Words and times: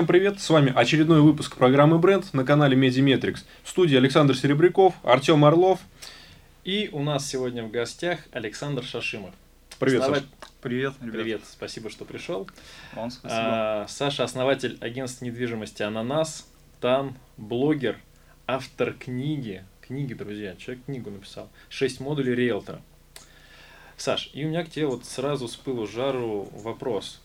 Всем 0.00 0.06
привет, 0.06 0.40
с 0.40 0.48
вами 0.48 0.72
очередной 0.74 1.20
выпуск 1.20 1.58
программы 1.58 1.98
Бренд 1.98 2.32
на 2.32 2.42
канале 2.42 2.74
Mediametrics. 2.74 3.44
В 3.62 3.68
студии 3.68 3.98
Александр 3.98 4.34
Серебряков, 4.34 4.94
Артем 5.02 5.44
Орлов. 5.44 5.78
И 6.64 6.88
у 6.90 7.02
нас 7.02 7.28
сегодня 7.28 7.62
в 7.62 7.70
гостях 7.70 8.20
Александр 8.32 8.82
Шашимов. 8.82 9.34
Привет, 9.78 10.00
Основа- 10.00 10.20
Саш. 10.20 10.24
Привет, 10.62 10.94
ребят. 11.02 11.12
Привет, 11.12 11.40
спасибо, 11.44 11.90
что 11.90 12.06
пришел. 12.06 12.48
Вам 12.94 13.10
спасибо. 13.10 13.42
А, 13.42 13.86
Саша 13.88 14.24
основатель 14.24 14.78
агентства 14.80 15.26
недвижимости 15.26 15.82
Ананас, 15.82 16.50
Тан, 16.80 17.14
блогер, 17.36 17.98
автор 18.46 18.94
книги. 18.94 19.66
Книги, 19.82 20.14
друзья, 20.14 20.56
человек 20.56 20.86
книгу 20.86 21.10
написал. 21.10 21.50
Шесть 21.68 22.00
модулей 22.00 22.34
риэлтора. 22.34 22.80
Саш, 23.98 24.30
и 24.32 24.46
у 24.46 24.48
меня 24.48 24.64
к 24.64 24.70
тебе 24.70 24.86
вот 24.86 25.04
сразу 25.04 25.46
с 25.46 25.56
пылу 25.56 25.86
жару 25.86 26.48
вопрос. 26.54 27.20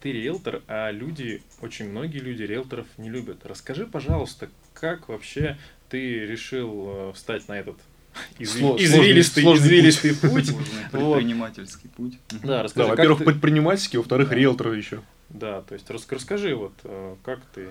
Ты 0.00 0.12
риэлтор, 0.12 0.62
а 0.66 0.90
люди, 0.90 1.42
очень 1.60 1.88
многие 1.90 2.18
люди 2.18 2.42
риэлторов 2.42 2.86
не 2.96 3.10
любят. 3.10 3.44
Расскажи, 3.44 3.86
пожалуйста, 3.86 4.48
как 4.72 5.08
вообще 5.08 5.58
ты 5.90 6.20
решил 6.26 6.84
э, 6.88 7.12
встать 7.14 7.46
на 7.48 7.58
этот 7.58 7.76
Сло- 8.38 8.44
сложный- 8.78 8.84
извилистый, 8.84 9.42
сложный 9.42 9.66
извилистый 9.66 10.14
путь? 10.16 10.46
Сложный 10.46 10.82
вот. 10.92 11.14
предпринимательский 11.16 11.88
путь. 11.90 12.18
Да, 12.30 12.38
Да, 12.48 12.62
расскажи, 12.62 12.88
как 12.88 12.98
во-первых, 12.98 13.18
ты- 13.18 13.24
предпринимательский, 13.26 13.98
во-вторых, 13.98 14.30
Да. 14.30 14.34
риэлтор 14.36 14.72
еще. 14.72 15.02
Да, 15.28 15.60
то 15.62 15.74
есть 15.74 15.88
рас- 15.90 16.06
расскажи, 16.10 16.54
вот 16.54 16.72
э, 16.84 17.16
как 17.22 17.40
ты. 17.54 17.68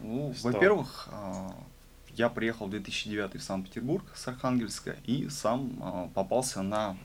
Ну, 0.00 0.32
Стал. 0.38 0.52
во-первых, 0.52 1.08
а, 1.10 1.52
я 2.14 2.28
приехал 2.28 2.66
в 2.66 2.70
2009 2.70 3.36
в 3.40 3.42
Санкт-Петербург 3.42 4.04
с 4.14 4.28
Архангельска 4.28 4.94
и 5.04 5.28
сам 5.28 6.10
попался 6.14 6.62
на 6.62 6.96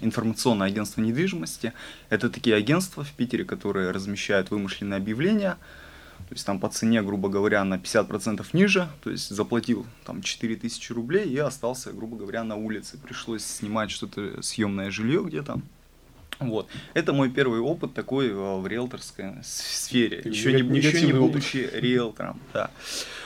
информационное 0.00 0.66
агентство 0.68 1.00
недвижимости. 1.00 1.72
Это 2.10 2.28
такие 2.30 2.56
агентства 2.56 3.04
в 3.04 3.12
Питере, 3.12 3.44
которые 3.44 3.90
размещают 3.90 4.50
вымышленные 4.50 4.96
объявления. 4.98 5.56
То 6.28 6.34
есть 6.34 6.44
там 6.44 6.60
по 6.60 6.68
цене, 6.68 7.00
грубо 7.02 7.28
говоря, 7.28 7.64
на 7.64 7.74
50% 7.76 8.44
ниже. 8.52 8.88
То 9.02 9.10
есть 9.10 9.30
заплатил 9.30 9.86
там 10.04 10.22
4000 10.22 10.92
рублей 10.92 11.28
и 11.28 11.38
остался, 11.38 11.92
грубо 11.92 12.16
говоря, 12.16 12.44
на 12.44 12.56
улице. 12.56 12.98
Пришлось 12.98 13.44
снимать 13.44 13.90
что-то 13.90 14.42
съемное 14.42 14.90
жилье 14.90 15.22
где-то. 15.24 15.60
Вот. 16.40 16.68
Это 16.94 17.12
мой 17.12 17.30
первый 17.30 17.58
опыт 17.60 17.94
такой 17.94 18.28
э, 18.28 18.32
в 18.60 18.64
риэлторской 18.66 19.42
с- 19.42 19.84
сфере. 19.84 20.20
Ты 20.22 20.28
Еще 20.28 20.52
не, 20.52 20.58
еще 20.58 20.64
не 20.68 20.78
негативный 20.78 21.18
опыт. 21.20 21.32
будучи 21.32 21.70
риэлтором. 21.72 22.38
Да. 22.52 22.70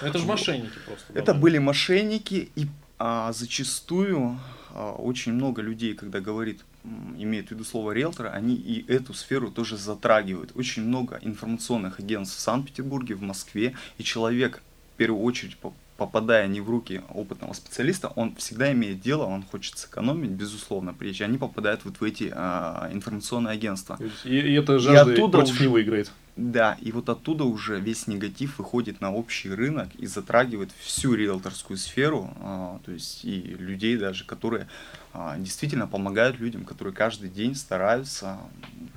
Это 0.00 0.18
же 0.18 0.24
мошенники 0.24 0.78
просто. 0.86 1.12
Это 1.12 1.34
были 1.34 1.58
мошенники, 1.58 2.50
и 2.54 2.66
а, 2.98 3.32
зачастую 3.32 4.38
очень 4.72 5.32
много 5.32 5.62
людей, 5.62 5.94
когда 5.94 6.20
говорит, 6.20 6.60
м, 6.84 7.14
имеют 7.18 7.48
в 7.48 7.50
виду 7.52 7.64
слово 7.64 7.92
риэлтора, 7.92 8.30
они 8.30 8.54
и 8.54 8.84
эту 8.92 9.14
сферу 9.14 9.50
тоже 9.50 9.76
затрагивают. 9.76 10.52
Очень 10.54 10.84
много 10.84 11.18
информационных 11.22 11.98
агентств 12.00 12.36
в 12.36 12.40
Санкт-Петербурге, 12.40 13.14
в 13.14 13.22
Москве, 13.22 13.74
и 13.98 14.02
человек, 14.02 14.62
в 14.94 14.96
первую 14.98 15.22
очередь, 15.22 15.56
по- 15.58 15.72
попадая 15.96 16.48
не 16.48 16.60
в 16.60 16.68
руки 16.70 17.02
опытного 17.14 17.52
специалиста, 17.52 18.08
он 18.16 18.34
всегда 18.36 18.72
имеет 18.72 19.00
дело, 19.00 19.24
он 19.24 19.42
хочет 19.42 19.78
сэкономить, 19.78 20.30
безусловно, 20.30 20.94
прежде 20.94 21.24
они 21.24 21.38
попадают 21.38 21.84
вот 21.84 22.00
в 22.00 22.02
эти 22.04 22.32
а, 22.34 22.88
информационные 22.92 23.52
агентства. 23.52 23.98
И, 24.24 24.38
и 24.38 24.52
это 24.54 24.78
жажда 24.78 25.12
оттуда 25.12 25.38
против 25.38 25.54
уже- 25.54 25.64
него 25.64 25.80
играет. 25.80 26.10
Да, 26.34 26.78
и 26.80 26.92
вот 26.92 27.10
оттуда 27.10 27.44
уже 27.44 27.78
весь 27.78 28.06
негатив 28.06 28.58
выходит 28.58 29.02
на 29.02 29.12
общий 29.12 29.50
рынок 29.50 29.88
и 29.98 30.06
затрагивает 30.06 30.70
всю 30.80 31.14
риэлторскую 31.14 31.76
сферу, 31.76 32.30
а, 32.40 32.80
то 32.86 32.92
есть 32.92 33.24
и 33.24 33.40
людей 33.58 33.98
даже, 33.98 34.24
которые 34.24 34.66
а, 35.12 35.36
действительно 35.36 35.86
помогают 35.86 36.40
людям, 36.40 36.64
которые 36.64 36.94
каждый 36.94 37.28
день 37.28 37.54
стараются 37.54 38.38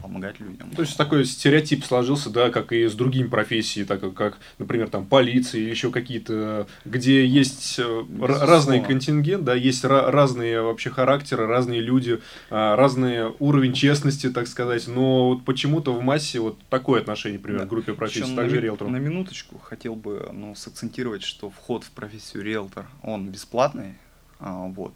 помогать 0.02 0.40
людям. 0.40 0.70
То 0.72 0.84
есть 0.84 0.96
такой 0.96 1.26
стереотип 1.26 1.84
сложился, 1.84 2.30
да, 2.30 2.52
как 2.52 2.72
и 2.72 2.88
с 2.88 2.94
другими 2.94 3.28
профессиями, 3.28 3.86
так 3.86 4.14
как, 4.14 4.38
например, 4.58 4.88
там 4.90 5.06
полиция 5.06 5.60
или 5.60 5.70
еще 5.70 5.92
какие-то, 5.92 6.68
где 6.86 7.26
есть 7.26 7.80
э, 7.80 8.04
Безусловно. 8.08 8.46
разный 8.46 8.82
контингент, 8.82 9.44
да, 9.44 9.56
есть 9.56 9.84
ра- 9.84 10.10
разные 10.10 10.62
вообще 10.62 10.90
характеры, 10.90 11.48
разные 11.48 11.82
люди, 11.82 12.22
а, 12.50 12.78
разный 12.78 13.32
уровень 13.40 13.74
честности, 13.74 14.30
так 14.30 14.48
сказать, 14.48 14.88
но 14.88 15.30
вот 15.30 15.44
почему-то 15.44 15.92
в 15.92 16.02
массе 16.02 16.40
вот 16.40 16.58
такое 16.70 17.02
отношение, 17.02 17.25
например, 17.34 17.62
Да. 17.62 17.66
к 17.66 17.70
группе 17.70 17.94
профессий, 17.94 18.22
Причем 18.22 18.36
также 18.36 18.56
на, 18.56 18.60
риэлтору. 18.62 18.90
на 18.92 18.98
минуточку 18.98 19.58
хотел 19.60 19.96
бы 19.96 20.30
ну, 20.34 20.56
сакцентировать, 20.56 21.24
что 21.24 21.50
вход 21.50 21.84
в 21.84 21.92
профессию 21.92 22.44
риэлтор, 22.44 22.86
он 23.04 23.30
бесплатный, 23.30 23.96
а, 24.40 24.68
вот. 24.68 24.94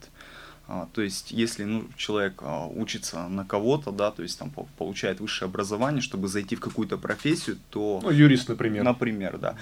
А, 0.68 0.88
то 0.94 1.02
есть, 1.02 1.32
если 1.32 1.64
ну, 1.64 1.86
человек 1.98 2.42
а, 2.44 2.68
учится 2.68 3.28
на 3.28 3.44
кого-то, 3.44 3.92
да, 3.92 4.12
то 4.12 4.22
есть 4.22 4.38
там 4.38 4.52
по- 4.52 4.68
получает 4.78 5.20
высшее 5.20 5.48
образование, 5.50 6.02
чтобы 6.02 6.28
зайти 6.28 6.56
в 6.56 6.60
какую-то 6.60 6.98
профессию, 6.98 7.58
то 7.72 8.00
Ну, 8.04 8.12
юрист, 8.12 8.50
например. 8.50 8.84
например, 8.84 9.38
да, 9.40 9.56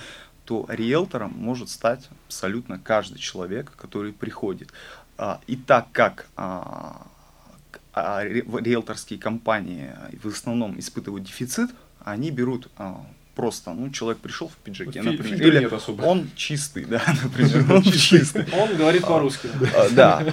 то 0.44 0.66
риэлтором 0.70 1.32
может 1.32 1.70
стать 1.70 2.10
абсолютно 2.28 2.78
каждый 2.80 3.20
человек, 3.20 3.72
который 3.78 4.12
приходит. 4.12 4.70
А, 5.18 5.40
И 5.48 5.56
так 5.56 5.88
как 5.94 6.28
а, 6.36 7.08
а, 7.94 8.24
риэлторские 8.24 9.18
компании 9.20 9.92
в 10.22 10.28
основном 10.28 10.78
испытывают 10.80 11.24
дефицит, 11.24 11.70
они 12.12 12.32
берут 12.32 12.70
а, 12.78 13.04
просто, 13.36 13.72
ну, 13.74 13.90
человек 13.92 14.20
пришел 14.20 14.48
в 14.50 14.56
пиджаке, 14.58 15.02
Фи- 15.02 15.10
например, 15.12 15.42
или 15.48 15.60
нет 15.60 15.74
особо. 15.74 16.02
он 16.04 16.30
чистый, 16.36 16.86
да, 16.86 17.02
например, 17.24 17.72
он 17.72 17.84
чистый. 17.84 18.46
Он 18.54 18.76
говорит 18.76 19.04
по-русски. 19.04 19.50
А, 19.76 19.90
Да. 19.92 20.24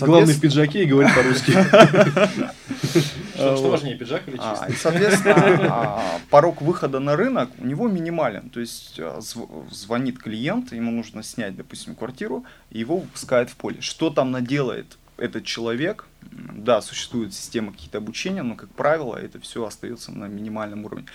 Главный 0.00 0.32
в 0.34 0.40
пиджаке 0.40 0.82
и 0.84 0.86
говорит 0.86 1.14
по-русски. 1.14 1.52
Что, 3.34 3.70
важнее, 3.70 3.96
пиджак 3.96 4.22
или 4.28 4.36
А, 4.40 4.56
чистый? 4.66 4.76
соответственно, 4.80 5.58
а, 5.70 6.20
порог 6.30 6.62
выхода 6.62 7.00
на 7.00 7.16
рынок 7.16 7.50
у 7.58 7.66
него 7.66 7.88
минимален. 7.88 8.48
То 8.50 8.60
есть 8.60 8.94
а, 8.98 9.18
зв- 9.18 9.70
звонит 9.72 10.18
клиент, 10.18 10.72
ему 10.72 10.90
нужно 10.90 11.22
снять, 11.22 11.56
допустим, 11.56 11.94
квартиру, 11.94 12.44
и 12.70 12.78
его 12.78 12.98
выпускают 12.98 13.50
в 13.50 13.56
поле. 13.56 13.80
Что 13.80 14.10
там 14.10 14.30
наделает 14.30 14.96
этот 15.16 15.44
человек? 15.44 16.06
Да, 16.22 16.80
существует 16.80 17.34
система 17.34 17.72
какие-то 17.72 17.98
обучения, 17.98 18.42
но, 18.42 18.56
как 18.56 18.70
правило, 18.70 19.16
это 19.16 19.40
все 19.40 19.64
остается 19.64 20.12
на 20.12 20.26
минимальном 20.26 20.84
уровне. 20.84 21.06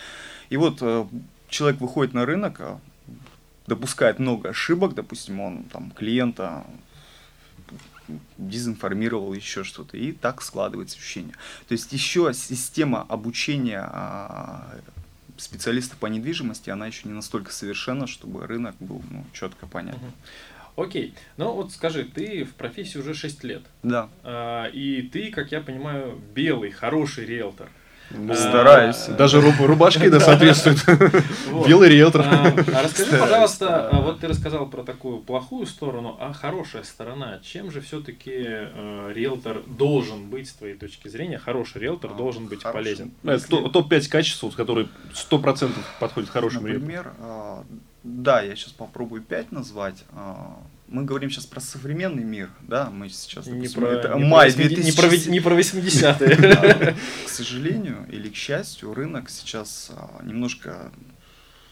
И 0.50 0.58
вот 0.58 0.78
э, 0.82 1.06
человек 1.50 1.82
выходит 1.82 2.14
на 2.14 2.26
рынок, 2.26 2.62
а, 2.62 2.80
допускает 3.68 4.20
много 4.20 4.50
ошибок, 4.50 4.96
допустим, 4.96 5.40
он 5.40 5.64
там 5.64 5.92
клиента 5.92 6.66
дезинформировал 8.38 9.34
еще 9.34 9.64
что-то, 9.64 9.98
и 9.98 10.12
так 10.12 10.42
складывается 10.42 10.98
ощущение. 10.98 11.36
То 11.68 11.74
есть 11.74 11.92
еще 11.94 12.34
система 12.34 13.04
обучения 13.04 13.88
а, 13.92 14.76
специалистов 15.38 15.98
по 15.98 16.08
недвижимости, 16.08 16.70
она 16.70 16.88
еще 16.88 17.08
не 17.08 17.14
настолько 17.14 17.52
совершенна, 17.52 18.08
чтобы 18.08 18.46
рынок 18.48 18.76
был 18.80 19.02
ну, 19.10 19.26
четко 19.34 19.68
понятен. 19.68 20.00
Мгм. 20.00 20.14
Окей. 20.82 21.14
Ну 21.38 21.52
вот 21.54 21.72
скажи, 21.72 22.04
ты 22.04 22.44
в 22.46 22.54
профессии 22.56 22.98
уже 22.98 23.14
6 23.14 23.44
лет. 23.44 23.62
Да, 23.84 24.10
А, 24.24 24.66
И 24.68 25.02
ты, 25.04 25.32
как 25.32 25.52
я 25.52 25.62
понимаю, 25.62 26.20
белый, 26.34 26.72
хороший 26.72 27.26
риэлтор. 27.26 27.68
Ну, 28.12 28.34
стараюсь. 28.34 29.06
Даже 29.20 29.40
руб- 29.40 29.64
рубашки, 29.64 30.10
да, 30.10 30.20
соответствует. 30.20 30.80
Вот. 31.52 31.68
Белый 31.68 31.90
риэлтор. 31.90 32.22
А, 32.22 32.48
а 32.48 32.84
расскажи, 32.84 33.06
Стараюсь, 33.12 33.20
пожалуйста, 33.22 33.90
а 33.90 34.02
вот 34.02 34.20
ты 34.20 34.28
рассказал 34.28 34.68
про 34.68 34.82
такую 34.84 35.20
плохую 35.20 35.68
сторону, 35.68 36.18
а 36.20 36.34
хорошая 36.34 36.82
сторона. 36.84 37.40
Чем 37.44 37.70
же 37.70 37.82
все-таки 37.82 38.32
риэлтор 39.14 39.62
должен 39.68 40.28
быть, 40.30 40.50
с 40.50 40.54
твоей 40.54 40.74
точки 40.76 41.08
зрения, 41.08 41.38
хороший 41.38 41.82
риэлтор 41.82 42.12
А, 42.12 42.16
должен 42.16 42.48
быть 42.48 42.64
полезен? 42.64 43.12
Ну, 43.22 43.32
Это 43.32 43.48
то- 43.48 43.68
топ-5 43.70 44.10
качеств, 44.10 44.56
которые 44.56 44.88
100% 45.14 45.72
подходят 46.00 46.30
хорошим 46.32 46.66
риэлторам. 46.66 46.82
Например, 46.88 47.14
а, 47.20 47.64
да, 48.04 48.42
я 48.42 48.56
сейчас 48.56 48.72
попробую 48.72 49.22
5 49.22 49.52
назвать. 49.52 50.06
А, 50.12 50.62
Мы 50.88 51.04
говорим 51.04 51.30
сейчас 51.30 51.46
про 51.46 51.60
современный 51.60 52.24
мир, 52.24 52.50
да, 52.62 52.90
мы 52.90 53.10
сейчас, 53.10 53.46
Не 53.46 53.54
допустим, 53.54 53.82
про, 53.82 53.88
это 53.90 54.14
не 54.16 54.24
май 54.24 54.52
про 54.54 54.64
80 54.64 54.86
не 54.86 54.92
про 54.92 55.10
2000 55.10 55.30
не 55.30 55.40
про 55.40 55.60
80-е. 55.60 56.36
Да, 56.38 56.94
К 57.26 57.30
сожалению 57.30 58.08
или 58.10 58.30
к 58.30 58.36
счастью, 58.36 58.94
рынок 58.94 59.30
сейчас 59.30 59.92
а, 59.94 60.24
немножко 60.24 60.92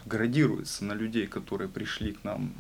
градируется 0.06 0.86
на 0.86 0.94
людей, 0.94 1.28
которые 1.28 1.70
пришли 1.70 2.14
к 2.14 2.24
нам 2.24 2.54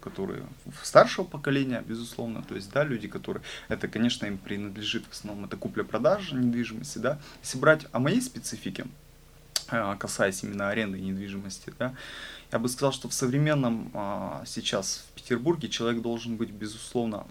которые 0.00 0.44
старшего 0.82 1.24
поколения, 1.24 1.82
безусловно, 1.86 2.42
то 2.42 2.54
есть, 2.54 2.70
да, 2.70 2.84
люди, 2.84 3.08
которые, 3.08 3.42
это, 3.68 3.88
конечно, 3.88 4.26
им 4.26 4.36
принадлежит 4.36 5.04
в 5.08 5.12
основном, 5.12 5.46
это 5.46 5.56
купля-продажа 5.56 6.36
недвижимости, 6.36 6.98
да, 6.98 7.18
если 7.42 7.56
брать 7.56 7.86
о 7.90 8.00
моей 8.00 8.20
специфике, 8.20 8.84
касаясь 9.98 10.42
именно 10.42 10.68
аренды 10.68 11.00
недвижимости, 11.00 11.72
да, 11.78 11.94
я 12.52 12.58
бы 12.58 12.68
сказал, 12.68 12.92
что 12.92 13.08
в 13.08 13.14
современном 13.14 13.90
а, 13.94 14.42
сейчас 14.46 15.04
в 15.08 15.14
Петербурге 15.14 15.68
человек 15.68 16.02
должен 16.02 16.36
быть, 16.36 16.50
безусловно, 16.50 17.26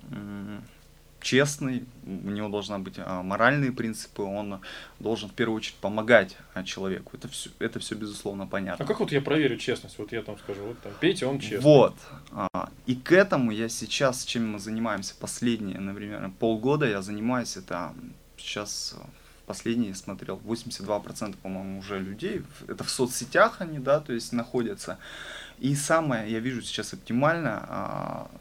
честный, 1.24 1.86
у 2.06 2.30
него 2.30 2.50
должна 2.50 2.78
быть 2.78 2.96
а, 2.98 3.24
моральные 3.24 3.72
принципы, 3.72 4.22
он 4.22 4.60
должен 5.00 5.30
в 5.30 5.34
первую 5.34 5.58
очередь 5.58 5.78
помогать 5.78 6.36
а, 6.54 6.64
человеку. 6.64 7.12
Это 7.16 7.28
все, 7.28 7.50
это 7.60 7.80
все 7.80 7.96
безусловно 7.96 8.46
понятно. 8.46 8.84
А 8.84 8.88
как 8.88 9.00
вот 9.00 9.12
я 9.12 9.22
проверю 9.22 9.58
честность? 9.58 9.98
Вот 9.98 10.12
я 10.12 10.22
там 10.22 10.38
скажу, 10.38 10.62
вот 10.64 10.80
там 10.82 10.92
Петя, 11.00 11.28
он 11.28 11.40
честный. 11.40 11.62
Вот. 11.62 11.96
А, 12.32 12.70
И 12.86 12.96
к 12.96 13.12
этому 13.12 13.52
я 13.52 13.70
сейчас, 13.70 14.26
чем 14.26 14.52
мы 14.52 14.60
занимаемся 14.60 15.16
последние, 15.20 15.80
например, 15.80 16.30
полгода, 16.40 16.86
я 16.88 17.02
занимаюсь 17.02 17.58
это 17.58 17.94
сейчас 18.38 18.96
последний 19.46 19.94
смотрел, 19.94 20.42
82%, 20.46 21.36
по-моему, 21.42 21.80
уже 21.80 22.00
людей, 22.00 22.44
это 22.68 22.84
в 22.84 22.90
соцсетях 22.90 23.58
они, 23.60 23.80
да, 23.80 24.00
то 24.00 24.14
есть 24.14 24.32
находятся. 24.32 24.98
И 25.60 25.76
самое, 25.76 26.32
я 26.32 26.40
вижу 26.40 26.62
сейчас 26.62 26.94
оптимально, 26.94 27.66
а, 27.68 28.32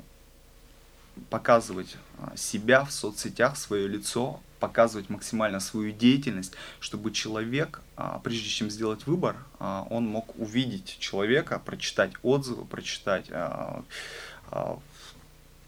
показывать 1.31 1.97
а, 2.19 2.37
себя 2.37 2.85
в 2.85 2.93
соцсетях, 2.93 3.57
свое 3.57 3.87
лицо, 3.89 4.41
показывать 4.61 5.11
максимально 5.11 5.61
свою 5.61 5.93
деятельность, 5.93 6.55
чтобы 6.81 7.11
человек, 7.11 7.83
а, 7.97 8.21
прежде 8.21 8.49
чем 8.49 8.71
сделать 8.71 9.07
выбор, 9.07 9.37
он 9.59 10.07
мог 10.07 10.39
увидеть 10.39 10.99
человека, 10.99 11.59
прочитать 11.59 12.13
отзывы, 12.23 12.65
прочитать 12.65 13.29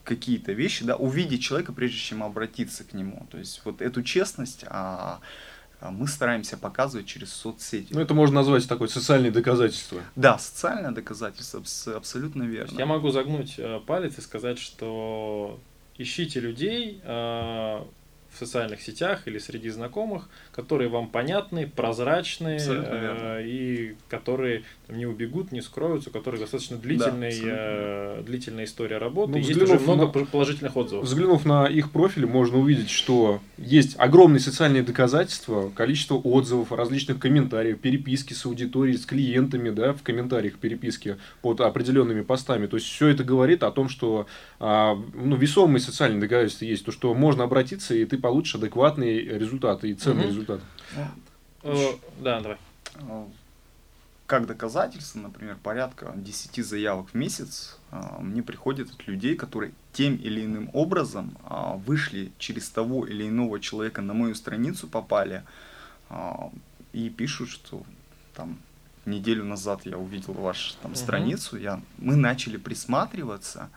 какие-то 0.05 0.53
вещи, 0.53 0.85
да, 0.85 0.97
увидеть 0.97 1.43
человека, 1.43 1.73
прежде 1.73 1.99
чем 1.99 2.23
обратиться 2.23 2.85
к 2.85 2.93
нему. 2.93 3.27
То 3.31 3.39
есть 3.39 3.63
вот 3.65 3.83
эту 3.83 4.03
честность 4.03 4.65
мы 5.91 6.07
стараемся 6.07 6.57
показывать 6.57 7.07
через 7.07 7.33
соцсети. 7.33 7.93
Ну, 7.93 8.01
это 8.01 8.15
можно 8.15 8.37
назвать 8.37 8.67
такое 8.67 8.89
социальное 8.89 9.31
доказательство. 9.31 10.03
Да, 10.17 10.39
социальное 10.39 10.93
доказательство, 10.93 11.63
абсолютно 11.95 12.45
верно. 12.45 12.79
Я 12.79 12.87
могу 12.87 13.11
загнуть 13.11 13.55
э, 13.59 13.81
палец 13.87 14.19
и 14.19 14.21
сказать, 14.21 14.59
что 14.59 15.61
ищите 15.99 16.41
людей, 16.41 17.01
э, 17.05 17.81
в 18.35 18.39
социальных 18.39 18.83
сетях 18.83 19.23
или 19.27 19.39
среди 19.39 19.71
знакомых, 19.71 20.29
которые 20.53 20.89
вам 20.89 21.09
понятны, 21.09 21.67
прозрачные 21.67 22.61
э, 22.61 23.43
и 23.47 23.97
которые 24.09 24.65
там, 24.87 24.99
не 24.99 25.07
убегут, 25.07 25.53
не 25.53 25.63
скроются, 25.63 26.11
у 26.11 26.13
которых 26.13 26.41
достаточно 26.41 26.77
длительный, 26.77 27.41
да, 27.41 27.47
э, 27.47 28.23
длительная 28.25 28.65
история 28.65 28.99
работы. 28.99 29.33
Ну, 29.33 29.39
есть 29.39 29.61
уже 29.61 29.79
много 29.79 30.07
на, 30.07 30.27
положительных 30.27 30.77
отзывов. 30.77 31.05
Взглянув 31.05 31.45
на 31.45 31.67
их 31.67 31.91
профили, 31.91 32.25
можно 32.25 32.59
увидеть, 32.59 32.91
что 32.91 33.41
есть 33.57 33.95
огромные 33.99 34.41
социальные 34.41 34.83
доказательства, 34.83 35.71
количество 35.71 36.17
отзывов, 36.17 36.73
различных 36.73 37.19
комментариев, 37.19 37.81
переписки 37.81 38.33
с 38.33 38.45
аудиторией, 38.47 38.99
с 38.99 39.07
клиентами, 39.07 39.71
да, 39.71 39.93
в 39.93 40.03
комментариях 40.03 40.59
переписки 40.59 41.17
под 41.41 41.61
определенными 41.61 42.23
постами. 42.23 42.67
То 42.67 42.77
есть 42.77 42.89
все 42.89 43.09
это 43.09 43.25
говорит 43.25 43.63
о 43.63 43.71
том, 43.71 43.89
что 43.89 44.27
а, 44.59 44.99
ну, 45.15 45.37
весомые 45.37 45.81
социальные 45.81 46.21
доказательства 46.21 46.65
есть, 46.65 46.85
то, 46.85 46.93
что 46.93 47.15
можно 47.15 47.45
обратиться, 47.45 47.95
и 47.95 48.05
ты 48.05 48.19
получишь 48.25 48.55
адекватные 48.55 49.21
результаты 49.21 49.91
и 49.91 49.95
ценные 49.95 50.25
угу. 50.25 50.33
результаты. 50.33 50.63
Э, 51.63 51.93
да, 52.21 52.41
давай. 52.41 52.57
Э, 52.95 53.27
как 54.27 54.47
доказательство, 54.47 55.19
например, 55.19 55.59
порядка 55.63 56.11
10 56.17 56.65
заявок 56.65 57.11
в 57.11 57.15
месяц 57.15 57.79
э, 57.93 58.01
мне 58.21 58.43
приходит 58.43 58.91
от 58.91 59.07
людей, 59.07 59.37
которые 59.37 59.73
тем 59.93 60.17
или 60.17 60.43
иным 60.43 60.71
образом 60.73 61.37
вышли 61.87 62.33
через 62.39 62.71
того 62.71 63.07
или 63.07 63.29
иного 63.29 63.61
человека 63.61 64.01
на 64.01 64.15
мою 64.15 64.35
страницу, 64.35 64.89
попали 64.89 65.43
и 66.95 67.11
пишут, 67.11 67.51
что 67.51 67.83
там 68.35 68.59
неделю 69.05 69.45
назад 69.45 69.83
я 69.85 69.99
увидел 69.99 70.33
вашу 70.33 70.75
там, 70.83 70.95
страницу, 70.95 71.59
я, 71.59 71.83
мы 71.99 72.17
начали 72.17 72.57
присматриваться, 72.57 73.69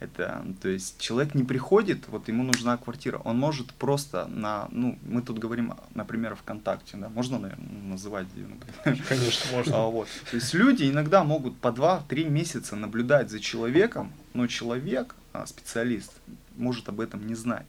это, 0.00 0.44
то 0.62 0.68
есть 0.68 0.98
человек 0.98 1.34
не 1.34 1.44
приходит, 1.44 2.08
вот 2.08 2.28
ему 2.28 2.42
нужна 2.42 2.76
квартира, 2.78 3.18
он 3.18 3.38
может 3.38 3.72
просто 3.74 4.26
на, 4.26 4.66
ну, 4.70 4.98
мы 5.02 5.20
тут 5.20 5.38
говорим, 5.38 5.74
например, 5.94 6.34
ВКонтакте, 6.36 6.96
да, 6.96 7.10
можно, 7.10 7.38
наверное, 7.38 7.82
называть 7.82 8.26
где, 8.32 8.46
например? 8.46 9.04
Конечно, 9.06 9.52
можно. 9.52 9.76
А, 9.76 9.86
вот. 9.86 10.08
То 10.30 10.36
есть 10.36 10.54
люди 10.54 10.90
иногда 10.90 11.22
могут 11.22 11.58
по 11.58 11.68
2-3 11.68 12.28
месяца 12.30 12.76
наблюдать 12.76 13.30
за 13.30 13.40
человеком, 13.40 14.12
но 14.32 14.46
человек, 14.46 15.14
а, 15.34 15.46
специалист, 15.46 16.12
может 16.56 16.88
об 16.88 17.00
этом 17.00 17.26
не 17.26 17.34
знать. 17.34 17.68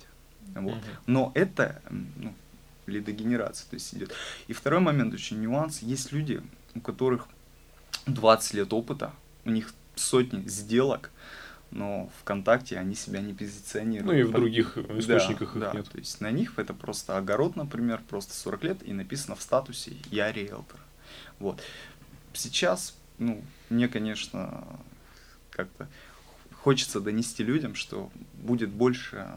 Вот. 0.55 0.73
Угу. 0.73 0.85
Но 1.07 1.31
это 1.35 1.81
ну, 1.89 2.33
лидогенерация, 2.85 3.69
то 3.69 3.75
есть 3.75 3.93
идет. 3.93 4.13
И 4.47 4.53
второй 4.53 4.79
момент, 4.79 5.13
очень 5.13 5.39
нюанс, 5.41 5.81
есть 5.81 6.13
люди, 6.13 6.41
у 6.75 6.79
которых 6.79 7.27
20 8.05 8.53
лет 8.53 8.73
опыта, 8.73 9.11
у 9.43 9.49
них 9.49 9.73
сотни 9.95 10.47
сделок, 10.47 11.11
но 11.71 12.09
ВКонтакте 12.21 12.77
они 12.77 12.95
себя 12.95 13.21
не 13.21 13.33
позиционируют. 13.33 14.13
Ну 14.13 14.19
и 14.19 14.23
в 14.23 14.31
других 14.31 14.77
источниках 14.77 15.53
да, 15.55 15.67
их 15.67 15.71
да. 15.71 15.77
нет. 15.77 15.89
То 15.89 15.97
есть 15.97 16.21
на 16.21 16.31
них 16.31 16.53
это 16.57 16.73
просто 16.73 17.17
огород, 17.17 17.55
например, 17.55 18.01
просто 18.07 18.33
40 18.33 18.63
лет, 18.63 18.77
и 18.83 18.93
написано 18.93 19.35
в 19.35 19.41
статусе 19.41 19.93
«Я 20.09 20.31
риэлтор». 20.31 20.79
Вот. 21.39 21.61
Сейчас, 22.33 22.95
ну, 23.17 23.41
мне, 23.69 23.87
конечно, 23.87 24.63
как-то 25.49 25.87
хочется 26.63 26.99
донести 26.99 27.43
людям, 27.43 27.73
что 27.73 28.11
будет 28.33 28.69
больше 28.69 29.27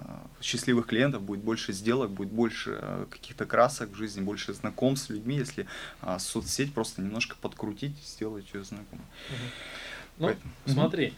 счастливых 0.43 0.87
клиентов, 0.87 1.23
будет 1.23 1.41
больше 1.41 1.73
сделок, 1.73 2.11
будет 2.11 2.31
больше 2.31 2.79
э, 2.81 3.07
каких-то 3.11 3.47
красок 3.47 3.91
в 3.91 3.95
жизни, 3.95 4.21
больше 4.21 4.53
знакомств 4.53 5.07
с 5.07 5.11
людьми, 5.11 5.37
если 5.37 5.67
а, 6.03 6.19
соцсеть 6.19 6.75
просто 6.75 7.01
немножко 7.01 7.37
подкрутить, 7.41 7.97
сделать 8.05 8.45
ее 8.53 8.63
знакомой. 8.63 9.07
Uh-huh. 9.31 9.51
Ну, 10.19 10.27
Поэтому. 10.27 10.53
смотри, 10.67 11.07
mm 11.07 11.15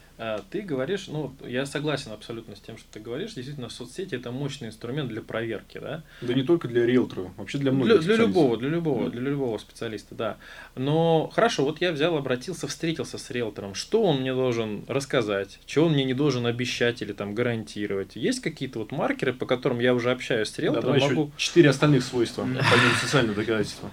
ты 0.51 0.63
говоришь, 0.63 1.09
ну, 1.09 1.35
я 1.47 1.67
согласен 1.67 2.11
абсолютно 2.11 2.57
с 2.57 2.61
тем, 2.61 2.79
что 2.79 2.87
ты 2.91 3.01
говоришь. 3.01 3.35
Действительно, 3.35 3.69
соцсети 3.69 4.15
это 4.15 4.31
мощный 4.31 4.69
инструмент 4.69 5.11
для 5.11 5.21
проверки, 5.21 5.77
да? 5.79 6.05
Да 6.23 6.33
не 6.33 6.43
только 6.43 6.69
для 6.69 6.87
риэлтора, 6.87 7.31
вообще 7.37 7.59
для 7.59 7.71
многих. 7.71 8.01
Для, 8.01 8.17
для 8.17 8.25
любого, 8.25 8.57
для 8.57 8.71
любого, 8.71 9.05
mm 9.05 9.11
для 9.11 9.21
любого 9.21 9.59
специалиста, 9.59 10.15
да. 10.15 10.37
Но 10.75 11.31
хорошо, 11.35 11.67
вот 11.67 11.83
я 11.83 11.93
взял, 11.93 12.17
обратился, 12.17 12.67
встретился 12.67 13.19
с 13.19 13.31
риэлтором. 13.31 13.75
Что 13.75 14.03
он 14.05 14.23
мне 14.23 14.33
должен 14.33 14.85
рассказать? 14.89 15.59
Чего 15.67 15.87
он 15.87 15.93
мне 15.93 16.05
не 16.05 16.15
должен 16.15 16.47
обещать 16.47 17.03
или 17.03 17.13
там 17.13 17.35
гарантировать? 17.35 18.17
Есть 18.17 18.41
какие-то 18.41 18.79
вот 18.79 18.93
маркеры, 18.93 19.35
по 19.35 19.45
которым 19.45 19.81
я 19.81 19.95
уже 19.95 20.11
общаюсь 20.11 20.49
с 20.49 20.59
риэлтором? 20.59 20.99
Да, 20.99 21.09
могу... 21.09 21.31
четыре 21.37 21.69
остальных 21.69 22.03
свойства, 22.03 22.43
помимо 22.43 22.95
социального 23.03 23.37
доказательства 23.37 23.91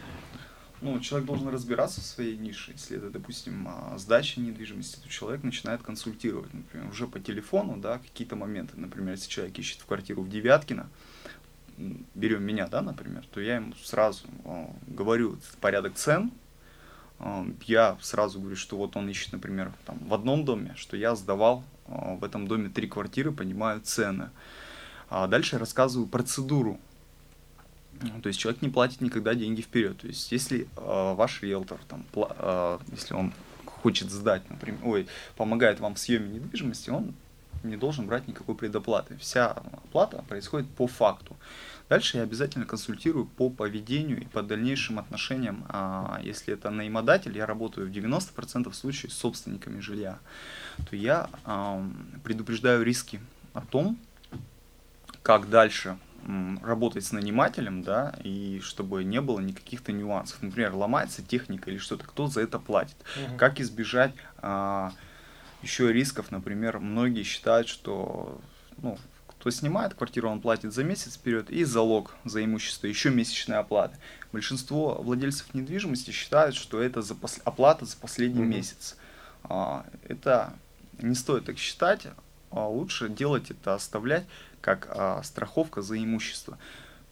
ну, 0.84 1.00
человек 1.00 1.26
должен 1.28 1.48
разбираться 1.48 2.02
в 2.02 2.04
своей 2.04 2.38
нише. 2.38 2.74
Если 2.74 2.98
это, 2.98 3.10
допустим, 3.10 3.68
а, 3.68 3.98
сдача 3.98 4.42
недвижимости, 4.42 5.00
то 5.02 5.08
человек 5.08 5.44
начинает 5.44 5.82
консультировать, 5.82 6.54
например, 6.54 6.90
уже 6.90 7.08
по 7.08 7.20
телефону, 7.20 7.78
да, 7.78 8.00
какие-то 8.00 8.36
моменты. 8.36 8.74
Например, 8.76 9.14
если 9.14 9.30
человек 9.30 9.58
ищет 9.58 9.80
в 9.80 9.86
квартиру 9.86 10.22
в 10.22 10.30
Девяткино, 10.30 10.90
берем 11.78 12.44
меня, 12.44 12.68
да, 12.68 12.82
например, 12.82 13.26
то 13.32 13.40
я 13.40 13.56
ему 13.56 13.74
сразу 13.82 14.26
э, 14.44 14.66
говорю 14.88 15.38
порядок 15.62 15.96
цен, 15.96 16.32
э, 17.20 17.46
я 17.66 17.98
сразу 18.02 18.40
говорю, 18.40 18.58
что 18.58 18.76
вот 18.76 18.98
он 18.98 19.10
ищет, 19.10 19.32
например, 19.32 19.72
там, 19.86 19.98
в 20.00 20.14
одном 20.14 20.44
доме, 20.44 20.74
что 20.76 20.98
я 20.98 21.16
сдавал 21.16 21.64
в 21.88 22.24
этом 22.24 22.48
доме 22.48 22.70
три 22.70 22.88
квартиры, 22.88 23.32
понимаю 23.32 23.82
цены. 23.82 24.30
А 25.10 25.28
дальше 25.28 25.56
я 25.56 25.60
рассказываю 25.60 26.08
процедуру 26.08 26.80
то 28.22 28.28
есть 28.28 28.40
человек 28.40 28.62
не 28.62 28.70
платит 28.70 29.02
никогда 29.02 29.34
деньги 29.34 29.62
вперед. 29.62 29.98
То 29.98 30.08
есть 30.08 30.32
если 30.32 30.68
э, 30.76 31.14
ваш 31.16 31.42
риэлтор, 31.42 31.80
там, 31.88 32.06
э, 32.16 32.80
если 32.92 33.14
он 33.14 33.34
хочет 33.66 34.12
сдать, 34.12 34.50
например, 34.50 34.80
ой, 34.84 35.08
помогает 35.36 35.80
вам 35.80 35.96
в 35.96 36.00
съеме 36.00 36.30
недвижимости, 36.30 36.90
он 36.90 37.14
не 37.64 37.78
должен 37.78 38.08
брать 38.08 38.28
никакой 38.28 38.56
предоплаты. 38.56 39.18
Вся 39.18 39.48
оплата 39.52 40.24
происходит 40.28 40.70
по 40.70 40.88
факту. 40.88 41.36
Дальше 41.90 42.18
я 42.18 42.24
обязательно 42.24 42.66
консультирую 42.66 43.26
по 43.26 43.50
поведению 43.50 44.22
и 44.22 44.26
по 44.26 44.42
дальнейшим 44.42 45.00
отношениям. 45.00 45.66
А 45.70 46.20
если 46.24 46.54
это 46.54 46.70
наимодатель, 46.70 47.36
я 47.38 47.46
работаю 47.46 47.88
в 47.88 47.92
90% 47.92 48.72
случаев 48.74 49.14
с 49.14 49.18
собственниками 49.18 49.80
жилья, 49.80 50.20
то 50.90 50.96
я 50.96 51.30
а, 51.46 51.86
предупреждаю 52.24 52.84
риски 52.84 53.20
о 53.54 53.62
том, 53.62 53.98
как 55.22 55.50
дальше 55.50 55.98
работать 56.62 57.06
с 57.06 57.12
нанимателем, 57.12 57.84
да, 57.84 58.16
и 58.24 58.60
чтобы 58.62 59.04
не 59.04 59.22
было 59.22 59.40
никаких-то 59.40 59.92
нюансов. 59.92 60.42
Например, 60.42 60.74
ломается 60.74 61.22
техника 61.22 61.70
или 61.70 61.78
что-то, 61.78 62.06
кто 62.06 62.28
за 62.28 62.42
это 62.42 62.60
платит. 62.60 62.96
Угу. 63.16 63.38
Как 63.38 63.60
избежать 63.60 64.14
а, 64.38 64.92
еще 65.62 65.92
рисков, 65.92 66.32
например, 66.32 66.80
многие 66.80 67.24
считают, 67.24 67.68
что 67.68 68.42
ну, 68.78 68.98
кто 69.28 69.52
снимает 69.52 69.94
квартиру, 69.94 70.30
он 70.30 70.40
платит 70.40 70.74
за 70.74 70.84
месяц 70.84 71.16
вперед 71.16 71.50
и 71.50 71.66
залог 71.66 72.16
за 72.24 72.44
имущество, 72.46 72.88
еще 72.88 73.10
месячная 73.10 73.60
оплата. 73.60 73.98
Большинство 74.32 74.96
владельцев 75.02 75.54
недвижимости 75.54 76.12
считают, 76.12 76.56
что 76.56 76.82
это 76.82 77.02
за 77.02 77.16
пос... 77.16 77.40
оплата 77.44 77.86
за 77.86 77.98
последний 77.98 78.42
угу. 78.42 78.50
месяц. 78.50 78.98
А, 79.44 79.86
это 80.08 80.54
не 81.02 81.16
стоит 81.16 81.46
так 81.46 81.58
считать, 81.58 82.08
а 82.52 82.68
лучше 82.68 83.10
делать 83.10 83.52
это, 83.52 83.74
оставлять 83.74 84.26
как 84.64 84.88
а, 84.90 85.22
страховка 85.24 85.82
за 85.82 86.02
имущество. 86.02 86.58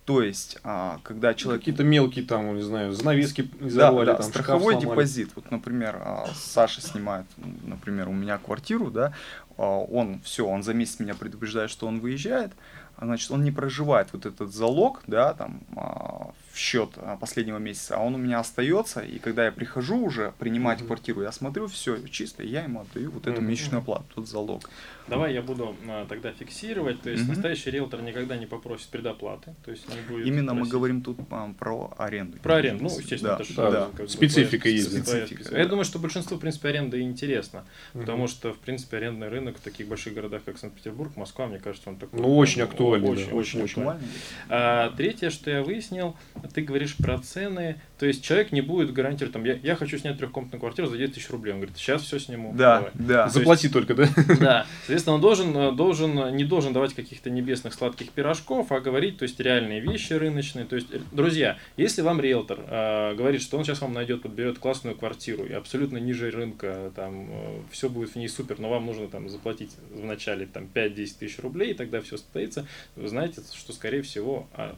То 0.05 0.24
есть, 0.24 0.58
а, 0.63 1.00
когда 1.03 1.34
человек... 1.34 1.62
Какие-то 1.62 1.84
мелкие 1.84 2.25
там, 2.25 2.55
не 2.55 2.62
знаю, 2.62 2.93
занавески 2.93 3.51
изорвали, 3.60 4.08
да, 4.08 4.13
да, 4.13 4.17
там, 4.20 4.29
страховой 4.29 4.79
депозит. 4.79 5.31
Вот, 5.36 5.51
например, 5.51 5.98
а, 6.01 6.27
Саша 6.34 6.81
снимает, 6.81 7.25
например, 7.38 8.08
у 8.08 8.13
меня 8.13 8.38
квартиру, 8.38 8.89
да, 8.89 9.13
а, 9.58 9.63
он 9.63 10.22
все, 10.22 10.48
он 10.48 10.63
за 10.63 10.74
месяц 10.74 11.00
меня 11.00 11.13
предупреждает, 11.13 11.70
что 11.70 11.88
он 11.88 12.00
выезжает, 12.00 12.53
а, 12.96 13.05
значит, 13.05 13.29
он 13.31 13.43
не 13.43 13.51
проживает 13.51 14.08
вот 14.13 14.25
этот 14.25 14.53
залог, 14.53 15.01
да, 15.08 15.34
там, 15.34 15.62
а, 15.75 16.31
в 16.51 16.58
счет 16.58 16.89
а, 16.98 17.17
последнего 17.17 17.58
месяца, 17.58 17.98
а 17.98 18.00
он 18.01 18.15
у 18.15 18.17
меня 18.17 18.39
остается, 18.39 19.01
и 19.01 19.20
когда 19.20 19.46
я 19.46 19.51
прихожу 19.51 19.98
уже 19.98 20.34
принимать 20.38 20.79
Мгм. 20.79 20.88
квартиру, 20.88 21.22
я 21.22 21.31
смотрю, 21.31 21.67
все 21.67 21.98
чисто, 22.08 22.43
я 22.43 22.63
ему 22.63 22.81
отдаю 22.81 23.12
вот 23.12 23.27
эту 23.27 23.41
Мгм. 23.41 23.50
месячную 23.50 23.81
оплату, 23.81 24.05
тот 24.15 24.27
залог. 24.27 24.70
Давай 25.08 25.34
я 25.34 25.41
буду 25.41 25.75
а, 25.88 26.05
тогда 26.08 26.31
фиксировать. 26.31 27.01
То 27.01 27.10
есть 27.10 27.24
Мгм. 27.24 27.34
настоящий 27.34 27.72
риэлтор 27.72 28.01
никогда 28.01 28.38
не 28.38 28.46
попросит 28.46 28.88
предоплаты. 28.88 29.55
То 29.65 29.72
есть 29.72 29.88
не 29.93 30.00
будет 30.01 30.25
Именно 30.25 30.53
мы 30.53 30.60
просить. 30.60 30.74
говорим 30.74 31.01
тут 31.01 31.17
а, 31.29 31.53
про 31.58 31.93
аренду. 31.98 32.38
Про 32.38 32.55
аренду, 32.55 32.84
ну, 32.84 32.89
естественно, 32.89 33.36
да, 33.36 33.36
это 33.36 33.43
же 33.43 33.53
да. 33.55 33.72
тоже 33.72 33.91
как 33.98 34.05
бы 34.05 34.12
Специфика 34.12 34.70
есть, 34.70 34.91
специфика, 34.91 35.50
да. 35.51 35.58
Я 35.58 35.63
да. 35.63 35.70
думаю, 35.70 35.86
что 35.86 36.00
большинству, 36.00 36.38
в 36.38 36.39
принципе, 36.39 36.70
аренда 36.70 36.98
и 36.98 37.01
интересна. 37.01 37.65
Мгм. 37.93 38.03
Потому 38.05 38.27
что, 38.27 38.53
в 38.53 38.60
принципе, 38.60 38.98
арендный 38.98 39.27
рынок 39.29 39.58
в 39.58 39.62
таких 39.62 39.88
больших 39.88 40.13
городах, 40.13 40.43
как 40.46 40.58
Санкт-Петербург, 40.58 41.15
Москва, 41.17 41.48
мне 41.48 41.60
кажется, 41.60 41.89
он 41.89 41.98
такой... 41.98 42.20
Ну, 42.20 42.38
очень 42.38 42.62
актуальный, 42.62 43.10
Очень, 43.10 43.29
да, 43.29 43.36
очень, 43.36 43.62
очень 43.63 43.81
актуальный. 43.81 44.08
А, 44.50 44.93
третье, 44.96 45.29
что 45.29 45.50
я 45.50 45.63
выяснил, 45.63 46.15
ты 46.53 46.62
говоришь 46.62 46.95
про 46.98 47.17
цены, 47.19 47.77
то 48.00 48.05
есть 48.05 48.24
человек 48.24 48.51
не 48.51 48.62
будет 48.62 48.93
гарантировать, 48.93 49.33
там, 49.33 49.43
я, 49.43 49.53
я 49.62 49.75
хочу 49.75 49.98
снять 49.98 50.17
трехкомнатную 50.17 50.60
квартиру 50.60 50.88
за 50.88 50.98
10 50.98 51.13
тысяч 51.13 51.29
рублей, 51.29 51.53
он 51.53 51.60
говорит, 51.60 51.77
сейчас 51.77 52.01
все 52.03 52.19
сниму. 52.19 52.53
Да, 52.55 52.77
давай». 52.77 52.91
да. 52.93 53.29
Заплати 53.29 53.69
только, 53.69 53.93
да? 53.95 54.07
Да, 54.39 54.65
соответственно, 54.79 55.15
он 55.15 55.21
должен, 55.21 55.55
э, 55.55 55.71
должен, 55.71 56.36
не 56.36 56.43
должен 56.43 56.74
давать 56.74 56.93
каких-то 56.93 57.29
небесных 57.29 57.74
сладких 57.74 58.10
пирожков, 58.12 58.71
а 58.71 58.79
говорить, 58.79 59.17
то 59.17 59.24
есть, 59.24 59.39
реальные 59.39 59.81
вещи 59.81 60.13
рыночные. 60.13 60.65
То 60.65 60.75
есть, 60.75 60.88
э, 60.91 61.00
друзья, 61.12 61.57
если 61.77 62.01
вам 62.01 62.19
риэлтор 62.21 62.60
э, 62.67 63.15
говорит, 63.15 63.41
что 63.41 63.57
он 63.57 63.65
сейчас 63.65 63.81
вам 63.81 63.93
найдет, 63.93 64.21
подберет 64.21 64.60
классную 64.60 64.95
квартиру 64.95 65.45
и 65.45 65.53
абсолютно 65.53 65.98
ниже 65.98 66.31
рынка, 66.31 66.91
там, 66.95 67.29
все 67.71 67.89
будет 67.89 68.12
в 68.12 68.15
ней 68.15 68.27
супер, 68.27 68.60
но 68.60 68.69
вам 68.69 68.86
нужно 68.86 69.07
там 69.07 69.29
заплатить 69.29 69.71
в 69.91 70.03
начале 70.03 70.45
там 70.45 70.67
5-10 70.74 71.15
тысяч 71.19 71.39
рублей, 71.39 71.71
и 71.71 71.74
тогда 71.74 72.01
все 72.01 72.17
состоится, 72.17 72.65
вы 72.95 73.07
знаете, 73.07 73.41
что, 73.55 73.74
скорее 73.74 74.01
всего, 74.01 74.48
а, 74.53 74.75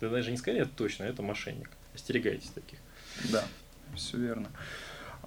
да 0.00 0.08
даже 0.08 0.30
не 0.30 0.36
скорее, 0.36 0.62
а 0.62 0.66
точно, 0.66 1.04
это 1.04 1.22
мошенник. 1.22 1.70
Остерегайтесь 1.94 2.50
таких. 2.50 2.78
Да, 3.32 3.44
все 3.94 4.16
верно. 4.18 4.48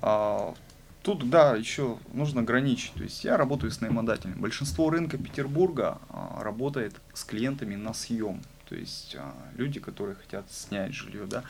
А, 0.01 0.55
тут, 1.03 1.29
да, 1.29 1.55
еще 1.55 1.97
нужно 2.13 2.41
ограничить. 2.41 2.93
То 2.93 3.03
есть 3.03 3.23
я 3.23 3.37
работаю 3.37 3.71
с 3.71 3.81
наимодателями. 3.81 4.35
Большинство 4.35 4.89
рынка 4.89 5.17
Петербурга 5.17 5.99
а, 6.09 6.41
работает 6.43 6.95
с 7.13 7.23
клиентами 7.23 7.75
на 7.75 7.93
съем. 7.93 8.41
То 8.69 8.75
есть 8.75 9.15
а, 9.17 9.33
люди, 9.55 9.79
которые 9.79 10.15
хотят 10.15 10.49
снять 10.51 10.93
жилье, 10.93 11.25
да. 11.25 11.43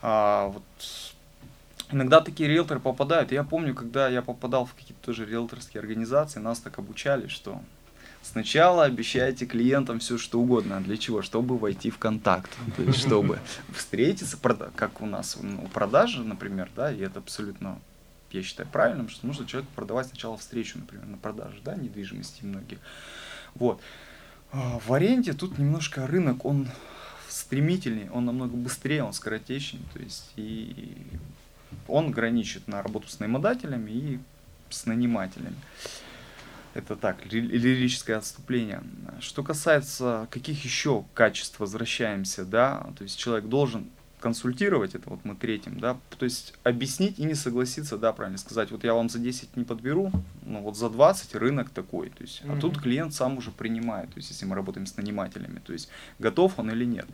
А, 0.00 0.48
вот 0.48 0.62
Иногда 1.92 2.20
такие 2.20 2.48
риэлторы 2.48 2.80
попадают. 2.80 3.30
Я 3.30 3.44
помню, 3.44 3.74
когда 3.74 4.08
я 4.08 4.22
попадал 4.22 4.64
в 4.64 4.74
какие-то 4.74 5.04
тоже 5.04 5.26
риэлторские 5.26 5.80
организации, 5.80 6.40
нас 6.40 6.58
так 6.58 6.78
обучали, 6.78 7.28
что 7.28 7.60
сначала 8.24 8.84
обещайте 8.84 9.46
клиентам 9.46 9.98
все 10.00 10.18
что 10.18 10.40
угодно. 10.40 10.80
Для 10.80 10.96
чего? 10.96 11.22
Чтобы 11.22 11.58
войти 11.58 11.90
в 11.90 11.98
контакт. 11.98 12.50
То 12.76 12.82
есть, 12.82 12.98
чтобы 13.06 13.38
встретиться, 13.72 14.38
как 14.74 15.00
у 15.00 15.06
нас 15.06 15.38
ну, 15.40 15.68
продажи, 15.72 16.22
например, 16.22 16.70
да, 16.74 16.90
и 16.90 17.00
это 17.00 17.20
абсолютно, 17.20 17.78
я 18.30 18.42
считаю, 18.42 18.68
правильным, 18.68 19.08
что 19.08 19.26
нужно 19.26 19.46
человеку 19.46 19.72
продавать 19.74 20.08
сначала 20.08 20.36
встречу, 20.36 20.78
например, 20.78 21.06
на 21.06 21.18
продаже, 21.18 21.60
да, 21.64 21.76
недвижимости 21.76 22.44
многих. 22.44 22.78
Вот. 23.54 23.80
А, 24.52 24.80
В 24.80 24.92
аренде 24.92 25.32
тут 25.34 25.58
немножко 25.58 26.06
рынок, 26.06 26.44
он 26.44 26.68
стремительнее, 27.28 28.10
он 28.10 28.24
намного 28.24 28.56
быстрее, 28.56 29.02
он 29.02 29.12
скоротечнее, 29.12 29.82
то 29.92 29.98
есть 29.98 30.32
и 30.36 30.96
он 31.88 32.10
граничит 32.10 32.68
на 32.68 32.82
работу 32.82 33.08
с 33.08 33.18
наимодателями 33.18 33.90
и 33.90 34.20
с 34.70 34.86
нанимателями. 34.86 35.56
Это 36.74 36.96
так, 36.96 37.24
ли- 37.32 37.40
лирическое 37.40 38.18
отступление. 38.18 38.82
Что 39.20 39.42
касается 39.42 40.28
каких 40.30 40.64
еще 40.64 41.04
качеств 41.14 41.60
возвращаемся, 41.60 42.44
да, 42.44 42.88
то 42.98 43.04
есть 43.04 43.18
человек 43.18 43.46
должен 43.48 43.90
консультировать, 44.24 44.94
это 44.94 45.10
вот 45.10 45.20
мы 45.24 45.34
третьим, 45.34 45.78
да, 45.78 45.98
то 46.18 46.24
есть 46.24 46.54
объяснить 46.64 47.18
и 47.18 47.24
не 47.24 47.34
согласиться, 47.34 47.98
да, 47.98 48.10
правильно 48.14 48.38
сказать, 48.38 48.70
вот 48.70 48.82
я 48.82 48.94
вам 48.94 49.10
за 49.10 49.18
10 49.18 49.54
не 49.54 49.64
подберу, 49.64 50.10
ну 50.46 50.62
вот 50.62 50.78
за 50.78 50.88
20 50.88 51.34
рынок 51.34 51.68
такой, 51.68 52.08
то 52.08 52.22
есть, 52.22 52.42
а 52.48 52.56
тут 52.58 52.80
клиент 52.80 53.12
сам 53.12 53.36
уже 53.36 53.50
принимает, 53.50 54.08
то 54.08 54.16
есть 54.16 54.30
если 54.30 54.46
мы 54.46 54.54
работаем 54.54 54.86
с 54.86 54.96
нанимателями, 54.96 55.60
то 55.62 55.74
есть 55.74 55.90
готов 56.18 56.58
он 56.58 56.70
или 56.70 56.86
нет. 56.86 57.06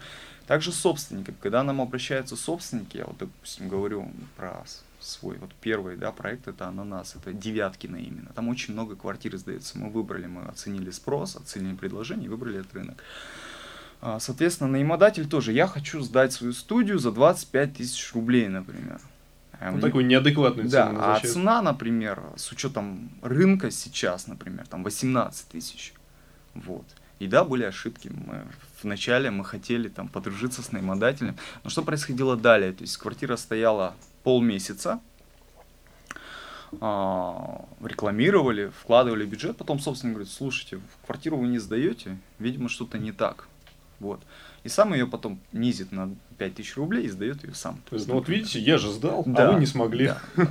Также 0.47 0.71
с 0.71 0.77
собственниками, 0.77 1.35
когда 1.41 1.65
нам 1.65 1.81
обращаются 1.81 2.37
собственники, 2.37 2.99
я 2.99 3.07
вот, 3.07 3.19
допустим, 3.19 3.69
говорю 3.69 4.09
про 4.37 4.65
свой 5.01 5.37
вот 5.39 5.51
первый, 5.61 5.97
да, 5.97 6.13
проект, 6.13 6.49
это 6.49 6.67
ананас, 6.69 7.17
это 7.17 7.33
Девяткино 7.33 7.97
именно, 7.97 8.31
там 8.35 8.49
очень 8.49 8.75
много 8.75 8.97
квартир 8.97 9.37
сдается, 9.37 9.79
мы 9.79 9.91
выбрали, 9.91 10.27
мы 10.27 10.43
оценили 10.43 10.91
спрос, 10.91 11.37
оценили 11.37 11.75
предложение 11.75 12.29
выбрали 12.29 12.61
этот 12.61 12.75
рынок. 12.75 13.03
А, 14.03 14.19
Соответственно, 14.19 14.71
наимодатель 14.71 15.29
тоже. 15.29 15.53
Я 15.53 15.67
хочу 15.67 16.01
сдать 16.01 16.33
свою 16.33 16.53
студию 16.55 16.99
за 16.99 17.13
25 17.13 17.75
тысяч 17.75 18.13
рублей, 18.15 18.49
например. 18.49 19.01
А 19.59 19.67
Ну, 19.67 19.73
мне- 19.73 19.83
такой 19.83 20.05
неадекватный 20.05 20.65
да, 20.65 20.87
цену 20.87 20.99
а 20.99 21.07
назначают. 21.09 21.35
цена, 21.35 21.63
например, 21.63 22.23
с 22.37 22.51
учетом 22.51 23.11
рынка 23.21 23.71
сейчас, 23.71 24.27
например, 24.27 24.67
там 24.67 24.83
18 24.85 25.49
тысяч. 25.49 25.93
Вот. 26.55 26.87
И 27.19 27.27
да, 27.27 27.45
были 27.45 27.65
ошибки. 27.65 28.09
Мы 28.09 28.47
вначале 28.83 29.31
мы 29.31 29.45
хотели 29.45 29.89
там 29.89 30.09
подружиться 30.09 30.63
с 30.63 30.73
наимодателем. 30.73 31.37
Но 31.63 31.69
что 31.69 31.83
происходило 31.83 32.37
далее? 32.39 32.73
То 32.73 32.83
есть 32.83 32.97
квартира 32.97 33.37
стояла 33.37 33.95
полмесяца, 34.23 35.01
а, 36.81 37.65
рекламировали, 37.83 38.71
вкладывали 38.81 39.25
бюджет, 39.25 39.57
потом 39.57 39.81
собственник 39.81 40.15
говорит, 40.15 40.33
слушайте, 40.33 40.81
квартиру 41.05 41.37
вы 41.37 41.49
не 41.49 41.59
сдаете, 41.59 42.17
видимо, 42.39 42.69
что-то 42.69 42.99
не 42.99 43.13
так. 43.13 43.49
Вот. 43.99 44.21
И 44.63 44.69
сам 44.69 44.93
ее 44.95 45.07
потом 45.07 45.41
низит 45.53 45.91
на 45.91 46.15
5000 46.39 46.77
рублей 46.77 47.07
и 47.07 47.09
сдает 47.09 47.43
ее 47.45 47.55
сам. 47.55 47.81
То 47.89 47.97
есть, 47.97 48.07
ну 48.09 48.15
вот 48.15 48.29
видите, 48.29 48.61
я 48.61 48.79
же 48.79 48.91
сдал, 48.91 49.23
Да, 49.27 49.49
а 49.49 49.53
вы 49.53 49.61
не 49.61 49.67
смогли. 49.67 50.09
да. 50.09 50.47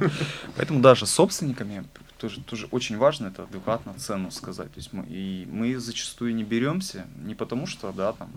Поэтому 0.55 0.81
даже 0.81 1.05
с 1.05 1.11
собственниками 1.11 1.85
тоже, 2.17 2.41
тоже 2.41 2.67
очень 2.71 2.97
важно 2.97 3.27
это 3.27 3.43
адекватно 3.43 3.93
цену 3.93 4.29
сказать. 4.31 4.71
То 4.73 4.79
есть 4.79 4.93
мы, 4.93 5.05
и 5.07 5.47
мы 5.49 5.77
зачастую 5.79 6.35
не 6.35 6.43
беремся, 6.43 7.05
не 7.23 7.33
потому 7.35 7.65
что, 7.65 7.91
да, 7.91 8.13
там 8.13 8.31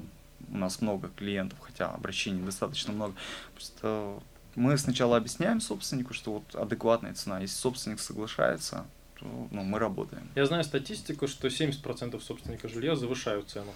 у 0.50 0.56
нас 0.56 0.80
много 0.80 1.10
клиентов, 1.16 1.58
хотя 1.60 1.90
обращений 1.90 2.42
достаточно 2.42 2.92
много. 2.92 3.14
Просто 3.54 4.18
мы 4.54 4.76
сначала 4.76 5.16
объясняем 5.16 5.60
собственнику, 5.60 6.14
что 6.14 6.34
вот 6.34 6.54
адекватная 6.54 7.14
цена. 7.14 7.40
Если 7.40 7.56
собственник 7.56 8.00
соглашается, 8.00 8.84
то 9.18 9.26
ну, 9.50 9.62
мы 9.62 9.78
работаем. 9.78 10.28
Я 10.34 10.46
знаю 10.46 10.64
статистику, 10.64 11.28
что 11.28 11.48
70% 11.48 12.20
собственника 12.20 12.68
жилья 12.68 12.96
завышают 12.96 13.48
цену. 13.48 13.72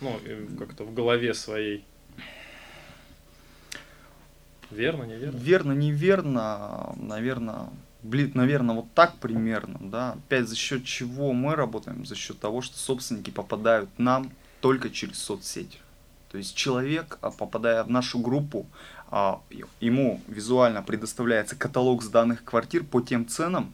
Ну, 0.00 0.18
как-то 0.58 0.84
в 0.84 0.94
голове 0.94 1.34
своей. 1.34 1.84
Верно, 4.70 5.04
неверно? 5.04 5.38
Верно, 5.38 5.72
неверно, 5.72 6.94
наверное, 6.96 7.70
бли, 8.02 8.30
наверное, 8.34 8.76
вот 8.76 8.92
так 8.94 9.16
примерно, 9.16 9.78
да. 9.80 10.12
Опять 10.12 10.48
за 10.48 10.56
счет 10.56 10.84
чего 10.84 11.32
мы 11.32 11.54
работаем? 11.54 12.04
За 12.04 12.14
счет 12.14 12.38
того, 12.38 12.60
что 12.60 12.78
собственники 12.78 13.30
попадают 13.30 13.88
нам 13.98 14.30
только 14.60 14.90
через 14.90 15.18
соцсети. 15.18 15.78
То 16.30 16.36
есть 16.36 16.54
человек, 16.54 17.18
а, 17.22 17.30
попадая 17.30 17.82
в 17.84 17.90
нашу 17.90 18.18
группу, 18.18 18.66
ему 19.80 20.20
визуально 20.26 20.82
предоставляется 20.82 21.56
каталог 21.56 22.02
с 22.02 22.08
данных 22.08 22.44
квартир 22.44 22.84
по 22.84 23.00
тем 23.00 23.26
ценам, 23.26 23.72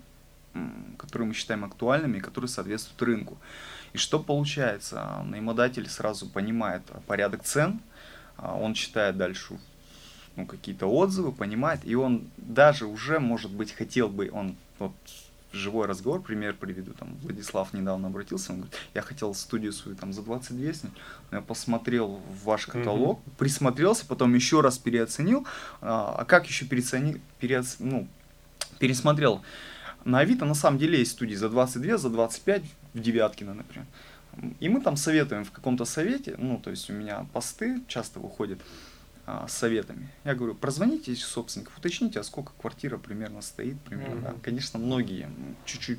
которые 0.97 1.29
мы 1.29 1.35
считаем 1.35 1.65
актуальными 1.65 2.19
и 2.19 2.21
которые 2.21 2.49
соответствуют 2.49 3.03
рынку. 3.03 3.39
И 3.95 3.99
что 3.99 4.19
получается? 4.19 5.01
А, 5.01 5.23
Наимодатель 5.23 5.89
сразу 5.89 6.29
понимает 6.29 6.83
а, 6.91 7.01
порядок 7.07 7.45
цен, 7.45 7.81
а, 8.37 8.57
он 8.57 8.75
читает 8.75 9.17
дальше 9.17 9.59
ну, 10.37 10.47
какие-то 10.47 10.87
отзывы, 10.87 11.31
понимает, 11.31 11.81
и 11.85 11.95
он 11.95 12.29
даже 12.37 12.87
уже, 12.87 13.21
может 13.21 13.53
быть, 13.53 13.73
хотел 13.73 14.09
бы, 14.09 14.31
он 14.33 14.57
вот 14.81 14.93
живой 15.55 15.87
разговор, 15.87 16.23
пример 16.23 16.55
приведу, 16.55 16.93
там, 16.93 17.17
Владислав 17.23 17.73
недавно 17.73 18.09
обратился, 18.09 18.53
он 18.53 18.59
говорит, 18.59 18.77
я 18.95 19.03
хотел 19.03 19.35
студию 19.35 19.73
свою 19.73 19.97
там 19.97 20.13
за 20.13 20.23
22 20.23 20.73
снять, 20.73 20.93
но 21.31 21.39
я 21.39 21.43
посмотрел 21.43 22.21
в 22.29 22.45
ваш 22.45 22.67
каталог, 22.67 23.21
присмотрелся, 23.39 24.07
потом 24.07 24.35
еще 24.35 24.61
раз 24.61 24.79
переоценил, 24.79 25.47
а, 25.81 26.17
а 26.19 26.25
как 26.25 26.47
еще 26.47 26.67
переоценил, 26.67 27.19
переоц... 27.41 27.77
ну, 27.79 28.09
пересмотрел, 28.79 29.43
на 30.05 30.21
Авито. 30.21 30.45
На 30.45 30.55
самом 30.55 30.79
деле 30.79 30.99
есть 30.99 31.13
студии 31.13 31.35
за 31.35 31.49
22, 31.49 31.99
за 31.99 32.11
25 32.11 32.63
в 32.95 33.01
Девяткино, 33.01 33.55
например. 33.55 33.87
И 34.61 34.69
мы 34.69 34.81
там 34.81 34.97
советуем 34.97 35.45
в 35.45 35.53
каком-то 35.53 35.85
совете, 35.85 36.35
ну, 36.39 36.59
то 36.59 36.71
есть 36.71 36.91
у 36.91 36.93
меня 36.93 37.27
посты 37.33 37.81
часто 37.87 38.19
выходят 38.19 38.59
а, 39.27 39.47
с 39.49 39.53
советами. 39.55 40.09
Я 40.25 40.35
говорю, 40.35 40.55
прозвоните 40.55 41.15
собственников, 41.17 41.77
уточните, 41.79 42.21
а 42.21 42.23
сколько 42.25 42.53
квартира 42.61 42.99
примерно 42.99 43.41
стоит, 43.43 43.81
примерно. 43.81 44.21
да. 44.21 44.31
Мгм. 44.31 44.41
Конечно, 44.41 44.79
многие 44.79 45.29
чуть-чуть 45.65 45.99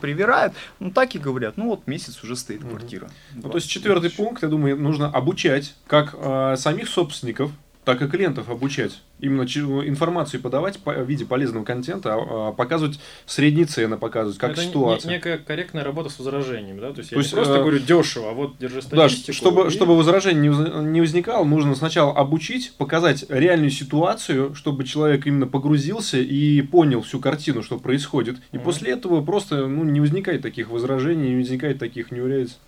привирают, 0.00 0.54
ну 0.78 0.90
так 0.90 1.14
и 1.14 1.18
говорят, 1.18 1.58
ну 1.58 1.66
вот 1.66 1.86
месяц 1.86 2.22
уже 2.24 2.34
стоит 2.36 2.62
Мгм. 2.62 2.70
квартира. 2.70 3.10
Ну, 3.34 3.42
то 3.42 3.56
есть 3.56 3.66
20 3.66 3.70
четвертый 3.70 4.08
тысяч. 4.08 4.16
пункт, 4.16 4.42
я 4.42 4.48
думаю, 4.48 4.76
нужно 4.78 5.08
обучать 5.10 5.74
как 5.86 6.14
э, 6.18 6.56
самих 6.56 6.88
собственников 6.88 7.50
так 7.86 8.02
и 8.02 8.08
клиентов 8.08 8.50
обучать. 8.50 9.00
Именно 9.20 9.42
информацию 9.88 10.40
подавать 10.42 10.80
по- 10.80 10.92
в 10.92 11.08
виде 11.08 11.24
полезного 11.24 11.64
контента, 11.64 12.14
а, 12.14 12.48
а, 12.48 12.52
показывать 12.52 12.98
средние 13.26 13.66
цены, 13.66 13.96
показывать, 13.96 14.38
как 14.38 14.50
это 14.52 14.62
ситуация. 14.62 15.08
некая 15.12 15.38
корректная 15.38 15.84
работа 15.84 16.10
с 16.10 16.18
возражениями, 16.18 16.80
да? 16.80 16.92
То 16.92 16.98
есть, 16.98 17.10
То 17.10 17.16
я 17.16 17.22
есть, 17.22 17.32
просто 17.32 17.54
э, 17.54 17.60
говорю 17.60 17.78
дешево, 17.78 18.30
а 18.30 18.32
вот 18.32 18.58
держи 18.58 18.80
Да, 18.90 19.08
статистику. 19.08 19.32
чтобы, 19.32 19.66
и- 19.68 19.70
чтобы 19.70 19.96
возражений 19.96 20.48
не, 20.48 20.82
не 20.90 21.00
возникало, 21.00 21.44
нужно 21.44 21.76
сначала 21.76 22.12
обучить, 22.12 22.72
показать 22.76 23.24
реальную 23.28 23.70
ситуацию, 23.70 24.56
чтобы 24.56 24.82
человек 24.82 25.24
именно 25.28 25.46
погрузился 25.46 26.18
и 26.18 26.60
понял 26.62 27.02
всю 27.02 27.20
картину, 27.20 27.62
что 27.62 27.78
происходит. 27.78 28.38
И 28.50 28.56
Мгм. 28.56 28.64
после 28.64 28.90
этого 28.90 29.24
просто 29.24 29.68
ну, 29.68 29.84
не 29.84 30.00
возникает 30.00 30.42
таких 30.42 30.70
возражений, 30.70 31.28
не 31.30 31.36
возникает 31.36 31.78
таких 31.78 32.10
неурядиц. 32.10 32.58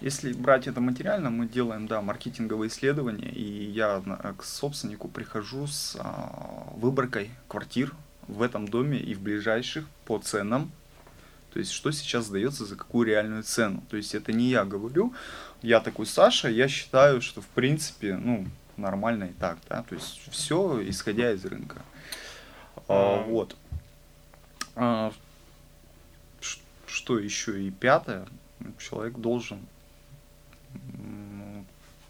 Если 0.00 0.32
брать 0.32 0.68
это 0.68 0.80
материально, 0.80 1.28
мы 1.30 1.46
делаем, 1.48 1.88
да, 1.88 2.00
маркетинговые 2.00 2.68
исследования, 2.68 3.30
и 3.30 3.42
я 3.70 4.00
на- 4.04 4.16
к 4.34 4.44
собственнику 4.44 5.08
прихожу 5.08 5.66
с 5.66 5.96
а, 5.98 6.72
выборкой 6.76 7.30
квартир 7.48 7.92
в 8.28 8.42
этом 8.42 8.68
доме 8.68 8.98
и 8.98 9.14
в 9.14 9.20
ближайших 9.20 9.86
по 10.04 10.18
ценам. 10.18 10.70
То 11.52 11.58
есть, 11.58 11.72
что 11.72 11.90
сейчас 11.90 12.26
сдается 12.26 12.64
за 12.64 12.76
какую 12.76 13.08
реальную 13.08 13.42
цену. 13.42 13.82
То 13.90 13.96
есть, 13.96 14.14
это 14.14 14.32
не 14.32 14.50
я 14.50 14.64
говорю, 14.64 15.12
я 15.62 15.80
такой 15.80 16.06
Саша, 16.06 16.48
я 16.48 16.68
считаю, 16.68 17.20
что 17.20 17.40
в 17.40 17.46
принципе, 17.46 18.16
ну, 18.16 18.46
нормально 18.76 19.24
и 19.24 19.32
так, 19.32 19.58
да. 19.68 19.82
То 19.82 19.96
есть, 19.96 20.20
все 20.30 20.80
исходя 20.88 21.32
из 21.32 21.44
рынка. 21.44 21.82
А, 22.86 23.18
А. 23.20 23.22
вот. 23.24 23.56
А, 24.76 25.12
что 26.86 27.18
еще 27.18 27.60
и 27.64 27.70
пятое, 27.70 28.26
человек 28.78 29.14
должен, 29.18 29.58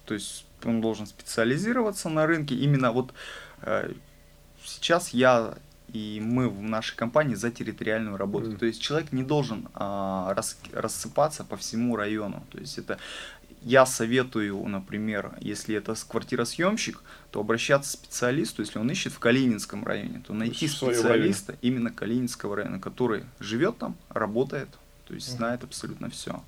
то 0.04 0.14
есть 0.14 0.46
он 0.64 0.80
должен 0.80 1.06
специализироваться 1.06 2.08
на 2.08 2.26
рынке. 2.26 2.54
Именно 2.54 2.92
вот 2.92 3.12
э, 3.62 3.92
сейчас 4.64 5.10
я 5.10 5.54
и 5.92 6.20
мы 6.22 6.48
в 6.48 6.60
нашей 6.62 6.96
компании 6.96 7.34
за 7.34 7.50
территориальную 7.50 8.16
работу. 8.16 8.50
Мгм. 8.50 8.58
То 8.58 8.66
есть 8.66 8.80
человек 8.80 9.12
не 9.12 9.22
должен 9.22 9.68
а, 9.74 10.34
рас- 10.34 10.58
рассыпаться 10.72 11.44
по 11.44 11.56
всему 11.56 11.96
району. 11.96 12.44
То 12.50 12.58
есть 12.58 12.78
это 12.78 12.98
я 13.62 13.86
советую, 13.86 14.62
например, 14.68 15.32
если 15.40 15.76
это 15.76 15.94
квартиросъемщик, 16.08 17.02
то 17.30 17.40
обращаться 17.40 17.96
к 17.96 18.00
специалисту, 18.00 18.62
если 18.62 18.78
он 18.78 18.90
ищет 18.90 19.12
в 19.12 19.18
Калининском 19.18 19.84
районе, 19.84 20.22
то 20.26 20.34
найти 20.34 20.68
своем 20.68 20.94
специалиста 20.94 21.56
именно 21.62 21.90
Калининского 21.90 22.56
района, 22.56 22.78
который 22.78 23.24
живет 23.40 23.78
там, 23.78 23.96
работает, 24.10 24.68
то 25.06 25.14
есть 25.14 25.28
Мгм. 25.30 25.38
знает 25.38 25.64
абсолютно 25.64 26.10
все. 26.10 26.42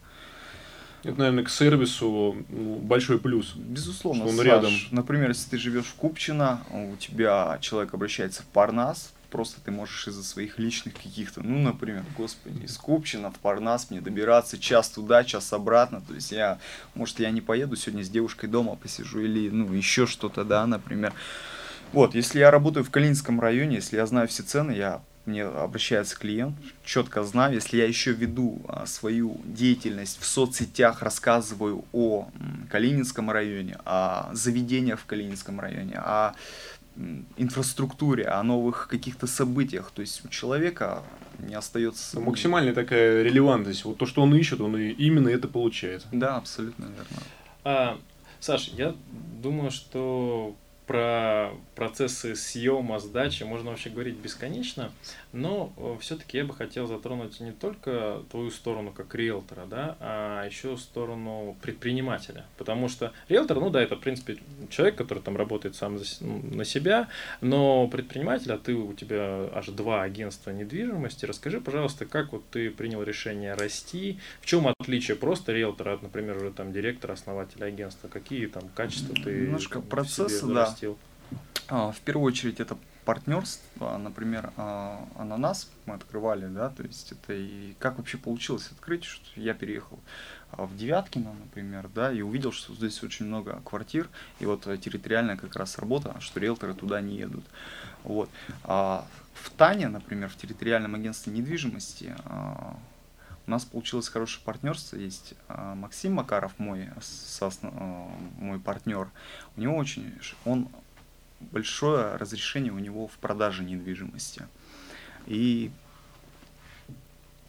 Это, 1.02 1.18
наверное, 1.18 1.44
к 1.44 1.50
сервису 1.50 2.36
ну, 2.48 2.76
большой 2.76 3.18
плюс. 3.18 3.54
Безусловно, 3.54 4.22
Что 4.22 4.30
он 4.30 4.36
Саш, 4.36 4.46
рядом. 4.46 4.72
Например, 4.90 5.28
если 5.28 5.50
ты 5.50 5.58
живешь 5.58 5.86
в 5.86 5.94
Купчино, 5.94 6.60
у 6.70 6.96
тебя 6.96 7.58
человек 7.60 7.94
обращается 7.94 8.42
в 8.42 8.46
Парнас, 8.46 9.12
просто 9.30 9.60
ты 9.64 9.70
можешь 9.70 10.08
из-за 10.08 10.22
своих 10.22 10.58
личных 10.58 10.94
каких-то, 10.94 11.42
ну, 11.42 11.58
например, 11.60 12.04
господи, 12.16 12.64
из 12.64 12.76
Купчино 12.76 13.30
в 13.30 13.38
Парнас 13.38 13.90
мне 13.90 14.00
добираться 14.00 14.58
час 14.58 14.90
туда, 14.90 15.24
час 15.24 15.52
обратно, 15.52 16.02
то 16.06 16.14
есть 16.14 16.32
я, 16.32 16.58
может, 16.94 17.20
я 17.20 17.30
не 17.30 17.40
поеду 17.40 17.76
сегодня 17.76 18.04
с 18.04 18.10
девушкой 18.10 18.48
дома 18.48 18.76
посижу 18.76 19.20
или, 19.20 19.48
ну, 19.48 19.72
еще 19.72 20.06
что-то, 20.06 20.44
да, 20.44 20.66
например. 20.66 21.12
Вот, 21.92 22.14
если 22.14 22.38
я 22.40 22.50
работаю 22.50 22.84
в 22.84 22.90
Калининском 22.90 23.40
районе, 23.40 23.76
если 23.76 23.96
я 23.96 24.06
знаю 24.06 24.28
все 24.28 24.42
цены, 24.42 24.72
я 24.72 25.02
мне 25.30 25.44
обращается 25.44 26.16
клиент, 26.18 26.56
четко 26.84 27.22
знаю, 27.22 27.54
если 27.54 27.78
я 27.78 27.86
еще 27.86 28.12
веду 28.12 28.60
а, 28.68 28.86
свою 28.86 29.40
деятельность 29.44 30.20
в 30.20 30.26
соцсетях, 30.26 31.02
рассказываю 31.02 31.84
о 31.92 32.28
Калининском 32.70 33.30
районе, 33.30 33.78
о 33.84 34.34
заведениях 34.34 35.00
в 35.00 35.06
Калининском 35.06 35.60
районе, 35.60 35.94
о 35.96 36.34
инфраструктуре, 37.36 38.26
о 38.26 38.42
новых 38.42 38.88
каких-то 38.88 39.26
событиях, 39.26 39.90
то 39.94 40.02
есть 40.02 40.24
у 40.24 40.28
человека 40.28 41.02
не 41.38 41.54
остается... 41.54 42.16
Ну, 42.18 42.26
Максимальная 42.26 42.74
такая 42.74 43.22
релевантность. 43.22 43.84
Вот 43.84 43.96
то, 43.96 44.06
что 44.06 44.22
он 44.22 44.34
ищет, 44.34 44.60
он 44.60 44.76
и 44.76 44.90
именно 44.90 45.28
это 45.28 45.48
получает. 45.48 46.04
Да, 46.12 46.36
абсолютно 46.36 46.84
верно. 46.84 47.22
А, 47.64 47.98
Саш, 48.40 48.68
я 48.76 48.94
думаю, 49.42 49.70
что 49.70 50.54
про 50.90 51.52
процессы 51.76 52.34
съема, 52.34 52.98
сдачи 52.98 53.44
можно 53.44 53.70
вообще 53.70 53.90
говорить 53.90 54.16
бесконечно, 54.16 54.90
но 55.32 55.72
все-таки 56.00 56.36
я 56.36 56.44
бы 56.44 56.52
хотел 56.52 56.88
затронуть 56.88 57.38
не 57.38 57.52
только 57.52 58.24
твою 58.28 58.50
сторону 58.50 58.90
как 58.90 59.14
риэлтора, 59.14 59.66
да, 59.66 59.96
а 60.00 60.44
еще 60.44 60.76
сторону 60.76 61.56
предпринимателя. 61.62 62.44
Потому 62.58 62.88
что 62.88 63.12
риэлтор, 63.28 63.60
ну 63.60 63.70
да, 63.70 63.80
это, 63.80 63.94
в 63.94 64.00
принципе, 64.00 64.38
человек, 64.68 64.96
который 64.96 65.20
там 65.20 65.36
работает 65.36 65.76
сам 65.76 65.96
за 65.96 66.06
на 66.24 66.64
себя, 66.64 67.08
но 67.40 67.86
предприниматель, 67.86 68.52
а 68.52 68.58
ты, 68.58 68.74
у 68.74 68.92
тебя 68.92 69.48
аж 69.54 69.68
два 69.68 70.02
агентства 70.02 70.50
недвижимости, 70.50 71.24
расскажи, 71.24 71.60
пожалуйста, 71.60 72.04
как 72.04 72.32
вот 72.32 72.42
ты 72.50 72.68
принял 72.68 73.04
решение 73.04 73.54
расти, 73.54 74.18
в 74.40 74.46
чем 74.46 74.66
отличие 74.66 75.16
просто 75.16 75.52
риэлтора 75.52 75.94
от, 75.94 76.02
например, 76.02 76.38
уже 76.38 76.50
там 76.50 76.72
директора, 76.72 77.12
основателя 77.12 77.66
агентства, 77.66 78.08
какие 78.08 78.46
там 78.46 78.64
качества 78.74 79.14
ты 79.14 79.42
Немножко 79.42 79.80
себе 79.80 79.90
да. 80.79 80.79
Зарастил? 80.80 80.98
А, 81.68 81.92
В 81.92 82.00
первую 82.00 82.26
очередь 82.26 82.60
это 82.60 82.76
партнерство, 83.04 83.96
например, 83.96 84.52
а, 84.56 85.08
ананас 85.16 85.70
мы 85.86 85.94
открывали, 85.94 86.46
да, 86.46 86.68
то 86.68 86.82
есть 86.82 87.12
это 87.12 87.32
и 87.32 87.74
как 87.78 87.98
вообще 87.98 88.18
получилось 88.18 88.68
открыть, 88.70 89.04
что 89.04 89.24
я 89.40 89.54
переехал 89.54 89.98
а, 90.52 90.66
в 90.66 90.76
Девяткино, 90.76 91.32
например, 91.32 91.88
да, 91.94 92.12
и 92.12 92.20
увидел, 92.20 92.52
что 92.52 92.74
здесь 92.74 93.02
очень 93.02 93.26
много 93.26 93.60
квартир, 93.64 94.08
и 94.38 94.46
вот 94.46 94.66
э, 94.66 94.76
территориальная 94.76 95.36
как 95.36 95.56
раз 95.56 95.78
работа, 95.78 96.14
что 96.20 96.40
риэлторы 96.40 96.74
туда 96.74 97.00
не 97.00 97.16
едут. 97.16 97.44
Вот. 98.04 98.28
В 98.64 99.50
Тане, 99.56 99.88
например, 99.88 100.28
в 100.28 100.36
территориальном 100.36 100.94
агентстве 100.94 101.32
недвижимости 101.32 102.14
у 103.50 103.52
нас 103.52 103.64
получилось 103.64 104.08
хорошее 104.08 104.44
партнерство. 104.44 104.96
Есть 104.96 105.34
а, 105.48 105.74
Максим 105.74 106.14
Макаров, 106.14 106.56
мой, 106.58 106.88
соосно- 107.00 107.72
а, 107.74 108.08
мой 108.38 108.60
партнер. 108.60 109.10
У 109.56 109.60
него 109.60 109.76
очень, 109.76 110.14
он 110.44 110.68
большое 111.40 112.14
разрешение 112.14 112.72
у 112.72 112.78
него 112.78 113.08
в 113.08 113.18
продаже 113.18 113.64
недвижимости. 113.64 114.46
И 115.26 115.72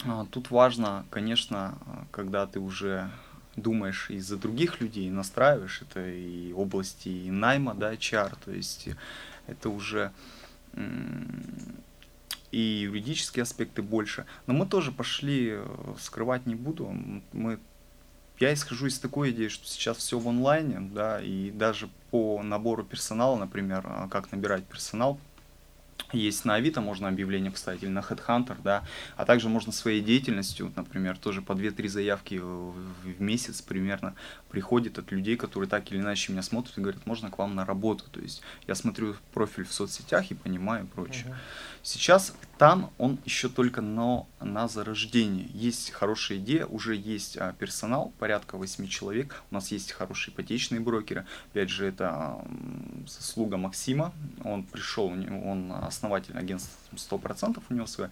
а, 0.04 0.26
тут 0.32 0.50
важно, 0.50 1.06
конечно, 1.12 1.78
когда 2.10 2.48
ты 2.48 2.60
уже 2.60 3.12
думаешь 3.56 4.10
и 4.10 4.18
за 4.18 4.38
других 4.38 4.82
людей, 4.82 5.08
настраиваешь, 5.12 5.84
это 5.84 6.04
и 6.10 6.52
области 6.54 7.10
и 7.10 7.30
найма, 7.30 7.76
да, 7.76 7.94
HR, 7.94 8.36
то 8.44 8.52
есть 8.52 8.90
это 9.46 9.70
уже 9.70 10.12
и 12.52 12.60
юридические 12.60 13.44
аспекты 13.44 13.82
больше. 13.82 14.26
Но 14.48 14.54
мы 14.54 14.66
тоже 14.66 14.92
пошли, 14.92 15.52
э, 15.54 15.66
скрывать 16.00 16.46
не 16.46 16.56
буду, 16.56 16.94
мы 17.34 17.60
я 18.42 18.54
исхожу 18.56 18.88
из 18.88 18.98
такой 18.98 19.30
идеи, 19.30 19.50
что 19.50 19.68
сейчас 19.68 19.98
все 19.98 20.18
в 20.18 20.28
онлайне, 20.28 20.80
да, 20.80 21.22
и 21.22 21.52
даже 21.52 21.90
по 22.10 22.42
набору 22.42 22.84
персонала, 22.84 23.38
например, 23.38 23.84
а, 23.86 24.08
как 24.10 24.32
набирать 24.32 24.64
персонал, 24.66 25.20
есть 26.12 26.46
на 26.46 26.56
Авито, 26.56 26.82
можно 26.82 27.08
объявление 27.08 27.52
поставить, 27.52 27.84
или 27.84 27.90
на 27.90 28.00
Headhunter, 28.00 28.58
да, 28.64 28.84
а 29.16 29.26
также 29.26 29.50
можно 29.50 29.72
своей 29.72 30.02
деятельностью, 30.02 30.72
например, 30.76 31.18
тоже 31.18 31.42
по 31.42 31.54
2-3 31.54 31.88
заявки 31.88 32.36
в 32.36 33.22
месяц 33.22 33.62
примерно 33.62 34.16
приходит 34.50 34.98
от 34.98 35.12
людей, 35.12 35.38
которые 35.38 35.70
так 35.70 35.92
или 35.92 36.00
иначе 36.00 36.32
меня 36.32 36.42
смотрят 36.42 36.78
и 36.78 36.82
говорят, 36.82 37.06
можно 37.06 37.30
к 37.30 37.38
вам 37.38 37.56
на 37.56 37.66
работу, 37.66 38.06
то 38.12 38.20
есть 38.20 38.42
я 38.68 38.76
смотрю 38.76 39.16
профиль 39.34 39.66
в 39.66 39.74
соцсетях 39.74 40.32
и 40.32 40.36
понимаю 40.36 40.86
и 40.86 40.88
прочее. 40.88 41.26
Мгм. 41.28 41.36
Сейчас 41.84 42.36
там 42.60 42.92
он 43.00 43.18
еще 43.26 43.50
только 43.50 43.82
на, 43.82 44.28
на 44.40 44.68
зарождении. 44.68 45.50
Есть 45.54 45.90
хорошая 45.90 46.38
идея, 46.38 46.68
уже 46.68 46.96
есть 46.96 47.38
а, 47.38 47.54
персонал, 47.54 48.14
порядка 48.20 48.56
8 48.58 48.88
человек. 48.88 49.42
У 49.50 49.56
нас 49.56 49.72
есть 49.72 49.92
хорошие 49.92 50.32
ипотечные 50.32 50.80
брокеры. 50.80 51.26
Опять 51.52 51.70
же, 51.70 51.88
это 51.88 52.40
м, 52.46 53.06
заслуга 53.08 53.58
Максима. 53.58 54.14
Он 54.44 54.64
пришел, 54.64 55.06
он 55.06 55.74
основатель 55.91 56.38
агентства 56.38 56.73
100% 56.95 57.62
у 57.69 57.73
него 57.73 57.86
свое. 57.86 58.10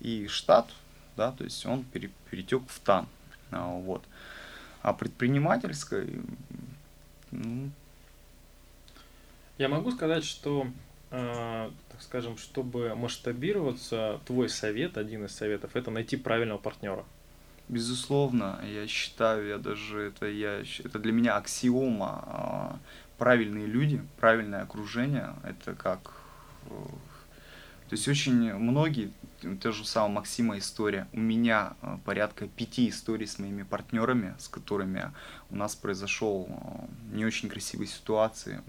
И 0.00 0.26
штат, 0.28 0.68
да, 1.16 1.32
то 1.32 1.44
есть 1.44 1.64
он 1.66 1.84
пере- 1.84 2.10
перетек 2.30 2.62
в 2.68 2.78
ТАН. 2.80 3.06
А, 3.50 3.66
вот. 3.66 4.02
А 4.82 4.92
предпринимательской, 4.92 6.20
ну, 7.30 7.70
Я 9.58 9.68
могу 9.68 9.90
сказать, 9.92 10.24
что, 10.24 10.66
э, 11.10 11.70
так 11.90 12.02
скажем, 12.02 12.36
чтобы 12.36 12.94
масштабироваться, 12.94 14.20
твой 14.26 14.48
совет, 14.48 14.96
один 14.96 15.24
из 15.26 15.32
советов, 15.34 15.76
это 15.76 15.90
найти 15.90 16.16
правильного 16.16 16.58
партнера. 16.58 17.04
Безусловно, 17.68 18.60
я 18.64 18.86
считаю, 18.88 19.46
я 19.48 19.58
даже 19.58 20.00
это 20.08 20.26
я 20.26 20.62
это 20.84 20.98
для 20.98 21.12
меня 21.12 21.36
аксиома. 21.36 22.22
а, 22.26 22.78
Правильные 23.18 23.66
люди, 23.66 24.02
правильное 24.18 24.62
окружение, 24.62 25.32
это 25.44 25.74
как 25.76 26.12
э, 26.68 26.74
То 27.92 27.96
есть 27.96 28.08
очень 28.08 28.54
многие, 28.54 29.10
та 29.60 29.70
же 29.70 29.84
самая 29.84 30.12
Максима 30.12 30.56
история, 30.56 31.08
у 31.12 31.20
меня 31.20 31.74
э, 31.82 31.98
порядка 32.06 32.48
пяти 32.48 32.88
историй 32.88 33.26
с 33.26 33.38
моими 33.38 33.64
партнерами, 33.64 34.34
с 34.38 34.48
которыми 34.48 35.12
у 35.50 35.56
нас 35.56 35.76
произошел 35.76 36.48
э, 36.48 37.14
не 37.14 37.26
очень 37.26 37.50
красивые 37.50 37.88
ситуации, 37.88 38.62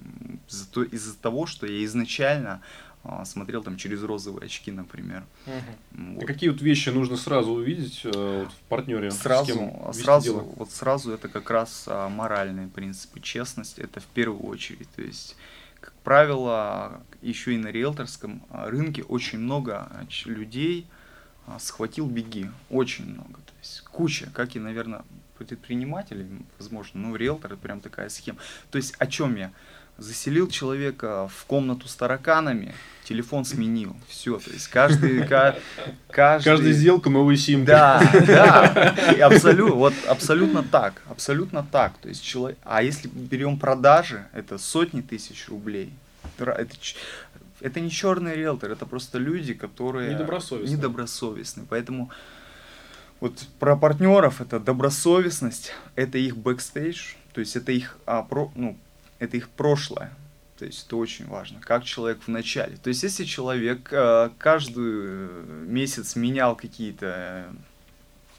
из-за 0.50 0.84
из 0.84 1.16
того, 1.16 1.46
что 1.46 1.66
я 1.66 1.86
изначально 1.86 2.62
а, 3.06 3.24
смотрел 3.24 3.64
там 3.64 3.78
через 3.78 4.04
розовые 4.04 4.48
очки, 4.48 4.72
например. 4.72 5.24
Угу. 5.48 6.16
Вот. 6.16 6.24
А 6.24 6.26
какие 6.26 6.50
вот 6.50 6.62
вещи 6.62 6.90
нужно 6.90 7.16
сразу 7.16 7.54
увидеть 7.54 8.02
э, 8.04 8.42
вот, 8.44 8.52
в 8.52 8.60
партнере? 8.68 9.10
Сразу, 9.12 9.72
сразу, 9.94 10.54
вот 10.58 10.70
сразу 10.70 11.14
это 11.14 11.30
как 11.30 11.50
раз 11.50 11.86
а, 11.88 12.10
моральные 12.10 12.68
принципы, 12.68 13.22
честность, 13.22 13.80
это 13.80 14.02
в 14.02 14.06
первую 14.08 14.42
очередь. 14.42 14.90
То 14.98 15.02
есть, 15.02 15.38
как 15.84 15.93
правило, 15.96 17.04
еще 17.22 17.56
и 17.56 17.58
на 17.58 17.67
риэлторском 17.67 18.41
а, 18.50 18.69
рынке 18.69 19.04
очень 19.04 19.39
много 19.39 19.91
людей 20.24 20.88
а, 21.46 21.60
схватил 21.60 22.08
беги, 22.08 22.50
очень 22.69 23.13
много. 23.13 23.34
То 23.34 23.54
есть 23.62 23.82
куча, 23.82 24.30
как 24.34 24.56
и, 24.56 24.60
наверное, 24.60 25.04
предпринимателей, 25.38 26.46
возможно, 26.58 27.02
ну, 27.02 27.15
риэлтор 27.17 27.52
это 27.52 27.62
прям 27.62 27.82
такая 27.82 28.08
схема. 28.08 28.39
То 28.72 28.78
есть 28.78 28.96
о 28.98 29.08
чем 29.08 29.36
я? 29.36 29.52
Заселил 30.04 30.48
человека 30.48 31.30
в 31.36 31.46
комнату 31.46 31.88
с 31.88 31.96
тараканами, 31.96 32.74
телефон 33.06 33.46
сменил. 33.46 33.96
Все, 34.08 34.38
то 34.38 34.52
есть 34.52 34.68
каждый... 34.68 35.26
каждый... 35.26 35.62
Каждая 36.10 36.74
сделка 36.74 37.10
новый 37.10 37.38
сим. 37.38 37.66
Да, 37.66 38.02
да, 38.28 38.96
абсолютно, 39.26 39.76
вот 39.76 39.94
абсолютно 40.08 40.63
так, 40.63 41.02
абсолютно 41.10 41.63
так. 41.63 41.98
То 41.98 42.10
есть 42.10 42.24
человек... 42.24 42.58
А 42.63 42.84
если 42.84 43.08
берем 43.08 43.58
продажи, 43.58 44.26
это 44.34 44.58
сотни 44.58 45.02
тысяч 45.02 45.48
рублей. 45.48 45.92
Это, 46.38 46.66
это 47.62 47.80
не 47.80 47.89
черный 47.89 48.36
риэлтор, 48.36 48.72
это 48.72 48.86
просто 48.86 49.18
люди, 49.18 49.54
которые... 49.54 50.13
Недобросовестные. 50.13 50.78
Недобросовестные. 50.78 51.66
Поэтому 51.70 52.12
вот 53.20 53.46
про 53.60 53.78
партнеров 53.78 54.42
это 54.42 54.60
добросовестность, 54.60 55.72
это 55.96 56.18
их 56.18 56.36
бэкстейдж, 56.36 57.13
то 57.34 57.39
есть 57.39 57.56
это 57.56 57.72
их 57.72 57.98
а, 58.06 58.22
про, 58.22 58.52
ну, 58.56 58.78
это 59.24 59.38
их 59.38 59.50
прошлое. 59.50 60.12
То 60.58 60.66
есть 60.66 60.86
это 60.86 60.98
очень 60.98 61.28
важно, 61.28 61.60
как 61.60 61.84
человек 61.84 62.20
в 62.24 62.28
начале. 62.28 62.78
То 62.78 62.90
есть 62.90 63.04
если 63.04 63.26
человек 63.26 63.90
э, 63.92 64.30
каждый 64.38 65.28
месяц 65.66 66.16
менял 66.16 66.56
какие-то 66.56 67.48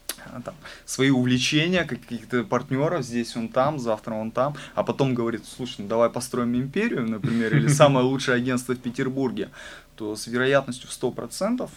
э, 0.07 0.41
там, 0.43 0.55
свои 0.85 1.09
увлечения, 1.09 1.83
каких-то 1.83 2.43
партнеров, 2.43 3.03
здесь 3.03 3.35
он 3.35 3.49
там, 3.49 3.79
завтра 3.79 4.13
он 4.13 4.31
там, 4.31 4.55
а 4.75 4.83
потом 4.83 5.13
говорит, 5.13 5.45
слушай, 5.45 5.81
ну 5.81 5.87
давай 5.87 6.09
построим 6.09 6.55
империю, 6.55 7.07
например, 7.07 7.55
или 7.57 7.67
самое 7.83 8.05
лучшее 8.05 8.37
агентство 8.37 8.73
в 8.73 8.79
Петербурге, 8.79 9.49
то 9.95 10.15
с 10.15 10.25
вероятностью 10.25 10.89
в 10.89 10.93
100% 10.93 11.69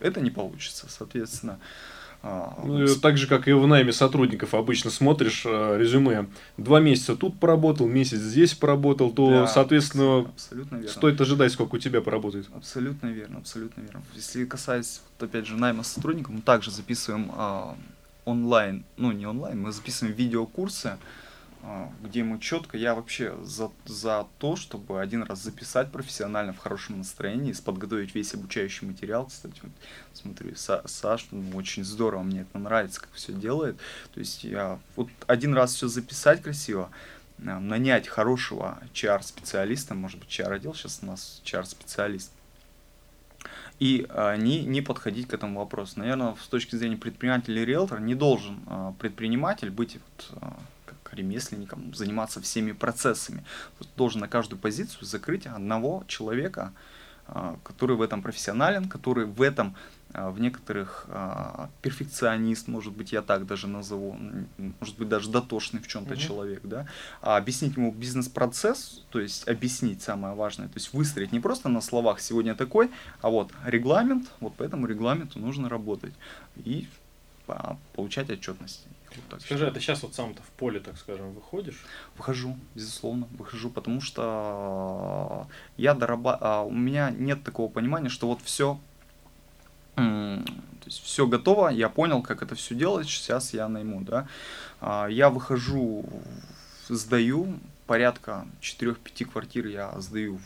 это 0.00 0.20
не 0.20 0.30
получится, 0.30 0.86
соответственно. 0.88 1.52
А, 1.52 1.99
ну, 2.22 2.86
так 3.00 3.16
же, 3.16 3.26
как 3.26 3.48
и 3.48 3.52
в 3.52 3.66
найме 3.66 3.92
сотрудников, 3.92 4.54
обычно 4.54 4.90
смотришь 4.90 5.44
э, 5.46 5.78
резюме. 5.78 6.26
Два 6.58 6.80
месяца 6.80 7.16
тут 7.16 7.38
поработал, 7.38 7.86
месяц 7.86 8.18
здесь 8.18 8.52
поработал, 8.54 9.10
то, 9.10 9.30
да, 9.30 9.46
соответственно, 9.46 10.30
стоит 10.86 11.20
ожидать, 11.20 11.52
сколько 11.52 11.76
у 11.76 11.78
тебя 11.78 12.02
поработает. 12.02 12.46
Абсолютно 12.54 13.08
верно, 13.08 13.38
абсолютно 13.38 13.80
верно. 13.80 14.02
Если 14.14 14.44
касаясь, 14.44 15.00
вот, 15.18 15.28
опять 15.28 15.46
же, 15.46 15.56
найма 15.56 15.82
сотрудников, 15.82 16.34
мы 16.34 16.42
также 16.42 16.70
записываем 16.70 17.30
а, 17.34 17.76
онлайн, 18.24 18.84
ну 18.96 19.12
не 19.12 19.26
онлайн, 19.26 19.60
мы 19.60 19.72
записываем 19.72 20.14
видеокурсы, 20.14 20.98
где 22.02 22.24
мы 22.24 22.38
четко, 22.40 22.78
я 22.78 22.94
вообще 22.94 23.36
за, 23.42 23.70
за 23.84 24.26
то, 24.38 24.56
чтобы 24.56 25.00
один 25.00 25.22
раз 25.22 25.42
записать 25.42 25.92
профессионально 25.92 26.52
в 26.52 26.58
хорошем 26.58 26.98
настроении, 26.98 27.52
подготовить 27.52 28.14
весь 28.14 28.32
обучающий 28.34 28.86
материал, 28.86 29.26
кстати, 29.26 29.60
вот, 29.62 29.72
смотрю, 30.14 30.56
Са, 30.56 30.82
Саш, 30.86 31.26
ну, 31.30 31.56
очень 31.56 31.84
здорово, 31.84 32.22
мне 32.22 32.42
это 32.42 32.58
нравится, 32.58 33.00
как 33.00 33.10
все 33.12 33.32
делает, 33.32 33.76
то 34.14 34.20
есть 34.20 34.44
я 34.44 34.78
вот 34.96 35.08
один 35.26 35.52
раз 35.52 35.74
все 35.74 35.88
записать 35.88 36.42
красиво, 36.42 36.90
а, 37.46 37.60
нанять 37.60 38.08
хорошего 38.08 38.78
HR-специалиста, 38.94 39.94
может 39.94 40.18
быть, 40.18 40.30
HR-отдел 40.30 40.74
сейчас 40.74 41.00
у 41.02 41.06
нас 41.06 41.42
HR-специалист, 41.44 42.32
и 43.78 44.06
а, 44.10 44.36
не, 44.36 44.64
не 44.64 44.82
подходить 44.82 45.26
к 45.26 45.34
этому 45.34 45.58
вопросу. 45.58 45.98
Наверное, 45.98 46.36
с 46.40 46.48
точки 46.48 46.76
зрения 46.76 46.98
предпринимателя 46.98 47.62
и 47.62 47.64
риэлтора 47.64 47.98
не 47.98 48.14
должен 48.14 48.60
а, 48.66 48.92
предприниматель 48.98 49.70
быть 49.70 49.94
вот, 49.94 50.38
а, 50.42 50.56
ремесленником, 51.12 51.94
заниматься 51.94 52.40
всеми 52.40 52.72
процессами. 52.72 53.44
Должен 53.96 54.20
на 54.20 54.28
каждую 54.28 54.58
позицию 54.58 55.04
закрыть 55.04 55.46
одного 55.46 56.04
человека, 56.06 56.72
а, 57.26 57.58
который 57.62 57.96
в 57.96 58.02
этом 58.02 58.22
профессионален, 58.22 58.88
который 58.88 59.24
в 59.24 59.40
этом 59.42 59.76
а, 60.12 60.30
в 60.30 60.40
некоторых 60.40 61.06
а, 61.08 61.70
перфекционист, 61.82 62.66
может 62.66 62.92
быть, 62.92 63.12
я 63.12 63.22
так 63.22 63.46
даже 63.46 63.68
назову, 63.68 64.16
может 64.80 64.98
быть, 64.98 65.08
даже 65.08 65.30
дотошный 65.30 65.80
в 65.80 65.86
чем-то 65.86 66.14
mm-hmm. 66.14 66.26
человек, 66.26 66.60
да, 66.64 66.86
а 67.22 67.36
объяснить 67.36 67.76
ему 67.76 67.92
бизнес-процесс, 67.92 69.04
то 69.10 69.20
есть 69.20 69.46
объяснить 69.46 70.02
самое 70.02 70.34
важное, 70.34 70.66
то 70.66 70.74
есть 70.74 70.92
выстроить 70.92 71.30
не 71.30 71.38
просто 71.38 71.68
на 71.68 71.80
словах 71.80 72.18
сегодня 72.18 72.56
такой, 72.56 72.90
а 73.20 73.30
вот 73.30 73.52
регламент, 73.64 74.28
вот 74.40 74.54
по 74.56 74.64
этому 74.64 74.86
регламенту 74.86 75.38
нужно 75.38 75.68
работать 75.68 76.14
и 76.56 76.88
получать 77.94 78.30
отчетность. 78.30 78.86
Так 79.28 79.40
Скажи, 79.40 79.66
а 79.66 79.70
ты 79.70 79.80
сейчас 79.80 80.02
вот 80.02 80.14
сам-то 80.14 80.42
в 80.42 80.50
поле, 80.50 80.78
так 80.78 80.96
скажем, 80.96 81.32
выходишь? 81.32 81.84
Выхожу, 82.16 82.56
безусловно, 82.74 83.26
выхожу, 83.32 83.68
потому 83.70 84.00
что 84.00 85.48
я 85.76 85.94
дорабатываю, 85.94 86.66
у 86.66 86.72
меня 86.72 87.10
нет 87.10 87.42
такого 87.42 87.70
понимания, 87.70 88.08
что 88.08 88.28
вот 88.28 88.40
все, 88.42 88.78
то 89.96 90.86
есть 90.86 91.02
все 91.02 91.26
готово, 91.26 91.68
я 91.68 91.88
понял, 91.88 92.22
как 92.22 92.42
это 92.42 92.54
все 92.54 92.74
делать, 92.74 93.08
сейчас 93.08 93.52
я 93.52 93.68
найму, 93.68 94.02
да. 94.02 94.28
А, 94.80 95.08
я 95.08 95.28
выхожу, 95.28 96.04
сдаю, 96.88 97.58
порядка 97.86 98.46
4-5 98.60 99.24
квартир 99.26 99.66
я 99.66 99.92
сдаю 100.00 100.38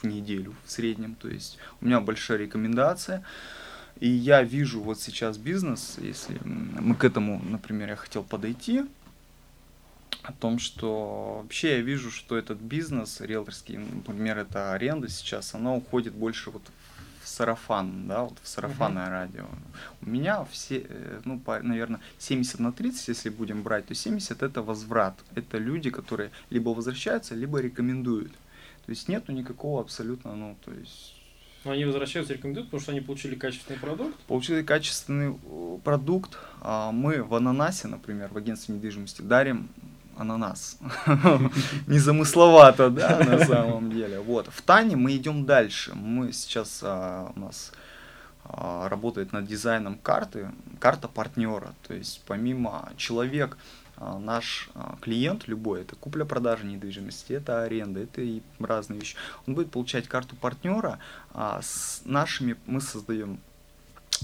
в 0.00 0.04
неделю 0.06 0.54
в 0.64 0.70
среднем, 0.70 1.14
то 1.14 1.28
есть 1.28 1.58
у 1.80 1.84
меня 1.86 2.00
большая 2.00 2.38
рекомендация. 2.38 3.24
И 4.02 4.08
я 4.08 4.42
вижу 4.42 4.80
вот 4.80 5.00
сейчас 5.00 5.38
бизнес, 5.38 5.96
если 6.02 6.36
мы 6.44 6.96
к 6.96 7.04
этому, 7.04 7.40
например, 7.44 7.90
я 7.90 7.94
хотел 7.94 8.24
подойти, 8.24 8.82
о 10.24 10.32
том, 10.32 10.58
что 10.58 11.38
вообще 11.42 11.76
я 11.76 11.82
вижу, 11.82 12.10
что 12.10 12.36
этот 12.36 12.58
бизнес 12.58 13.20
риэлторский, 13.20 13.76
например, 13.76 14.38
это 14.38 14.72
аренда 14.72 15.08
сейчас, 15.08 15.54
она 15.54 15.72
уходит 15.72 16.14
больше 16.14 16.50
вот 16.50 16.62
в 17.22 17.28
сарафан, 17.28 18.08
да, 18.08 18.24
вот 18.24 18.36
в 18.42 18.48
сарафанное 18.48 19.06
uh-huh. 19.06 19.10
радио. 19.10 19.46
У 20.00 20.10
меня 20.10 20.44
все, 20.50 20.84
э, 20.88 21.20
ну, 21.24 21.38
по, 21.38 21.60
наверное, 21.62 22.00
70 22.18 22.58
на 22.58 22.72
30, 22.72 23.06
если 23.06 23.30
будем 23.30 23.62
брать, 23.62 23.86
то 23.86 23.94
70 23.94 24.42
это 24.42 24.62
возврат. 24.62 25.14
Это 25.36 25.58
люди, 25.58 25.90
которые 25.90 26.32
либо 26.50 26.70
возвращаются, 26.70 27.36
либо 27.36 27.60
рекомендуют. 27.60 28.32
То 28.84 28.90
есть 28.90 29.06
нету 29.06 29.30
никакого 29.30 29.80
абсолютно, 29.80 30.34
ну, 30.34 30.56
то 30.64 30.72
есть 30.72 31.11
но 31.64 31.72
они 31.72 31.84
возвращаются, 31.84 32.34
рекомендуют, 32.34 32.68
потому 32.68 32.82
что 32.82 32.92
они 32.92 33.00
получили 33.00 33.34
качественный 33.34 33.78
продукт? 33.78 34.16
Получили 34.26 34.62
качественный 34.62 35.34
э, 35.34 35.78
продукт. 35.84 36.38
А 36.60 36.90
мы 36.90 37.22
в 37.22 37.34
ананасе, 37.34 37.88
например, 37.88 38.30
в 38.32 38.36
агентстве 38.36 38.74
недвижимости 38.74 39.22
дарим 39.22 39.68
ананас. 40.16 40.78
Незамысловато, 41.86 42.90
да, 42.90 43.18
на 43.18 43.44
самом 43.44 43.92
деле. 43.92 44.20
Вот. 44.20 44.48
В 44.48 44.62
Тане 44.62 44.96
мы 44.96 45.16
идем 45.16 45.46
дальше. 45.46 45.94
Мы 45.94 46.32
сейчас 46.32 46.80
а, 46.82 47.32
у 47.34 47.38
нас 47.38 47.72
а, 48.44 48.88
работает 48.88 49.32
над 49.32 49.46
дизайном 49.46 49.98
карты, 49.98 50.50
карта 50.80 51.08
партнера. 51.08 51.74
То 51.86 51.94
есть 51.94 52.22
помимо 52.26 52.90
человек, 52.96 53.56
наш 54.18 54.70
а, 54.74 54.96
клиент 55.00 55.46
любой, 55.48 55.82
это 55.82 55.96
купля-продажа 55.96 56.64
недвижимости, 56.64 57.32
это 57.32 57.62
аренда, 57.62 58.00
это 58.00 58.20
и 58.20 58.42
разные 58.58 59.00
вещи, 59.00 59.16
он 59.46 59.54
будет 59.54 59.70
получать 59.70 60.08
карту 60.08 60.36
партнера, 60.36 60.98
а 61.32 61.60
с 61.62 62.02
нашими 62.04 62.56
мы 62.66 62.80
создаем 62.80 63.40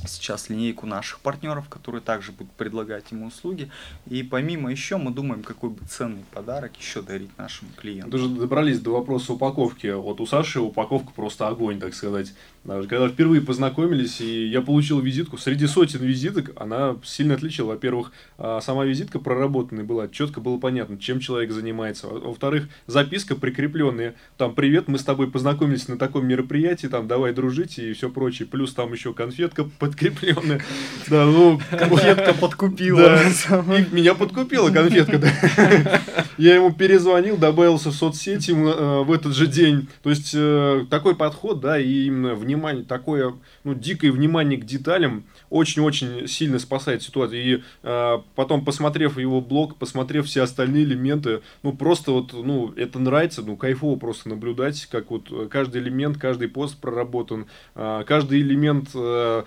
сейчас 0.07 0.49
линейку 0.49 0.87
наших 0.87 1.21
партнеров, 1.21 1.69
которые 1.69 2.01
также 2.01 2.33
будут 2.33 2.53
предлагать 2.53 3.11
ему 3.11 3.27
услуги. 3.27 3.71
И 4.07 4.23
помимо 4.23 4.71
еще 4.71 4.97
мы 4.97 5.11
думаем, 5.11 5.43
какой 5.43 5.71
бы 5.71 5.85
ценный 5.87 6.25
подарок 6.33 6.77
еще 6.77 7.03
дарить 7.03 7.37
нашим 7.39 7.69
клиентам. 7.77 8.11
Даже 8.11 8.29
добрались 8.29 8.81
до 8.81 8.93
вопроса 8.93 9.33
упаковки. 9.33 9.89
Вот 9.89 10.21
у 10.21 10.27
Саши 10.27 10.61
упаковка 10.61 11.13
просто 11.15 11.49
огонь, 11.49 11.81
так 11.81 11.95
сказать. 11.95 12.33
Когда 12.65 13.09
впервые 13.09 13.41
познакомились, 13.41 14.21
и 14.21 14.47
я 14.47 14.61
получил 14.61 15.01
визитку, 15.01 15.39
среди 15.39 15.67
сотен 15.67 16.01
визиток 16.01 16.53
она 16.57 16.97
сильно 17.03 17.35
отличила. 17.35 17.69
Во-первых, 17.69 18.13
а, 18.37 18.61
сама 18.61 18.85
визитка 18.85 19.19
проработанная 19.19 19.85
была, 19.85 20.09
четко 20.09 20.41
было 20.41 20.59
понятно, 20.59 20.99
чем 20.99 21.21
человек 21.21 21.51
занимается. 21.51 22.09
Во-вторых, 22.09 22.69
записка 22.87 23.37
прикрепленная. 23.37 24.17
Там, 24.37 24.55
привет, 24.55 24.89
мы 24.89 24.99
с 24.99 25.05
тобой 25.05 25.31
познакомились 25.31 25.89
на 25.89 25.97
таком 25.97 26.27
мероприятии, 26.27 26.89
там, 26.89 27.09
давай 27.09 27.33
дружить 27.33 27.79
и 27.79 27.93
все 27.95 28.11
прочее. 28.11 28.47
Плюс 28.47 28.75
там 28.75 28.93
еще 28.93 29.15
конфетка 29.15 29.65
подкрепленная. 29.89 30.61
Да, 31.09 31.25
ну, 31.25 31.59
Конфетка 31.71 32.35
подкупила. 32.35 33.19
Меня 33.93 34.15
подкупила 34.15 34.69
конфетка, 34.71 35.19
да. 35.19 36.03
Я 36.37 36.57
ему 36.57 36.71
перезвонил, 36.71 37.39
добавился 37.39 37.89
в 37.89 37.95
соцсети 37.95 38.51
э, 38.51 39.05
в 39.05 39.11
этот 39.11 39.35
же 39.35 39.47
день. 39.47 39.89
То 40.03 40.11
есть, 40.11 40.33
э, 40.35 40.85
такой 40.91 41.17
подход, 41.17 41.61
да, 41.61 41.79
и 41.79 42.05
именно 42.05 42.35
внимание, 42.35 42.85
такое, 42.85 43.33
ну, 43.65 43.73
дикое 43.73 44.11
внимание 44.13 44.61
к 44.61 44.67
деталям 44.67 45.25
очень-очень 45.51 46.27
сильно 46.29 46.59
спасает 46.59 47.03
ситуацию. 47.03 47.41
И 47.43 47.63
э, 47.83 48.19
потом, 48.35 48.65
посмотрев 48.65 49.19
его 49.19 49.41
блог, 49.41 49.77
посмотрев 49.77 50.27
все 50.27 50.43
остальные 50.43 50.85
элементы, 50.85 51.43
ну, 51.63 51.73
просто 51.73 52.13
вот, 52.13 52.33
ну, 52.33 52.73
это 52.77 52.99
нравится, 52.99 53.43
ну, 53.43 53.57
кайфово 53.57 53.99
просто 53.99 54.29
наблюдать, 54.29 54.87
как 54.87 55.11
вот 55.11 55.31
каждый 55.51 55.83
элемент, 55.83 56.19
каждый 56.19 56.49
пост 56.49 56.79
проработан, 56.79 57.47
э, 57.75 58.05
каждый 58.07 58.41
элемент 58.41 58.91
э, 58.95 59.45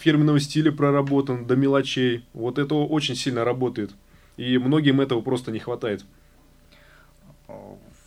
фирменного 0.00 0.40
стиля 0.40 0.72
проработан 0.72 1.46
до 1.46 1.56
мелочей. 1.56 2.24
Вот 2.32 2.58
это 2.58 2.74
очень 2.74 3.16
сильно 3.16 3.44
работает. 3.44 3.90
И 4.36 4.58
многим 4.58 5.00
этого 5.00 5.20
просто 5.20 5.50
не 5.52 5.58
хватает. 5.58 6.04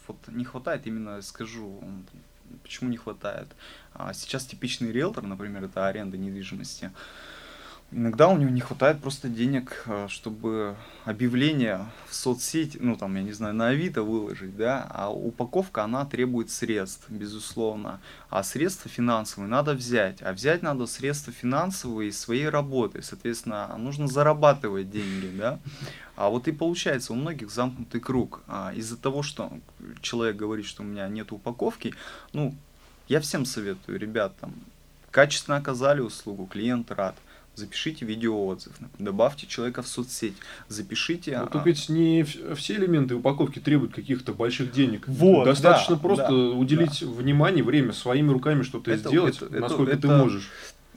Вот 0.08 0.18
не 0.28 0.44
хватает, 0.44 0.86
именно 0.86 1.22
скажу, 1.22 1.82
почему 2.74 2.90
не 2.90 2.98
хватает. 2.98 3.48
А 3.94 4.14
сейчас 4.14 4.46
типичный 4.46 4.92
риэлтор, 4.92 5.24
например, 5.24 5.64
это 5.66 5.88
аренда 5.88 6.18
недвижимости. 6.18 6.92
Иногда 7.96 8.28
у 8.30 8.38
него 8.38 8.50
не 8.50 8.60
хватает 8.60 9.02
просто 9.02 9.30
денег, 9.30 9.84
а, 9.86 10.08
чтобы 10.08 10.76
объявление 11.06 11.86
в 12.08 12.16
соцсети, 12.16 12.80
ну 12.82 12.96
там, 12.96 13.16
я 13.16 13.22
не 13.22 13.34
знаю, 13.34 13.54
на 13.54 13.68
Авито 13.68 14.02
выложить, 14.02 14.58
да, 14.58 14.88
а 14.90 15.12
упаковка, 15.14 15.84
она 15.84 16.04
требует 16.06 16.50
средств, 16.50 17.06
безусловно. 17.10 18.00
А 18.32 18.42
средства 18.42 18.90
финансовые 18.90 19.48
надо 19.48 19.74
взять, 19.74 20.24
а 20.24 20.34
взять 20.34 20.64
надо 20.64 20.88
средства 20.88 21.32
финансовые 21.32 22.10
из 22.10 22.20
своей 22.20 22.50
работы, 22.50 23.04
соответственно, 23.04 23.76
нужно 23.78 24.08
зарабатывать 24.08 24.90
деньги, 24.90 25.30
да. 25.38 25.60
А 26.16 26.30
вот 26.30 26.48
и 26.48 26.52
получается 26.52 27.14
у 27.14 27.16
многих 27.16 27.52
замкнутый 27.52 28.02
круг. 28.02 28.42
А 28.48 28.74
из-за 28.74 28.98
того, 28.98 29.22
что 29.22 29.52
человек 30.02 30.36
говорит, 30.36 30.66
что 30.66 30.82
у 30.82 30.86
меня 30.86 31.08
нет 31.08 31.32
упаковки, 31.32 31.94
ну, 32.34 32.56
я 33.08 33.20
всем 33.20 33.46
советую, 33.46 34.00
ребят, 34.00 34.36
там, 34.40 34.52
качественно 35.12 35.58
оказали 35.58 36.02
услугу, 36.02 36.48
клиент 36.48 36.90
рад– 36.90 37.16
запишите 37.56 38.06
видеоотзыв, 38.06 38.74
добавьте 39.00 39.48
человека 39.48 39.82
в 39.82 39.88
соцсеть, 39.88 40.36
запишите... 40.68 41.38
Но 41.38 41.48
только 41.48 41.70
ведь 41.70 41.90
не 41.90 42.24
все 42.24 42.76
элементы 42.76 43.16
упаковки 43.16 43.60
требуют 43.60 43.94
каких-то 43.94 44.34
больших 44.34 44.72
денег. 44.72 45.08
Вот, 45.08 45.46
Достаточно 45.46 45.96
да, 45.96 46.02
просто 46.02 46.28
да, 46.30 46.58
уделить 46.58 47.02
да. 47.02 47.08
внимание, 47.08 47.64
время, 47.64 47.94
своими 47.94 48.32
руками 48.32 48.64
что-то 48.64 48.92
это, 48.92 49.10
сделать, 49.10 49.42
это, 49.42 49.60
насколько 49.60 49.92
это, 49.92 50.02
ты 50.02 50.08
можешь. 50.08 50.50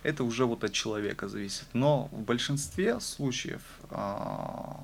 Это 0.02 0.24
уже 0.24 0.44
вот 0.44 0.64
от 0.64 0.72
человека 0.72 1.28
зависит. 1.28 1.64
Но 1.72 2.08
в 2.12 2.22
большинстве 2.22 3.00
случаев 3.00 3.62
а, 3.90 4.80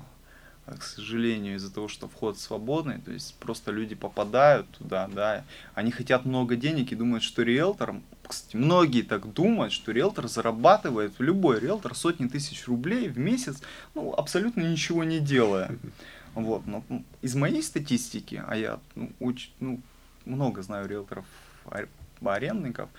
к 0.65 0.83
сожалению, 0.83 1.55
из-за 1.55 1.73
того, 1.73 1.87
что 1.87 2.07
вход 2.07 2.39
свободный, 2.39 2.99
то 2.99 3.11
есть 3.11 3.35
просто 3.35 3.71
люди 3.71 3.95
попадают 3.95 4.69
туда, 4.69 5.09
да, 5.13 5.43
они 5.73 5.91
хотят 5.91 6.25
много 6.25 6.55
денег 6.55 6.91
и 6.91 6.95
думают, 6.95 7.23
что 7.23 7.41
риэлтор, 7.41 7.95
кстати, 8.25 8.55
многие 8.55 9.01
так 9.01 9.31
думают, 9.33 9.73
что 9.73 9.91
риэлтор 9.91 10.29
зарабатывает, 10.29 11.13
любой 11.19 11.59
риэлтор 11.59 11.95
сотни 11.95 12.27
тысяч 12.27 12.65
рублей 12.67 13.09
в 13.09 13.17
месяц, 13.17 13.61
ну, 13.93 14.13
абсолютно 14.13 14.61
ничего 14.61 15.03
не 15.03 15.19
делая. 15.19 15.77
Вот, 16.33 16.65
но 16.65 16.83
из 17.21 17.35
моей 17.35 17.61
статистики, 17.61 18.41
а 18.47 18.55
я 18.55 18.79
ну, 18.95 19.11
очень, 19.19 19.51
ну, 19.59 19.81
много 20.25 20.61
знаю 20.63 20.87
риэлторов, 20.87 21.25
арендников, 22.23 22.89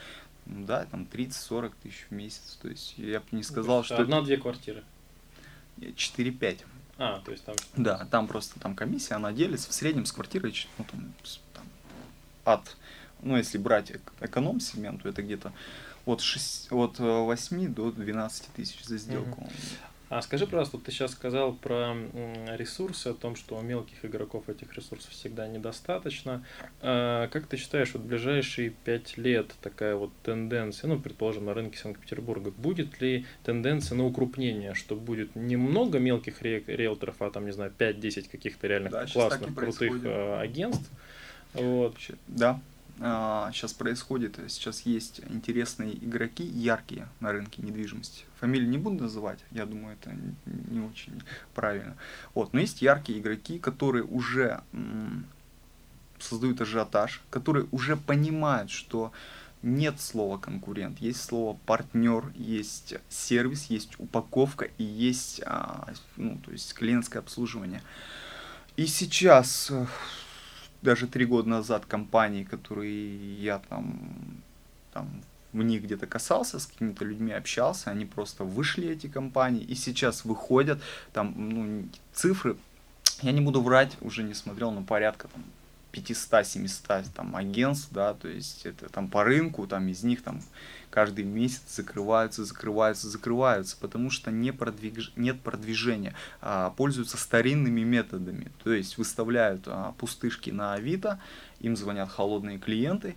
да, 0.44 0.84
там 0.84 1.08
30-40 1.10 1.72
тысяч 1.82 2.06
в 2.10 2.14
месяц, 2.14 2.58
то 2.60 2.68
есть 2.68 2.94
я 2.98 3.20
бы 3.20 3.26
не 3.32 3.42
сказал, 3.42 3.82
что... 3.82 3.96
Одна-две 3.96 4.36
квартиры. 4.36 4.84
4-5. 5.78 6.58
А, 6.98 7.20
то 7.20 7.32
есть 7.32 7.44
там... 7.44 7.56
Да, 7.76 8.06
там 8.10 8.26
просто 8.26 8.58
там 8.60 8.74
комиссия, 8.74 9.14
она 9.14 9.32
делится 9.32 9.70
в 9.70 9.74
среднем 9.74 10.06
с 10.06 10.12
квартирой, 10.12 10.54
ну, 10.78 10.84
там, 10.84 11.14
там, 11.52 11.64
от, 12.44 12.76
ну, 13.22 13.36
если 13.36 13.58
брать 13.58 13.92
эконом-сегмент, 14.20 15.02
то 15.02 15.08
это 15.08 15.22
где-то 15.22 15.52
от, 16.06 16.20
6, 16.20 16.72
от 16.72 16.98
8 16.98 17.74
до 17.74 17.90
12 17.90 18.46
тысяч 18.54 18.84
за 18.84 18.98
сделку. 18.98 19.42
Угу. 19.42 19.50
А 20.10 20.20
скажи, 20.22 20.46
пожалуйста, 20.46 20.78
ты 20.78 20.92
сейчас 20.92 21.12
сказал 21.12 21.54
про 21.54 21.96
ресурсы, 22.56 23.08
о 23.08 23.14
том, 23.14 23.36
что 23.36 23.56
у 23.56 23.62
мелких 23.62 24.04
игроков 24.04 24.48
этих 24.48 24.74
ресурсов 24.74 25.10
всегда 25.10 25.48
недостаточно. 25.48 26.44
А 26.82 27.28
как 27.28 27.46
ты 27.46 27.56
считаешь, 27.56 27.92
вот 27.94 28.02
в 28.02 28.06
ближайшие 28.06 28.70
пять 28.70 29.16
лет 29.16 29.52
такая 29.62 29.96
вот 29.96 30.12
тенденция, 30.22 30.88
ну, 30.88 31.00
предположим, 31.00 31.46
на 31.46 31.54
рынке 31.54 31.78
Санкт-Петербурга, 31.78 32.50
будет 32.50 33.00
ли 33.00 33.26
тенденция 33.44 33.96
на 33.96 34.04
укрупнение, 34.04 34.74
что 34.74 34.94
будет 34.94 35.34
немного 35.34 35.98
мелких 35.98 36.42
ре- 36.42 36.62
риэлторов, 36.66 37.22
а 37.22 37.30
там, 37.30 37.46
не 37.46 37.52
знаю, 37.52 37.72
5-10 37.76 38.28
каких-то 38.28 38.66
реальных 38.66 38.92
да, 38.92 39.06
классных, 39.06 39.54
крутых 39.54 40.04
э, 40.04 40.38
агентств? 40.38 40.90
Вот. 41.54 41.96
Да, 42.26 42.60
сейчас 42.98 43.72
а, 43.72 43.78
происходит. 43.78 44.38
Сейчас 44.48 44.82
есть 44.82 45.20
интересные 45.28 45.92
игроки, 45.92 46.44
яркие 46.44 47.08
на 47.20 47.32
рынке 47.32 47.62
недвижимости. 47.62 48.24
Фамилии 48.40 48.66
не 48.66 48.78
буду 48.78 49.04
называть, 49.04 49.40
я 49.50 49.66
думаю, 49.66 49.96
это 50.00 50.14
не 50.46 50.80
очень 50.80 51.22
правильно. 51.54 51.96
Вот, 52.34 52.52
но 52.52 52.60
есть 52.60 52.82
яркие 52.82 53.18
игроки, 53.18 53.58
которые 53.58 54.04
уже 54.04 54.62
создают 56.18 56.60
ажиотаж, 56.60 57.22
которые 57.30 57.66
уже 57.72 57.96
понимают, 57.96 58.70
что 58.70 59.12
нет 59.62 60.00
слова 60.00 60.36
конкурент, 60.38 60.98
есть 60.98 61.22
слово 61.22 61.56
партнер, 61.66 62.32
есть 62.34 62.94
сервис, 63.08 63.66
есть 63.66 63.98
упаковка 63.98 64.66
и 64.76 64.84
есть, 64.84 65.40
а, 65.46 65.88
ну, 66.16 66.38
то 66.44 66.52
есть 66.52 66.74
клиентское 66.74 67.22
обслуживание. 67.22 67.82
И 68.76 68.86
сейчас 68.86 69.72
даже 70.84 71.06
три 71.06 71.24
года 71.24 71.48
назад 71.48 71.86
компании, 71.86 72.44
которые 72.44 73.42
я 73.42 73.58
там, 73.58 74.42
там 74.92 75.08
в 75.52 75.62
них 75.62 75.82
где-то 75.82 76.06
касался, 76.06 76.58
с 76.58 76.66
какими-то 76.66 77.04
людьми 77.04 77.32
общался, 77.32 77.90
они 77.90 78.04
просто 78.04 78.44
вышли 78.44 78.88
эти 78.88 79.06
компании 79.06 79.62
и 79.62 79.74
сейчас 79.74 80.24
выходят, 80.24 80.80
там, 81.12 81.34
ну, 81.36 81.88
цифры, 82.12 82.56
я 83.22 83.32
не 83.32 83.40
буду 83.40 83.62
врать, 83.62 83.96
уже 84.00 84.22
не 84.22 84.34
смотрел, 84.34 84.70
но 84.70 84.82
порядка 84.82 85.28
там 85.28 85.42
500-700 85.94 87.06
там 87.14 87.36
агентств, 87.36 87.88
да, 87.92 88.14
то 88.14 88.28
есть 88.28 88.66
это 88.66 88.88
там 88.88 89.08
по 89.08 89.22
рынку, 89.24 89.66
там 89.66 89.88
из 89.88 90.02
них 90.02 90.22
там 90.22 90.40
каждый 90.90 91.24
месяц 91.24 91.62
закрываются, 91.68 92.44
закрываются, 92.44 93.08
закрываются, 93.08 93.76
потому 93.80 94.10
что 94.10 94.30
не 94.30 94.52
продвиж... 94.52 95.12
нет 95.16 95.40
продвижения, 95.40 96.14
а 96.40 96.70
пользуются 96.70 97.16
старинными 97.16 97.82
методами, 97.82 98.50
то 98.62 98.72
есть 98.72 98.98
выставляют 98.98 99.62
а, 99.66 99.92
пустышки 99.98 100.50
на 100.50 100.74
Авито, 100.74 101.20
им 101.60 101.76
звонят 101.76 102.10
холодные 102.10 102.58
клиенты, 102.58 103.14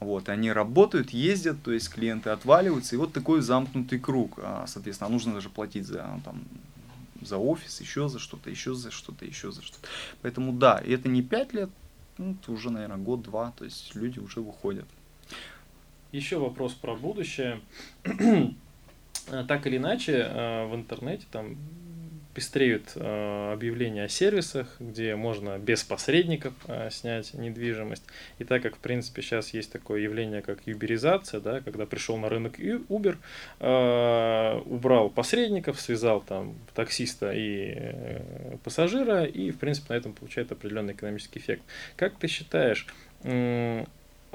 вот, 0.00 0.28
они 0.28 0.52
работают, 0.52 1.10
ездят, 1.10 1.62
то 1.62 1.72
есть 1.72 1.88
клиенты 1.88 2.30
отваливаются, 2.30 2.94
и 2.94 2.98
вот 2.98 3.12
такой 3.12 3.40
замкнутый 3.40 3.98
круг, 3.98 4.38
а, 4.38 4.66
соответственно, 4.66 5.10
нужно 5.10 5.34
даже 5.34 5.50
платить 5.50 5.86
за 5.86 6.20
там, 6.24 6.42
за 7.22 7.38
офис, 7.38 7.80
еще 7.80 8.08
за 8.08 8.18
что-то, 8.18 8.50
еще 8.50 8.74
за 8.74 8.90
что-то, 8.90 9.24
еще 9.24 9.50
за 9.50 9.62
что-то. 9.62 9.88
Поэтому 10.22 10.52
да, 10.52 10.80
это 10.84 11.08
не 11.08 11.22
5 11.22 11.52
лет, 11.54 11.70
ну, 12.18 12.36
уже, 12.48 12.70
наверное, 12.70 12.98
год-два, 12.98 13.52
то 13.56 13.64
есть 13.64 13.94
люди 13.94 14.18
уже 14.18 14.40
выходят. 14.40 14.86
Еще 16.12 16.38
вопрос 16.38 16.74
про 16.74 16.94
будущее. 16.94 17.60
так 19.48 19.66
или 19.66 19.76
иначе, 19.78 20.12
э, 20.12 20.66
в 20.66 20.74
интернете 20.74 21.26
там 21.30 21.56
пестреют 22.34 22.92
э, 22.96 23.52
объявления 23.52 24.04
о 24.04 24.08
сервисах, 24.08 24.76
где 24.80 25.14
можно 25.16 25.58
без 25.58 25.84
посредников 25.84 26.52
э, 26.66 26.90
снять 26.90 27.32
недвижимость. 27.34 28.02
И 28.38 28.44
так 28.44 28.62
как, 28.62 28.76
в 28.76 28.78
принципе, 28.80 29.22
сейчас 29.22 29.54
есть 29.54 29.72
такое 29.72 30.00
явление, 30.00 30.42
как 30.42 30.66
юберизация, 30.66 31.40
да, 31.40 31.60
когда 31.60 31.86
пришел 31.86 32.16
на 32.16 32.28
рынок 32.28 32.58
Uber, 32.58 33.16
убрал 34.66 35.10
посредников, 35.10 35.80
связал 35.80 36.20
там 36.20 36.54
таксиста 36.74 37.32
и 37.32 38.18
пассажира, 38.64 39.24
и, 39.24 39.50
в 39.50 39.58
принципе, 39.58 39.94
на 39.94 39.96
этом 39.96 40.12
получает 40.12 40.50
определенный 40.52 40.94
экономический 40.94 41.38
эффект. 41.38 41.62
Как 41.96 42.18
ты 42.18 42.26
считаешь, 42.26 42.86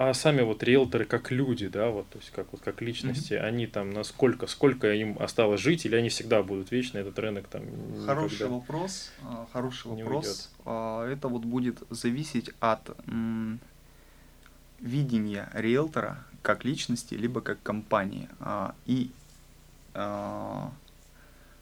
а 0.02 0.14
сами 0.14 0.44
вот 0.44 0.64
риэлторы 0.64 1.04
как 1.04 1.30
люди, 1.30 1.68
да, 1.68 1.90
вот, 1.90 2.08
то 2.08 2.20
есть 2.20 2.32
как 2.32 2.54
вот 2.54 2.62
как 2.62 2.82
личности, 2.82 3.34
mm-hmm. 3.34 3.46
они 3.46 3.68
там 3.68 3.90
насколько, 3.90 4.48
сколько 4.48 4.94
им 4.94 5.18
осталось 5.20 5.60
жить, 5.60 5.86
или 5.86 5.94
они 5.94 6.08
всегда 6.08 6.42
будут 6.42 6.72
вечно 6.72 7.00
этот 7.00 7.20
рынок 7.20 7.50
там. 7.50 7.64
Хороший 8.06 8.48
вопрос, 8.48 9.12
а, 9.24 9.46
хороший 9.52 9.88
вопрос. 9.88 10.26
Уйдет. 10.26 10.50
А, 10.64 11.06
это 11.06 11.28
вот 11.28 11.44
будет 11.44 11.84
зависеть 11.90 12.50
от 12.62 12.98
м, 13.08 13.60
видения 14.80 15.50
риэлтора 15.54 16.24
как 16.44 16.64
личности, 16.64 17.16
либо 17.16 17.42
как 17.42 17.62
компании 17.62 18.30
а, 18.40 18.76
и 18.86 19.12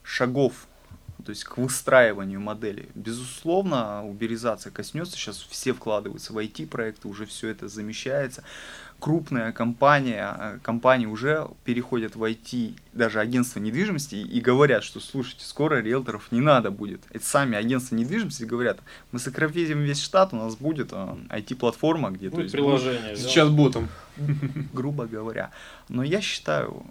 шагов, 0.04 0.68
то 1.28 1.32
есть 1.32 1.44
к 1.44 1.58
выстраиванию 1.58 2.40
модели. 2.40 2.88
Безусловно, 2.94 4.02
уберизация 4.02 4.72
коснется, 4.72 5.12
сейчас 5.12 5.46
все 5.50 5.74
вкладываются 5.74 6.32
в 6.32 6.38
IT-проекты, 6.38 7.06
уже 7.06 7.26
все 7.26 7.48
это 7.48 7.68
замещается. 7.68 8.44
Крупная 8.98 9.52
компания, 9.52 10.34
э, 10.40 10.58
компании 10.62 11.04
уже 11.04 11.46
переходят 11.64 12.16
в 12.16 12.24
IT, 12.24 12.76
даже 12.94 13.20
агентство 13.20 13.60
недвижимости, 13.60 14.14
и 14.14 14.40
говорят, 14.40 14.82
что, 14.82 15.00
слушайте, 15.00 15.44
скоро 15.44 15.82
риэлторов 15.82 16.32
не 16.32 16.40
надо 16.40 16.70
будет. 16.70 17.02
Это 17.10 17.26
сами 17.26 17.58
агентства 17.58 17.94
недвижимости 17.94 18.44
говорят, 18.44 18.78
мы 19.12 19.18
сократим 19.18 19.82
весь 19.82 20.00
штат, 20.00 20.32
у 20.32 20.36
нас 20.36 20.56
будет 20.56 20.92
IT-платформа, 20.92 22.10
где... 22.10 22.30
Ну, 22.30 22.48
приложение. 22.48 23.16
Сейчас 23.16 23.50
ботом. 23.50 23.90
Грубо 24.72 25.04
говоря. 25.04 25.50
Но 25.90 26.02
я 26.02 26.22
считаю, 26.22 26.86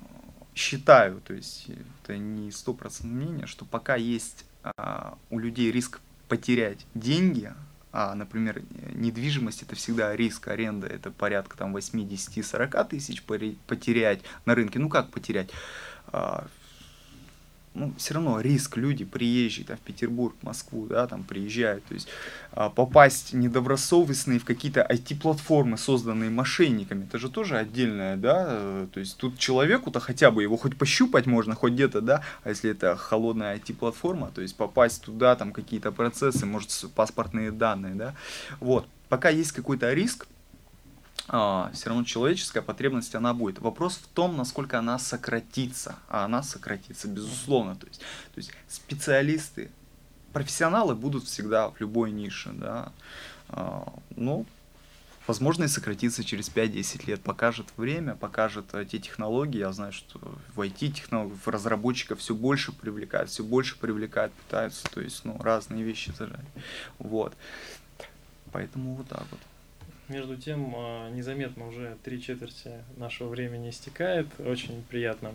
считаю, 0.54 1.22
то 1.26 1.34
есть 1.34 1.70
это 2.08 2.18
не 2.18 2.52
стопроцентное 2.52 3.26
мнение, 3.26 3.48
что 3.48 3.66
пока 3.66 3.96
есть 3.96 4.46
а, 4.64 5.18
у 5.30 5.40
людей 5.40 5.72
риск 5.72 6.00
потерять 6.30 6.86
деньги, 6.94 7.54
а, 7.92 8.16
например, 8.16 8.62
недвижимость 8.94 9.64
это 9.64 9.76
всегда 9.76 10.16
риск 10.16 10.48
аренды, 10.48 10.88
это 10.88 11.12
порядка 11.12 11.58
там 11.58 11.76
80-40 11.76 12.88
тысяч 12.88 13.24
потерять 13.24 14.22
на 14.46 14.56
рынке. 14.56 14.80
Ну 14.80 14.90
как 14.90 15.10
потерять? 15.10 15.50
А, 16.08 16.48
ну, 17.78 17.94
все 17.98 18.16
равно 18.16 18.42
риск, 18.42 18.78
люди 18.78 19.06
приезжие 19.06 19.66
да, 19.66 19.76
в 19.76 19.80
Петербург, 19.80 20.36
Москву, 20.42 20.88
да, 20.88 21.08
там 21.08 21.24
приезжают, 21.24 21.86
то 21.86 21.94
есть 21.94 22.08
а, 22.52 22.70
попасть 22.70 23.34
недобросовестные 23.34 24.40
в 24.40 24.46
какие-то 24.46 24.86
IT-платформы, 24.90 25.78
созданные 25.78 26.30
мошенниками, 26.30 27.06
это 27.06 27.20
же 27.20 27.30
тоже 27.30 27.58
отдельное, 27.58 28.18
да, 28.18 28.88
то 28.92 29.00
есть 29.00 29.18
тут 29.18 29.38
человеку-то 29.38 30.00
хотя 30.00 30.32
бы 30.32 30.42
его 30.42 30.58
хоть 30.58 30.78
пощупать 30.78 31.28
можно, 31.28 31.54
хоть 31.56 31.74
где-то, 31.74 32.02
да, 32.02 32.24
а 32.44 32.50
если 32.50 32.72
это 32.72 32.96
холодная 32.96 33.56
IT-платформа, 33.58 34.32
то 34.34 34.42
есть 34.42 34.56
попасть 34.56 35.04
туда, 35.04 35.36
там 35.36 35.52
какие-то 35.52 35.92
процессы, 35.92 36.46
может, 36.46 36.72
паспортные 36.96 37.52
данные, 37.52 37.94
да, 37.94 38.16
вот, 38.60 38.88
пока 39.08 39.30
есть 39.30 39.52
какой-то 39.52 39.94
риск, 39.94 40.28
все 41.28 41.90
равно 41.90 42.06
человеческая 42.06 42.62
потребность 42.62 43.14
она 43.14 43.34
будет. 43.34 43.60
Вопрос 43.60 43.98
в 43.98 44.08
том, 44.08 44.38
насколько 44.38 44.80
она 44.80 44.98
сократится. 44.98 45.98
А 46.08 46.24
она 46.26 46.42
сократится, 46.42 47.08
безусловно. 47.08 47.76
То 47.76 47.88
есть, 47.88 48.00
то 48.00 48.38
есть 48.38 48.52
специалисты, 48.70 49.70
профессионалы 50.32 50.96
будут 50.96 51.26
всегда 51.26 51.70
в 51.70 51.80
любой 51.82 52.12
нише. 52.12 52.52
Да? 52.54 52.94
А, 53.50 53.92
ну, 54.16 54.46
возможно, 55.28 55.66
и 55.66 55.68
сократится 55.68 56.24
через 56.24 56.50
5-10 56.50 57.08
лет. 57.08 57.22
Покажет 57.22 57.68
время, 57.76 58.16
покажет 58.16 58.74
э, 58.74 58.86
те 58.86 58.98
технологии. 59.00 59.60
Я 59.60 59.74
знаю, 59.74 59.92
что 59.92 60.20
в 60.56 60.62
IT-технологиях, 60.62 61.40
в 61.46 61.48
разработчиков 61.50 62.20
все 62.20 62.36
больше 62.36 62.72
привлекают, 62.72 63.30
все 63.30 63.44
больше 63.44 63.78
привлекают, 63.78 64.32
пытаются, 64.32 64.90
то 64.90 65.02
есть, 65.02 65.26
ну, 65.26 65.38
разные 65.42 65.84
вещи 65.84 66.14
зажать. 66.18 66.46
Вот. 67.00 67.34
Поэтому 68.54 68.96
вот 68.96 69.10
так 69.10 69.26
вот. 69.30 69.40
Между 70.10 70.38
тем, 70.38 70.74
а, 70.74 71.10
незаметно 71.10 71.68
уже 71.68 71.98
три 72.02 72.22
четверти 72.22 72.72
нашего 72.96 73.28
времени 73.28 73.72
истекает. 73.72 74.28
Очень 74.40 74.82
приятно 74.90 75.34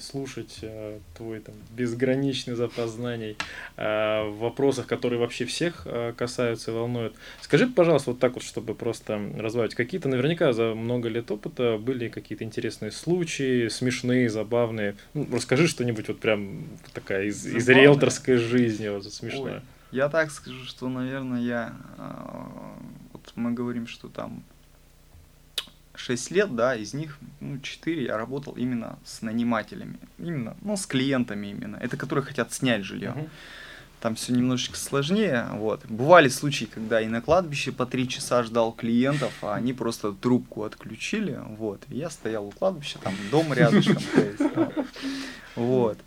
слушать 0.00 0.60
а, 0.62 0.98
твой 1.14 1.40
там, 1.40 1.54
безграничный 1.76 2.54
запас 2.54 2.92
знаний 2.92 3.36
а, 3.76 4.26
в 4.30 4.38
вопросах, 4.38 4.86
которые 4.86 5.18
вообще 5.20 5.44
всех 5.44 5.86
касаются 6.16 6.70
и 6.70 6.74
волнуют. 6.74 7.14
Скажи, 7.42 7.66
пожалуйста, 7.66 8.12
вот 8.12 8.18
так 8.18 8.32
вот, 8.32 8.42
чтобы 8.42 8.74
просто 8.74 9.20
развивать. 9.36 9.74
Какие-то 9.74 10.08
наверняка 10.08 10.54
за 10.54 10.74
много 10.74 11.10
лет 11.10 11.30
опыта 11.30 11.76
были 11.76 12.08
какие-то 12.08 12.44
интересные 12.44 12.92
случаи, 12.92 13.68
смешные, 13.68 14.30
забавные. 14.30 14.96
Ну, 15.12 15.28
расскажи 15.30 15.68
что-нибудь 15.68 16.08
вот 16.08 16.18
прям 16.18 16.64
такая 16.94 17.24
из, 17.24 17.44
из 17.44 17.68
риэлторской 17.68 18.36
жизни, 18.36 18.88
вот 18.88 19.04
смешное. 19.04 19.56
Ой, 19.56 19.60
я 19.90 20.08
так 20.08 20.30
скажу, 20.30 20.64
что, 20.64 20.88
наверное, 20.88 21.42
я 21.42 21.76
мы 23.34 23.52
говорим, 23.52 23.86
что 23.86 24.08
там 24.08 24.42
6 25.94 26.30
лет, 26.30 26.54
да, 26.54 26.74
из 26.74 26.94
них 26.94 27.18
ну, 27.40 27.58
4 27.58 28.04
я 28.04 28.16
работал 28.16 28.54
именно 28.54 28.98
с 29.04 29.22
нанимателями, 29.22 29.98
именно, 30.18 30.56
ну, 30.62 30.76
с 30.76 30.86
клиентами 30.86 31.48
именно, 31.48 31.76
это 31.76 31.96
которые 31.96 32.24
хотят 32.24 32.52
снять 32.52 32.84
жилье. 32.84 33.28
Там 34.00 34.16
все 34.16 34.32
немножечко 34.32 34.76
сложнее, 34.76 35.46
вот. 35.52 35.86
Бывали 35.86 36.28
случаи, 36.28 36.64
когда 36.64 37.00
и 37.00 37.06
на 37.06 37.22
кладбище 37.22 37.70
по 37.70 37.86
три 37.86 38.08
часа 38.08 38.42
ждал 38.42 38.72
клиентов, 38.72 39.32
а 39.42 39.54
они 39.54 39.72
просто 39.72 40.12
трубку 40.12 40.64
отключили, 40.64 41.38
вот. 41.50 41.84
И 41.88 41.98
я 41.98 42.10
стоял 42.10 42.46
у 42.46 42.50
кладбища, 42.50 42.98
там 42.98 43.14
дом 43.30 43.52
рядышком, 43.52 44.02
вот. 45.54 45.98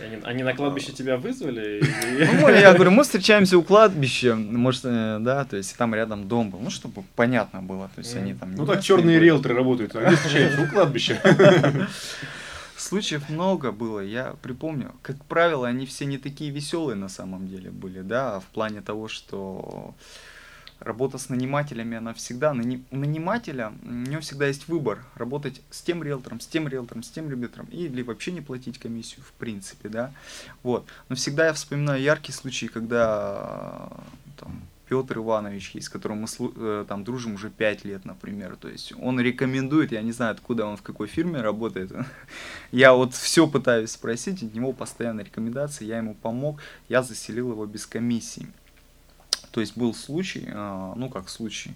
Они, 0.00 0.18
они 0.24 0.42
на 0.42 0.54
кладбище 0.54 0.92
тебя 0.92 1.16
вызвали? 1.16 1.82
Ну, 2.40 2.48
я 2.48 2.72
говорю, 2.74 2.90
мы 2.90 3.02
встречаемся 3.02 3.58
у 3.58 3.62
кладбища, 3.62 4.34
может, 4.34 4.82
э, 4.84 5.18
да, 5.20 5.44
то 5.44 5.56
есть 5.56 5.76
там 5.76 5.94
рядом 5.94 6.28
дом 6.28 6.50
был, 6.50 6.60
ну, 6.60 6.70
чтобы 6.70 7.02
понятно 7.16 7.62
было, 7.62 7.90
то 7.94 8.00
есть 8.00 8.14
они 8.16 8.34
там... 8.34 8.54
Ну, 8.54 8.66
так 8.66 8.82
черные 8.82 9.18
риэлторы 9.18 9.54
работают, 9.54 9.94
они 9.96 10.16
встречаются 10.16 10.62
у 10.62 10.68
кладбища. 10.68 11.20
Случаев 12.76 13.28
много 13.28 13.72
было, 13.72 14.00
я 14.00 14.34
припомню. 14.42 14.94
Как 15.02 15.24
правило, 15.24 15.66
они 15.68 15.86
все 15.86 16.04
не 16.04 16.18
такие 16.18 16.50
веселые 16.50 16.96
на 16.96 17.08
самом 17.08 17.48
деле 17.48 17.70
были, 17.70 18.00
да, 18.00 18.40
в 18.40 18.44
плане 18.46 18.80
того, 18.80 19.08
что 19.08 19.94
работа 20.84 21.18
с 21.18 21.28
нанимателями, 21.28 21.96
она 21.96 22.14
всегда, 22.14 22.52
у 22.52 22.54
нанимателя, 22.54 23.72
у 23.84 23.90
него 23.90 24.20
всегда 24.20 24.46
есть 24.46 24.68
выбор, 24.68 25.04
работать 25.14 25.60
с 25.70 25.82
тем 25.82 26.02
риэлтором, 26.02 26.40
с 26.40 26.46
тем 26.46 26.68
риэлтором, 26.68 27.02
с 27.02 27.10
тем 27.10 27.30
риэлтором, 27.30 27.66
или 27.66 28.02
вообще 28.02 28.32
не 28.32 28.40
платить 28.40 28.78
комиссию, 28.78 29.22
в 29.22 29.32
принципе, 29.32 29.88
да, 29.88 30.12
вот. 30.62 30.86
Но 31.08 31.16
всегда 31.16 31.46
я 31.46 31.52
вспоминаю 31.52 32.02
яркие 32.02 32.34
случаи, 32.34 32.66
когда 32.66 33.88
там, 34.38 34.62
Петр 34.88 35.18
Иванович 35.18 35.70
есть, 35.74 35.86
с 35.86 35.90
которым 35.90 36.20
мы 36.22 36.28
э, 36.38 36.84
там 36.86 37.04
дружим 37.04 37.34
уже 37.34 37.50
5 37.50 37.84
лет, 37.84 38.04
например. 38.04 38.56
То 38.56 38.68
есть 38.68 38.92
он 39.00 39.18
рекомендует, 39.18 39.92
я 39.92 40.02
не 40.02 40.12
знаю, 40.12 40.32
откуда 40.32 40.66
он, 40.66 40.76
в 40.76 40.82
какой 40.82 41.08
фирме 41.08 41.40
работает. 41.40 41.90
я 42.70 42.92
вот 42.92 43.14
все 43.14 43.46
пытаюсь 43.46 43.92
спросить, 43.92 44.42
от 44.42 44.54
него 44.54 44.72
постоянно 44.72 45.22
рекомендации, 45.22 45.86
я 45.86 45.98
ему 45.98 46.14
помог, 46.14 46.60
я 46.88 47.02
заселил 47.02 47.52
его 47.52 47.66
без 47.66 47.86
комиссии. 47.86 48.46
То 49.54 49.60
есть 49.60 49.76
был 49.76 49.94
случай, 49.94 50.48
а, 50.52 50.94
ну 50.96 51.08
как 51.08 51.28
случай, 51.28 51.74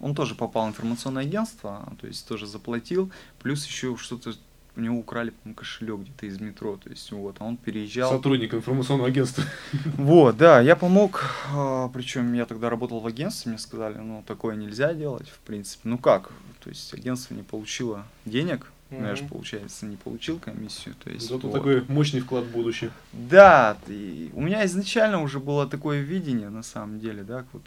он 0.00 0.16
тоже 0.16 0.34
попал 0.34 0.66
в 0.66 0.70
информационное 0.70 1.22
агентство, 1.22 1.88
то 2.00 2.08
есть 2.08 2.26
тоже 2.26 2.48
заплатил, 2.48 3.12
плюс 3.38 3.64
еще 3.64 3.96
что-то 3.96 4.32
у 4.74 4.80
него 4.80 4.98
украли, 4.98 5.30
по 5.30 5.54
кошелек 5.54 6.00
где-то 6.00 6.26
из 6.26 6.40
метро, 6.40 6.76
то 6.76 6.90
есть 6.90 7.12
вот, 7.12 7.36
а 7.38 7.44
он 7.44 7.56
переезжал. 7.56 8.10
Сотрудник 8.10 8.52
информационного 8.52 9.08
агентства. 9.08 9.44
Вот, 9.96 10.38
да, 10.38 10.60
я 10.60 10.74
помог, 10.74 11.22
а, 11.52 11.88
причем 11.90 12.32
я 12.32 12.46
тогда 12.46 12.68
работал 12.68 12.98
в 12.98 13.06
агентстве, 13.06 13.50
мне 13.50 13.60
сказали, 13.60 13.98
ну, 13.98 14.24
такое 14.26 14.56
нельзя 14.56 14.92
делать, 14.92 15.28
в 15.28 15.38
принципе. 15.46 15.88
Ну 15.88 15.98
как, 15.98 16.32
то 16.58 16.68
есть 16.68 16.92
агентство 16.94 17.34
не 17.34 17.44
получило 17.44 18.06
денег, 18.24 18.72
Mm-hmm. 18.90 19.08
Я 19.08 19.14
же, 19.14 19.24
получается, 19.24 19.86
не 19.86 19.96
получил 19.96 20.38
комиссию. 20.38 20.96
То 20.96 21.10
есть, 21.10 21.28
Зато 21.28 21.46
вот. 21.46 21.52
такой 21.52 21.84
мощный 21.88 22.20
вклад 22.20 22.44
в 22.44 22.50
будущее. 22.50 22.90
Да, 23.12 23.76
и 23.86 24.30
у 24.34 24.40
меня 24.40 24.64
изначально 24.66 25.22
уже 25.22 25.38
было 25.38 25.66
такое 25.68 26.00
видение, 26.00 26.48
на 26.48 26.64
самом 26.64 26.98
деле, 26.98 27.22
да, 27.22 27.44
вот, 27.52 27.62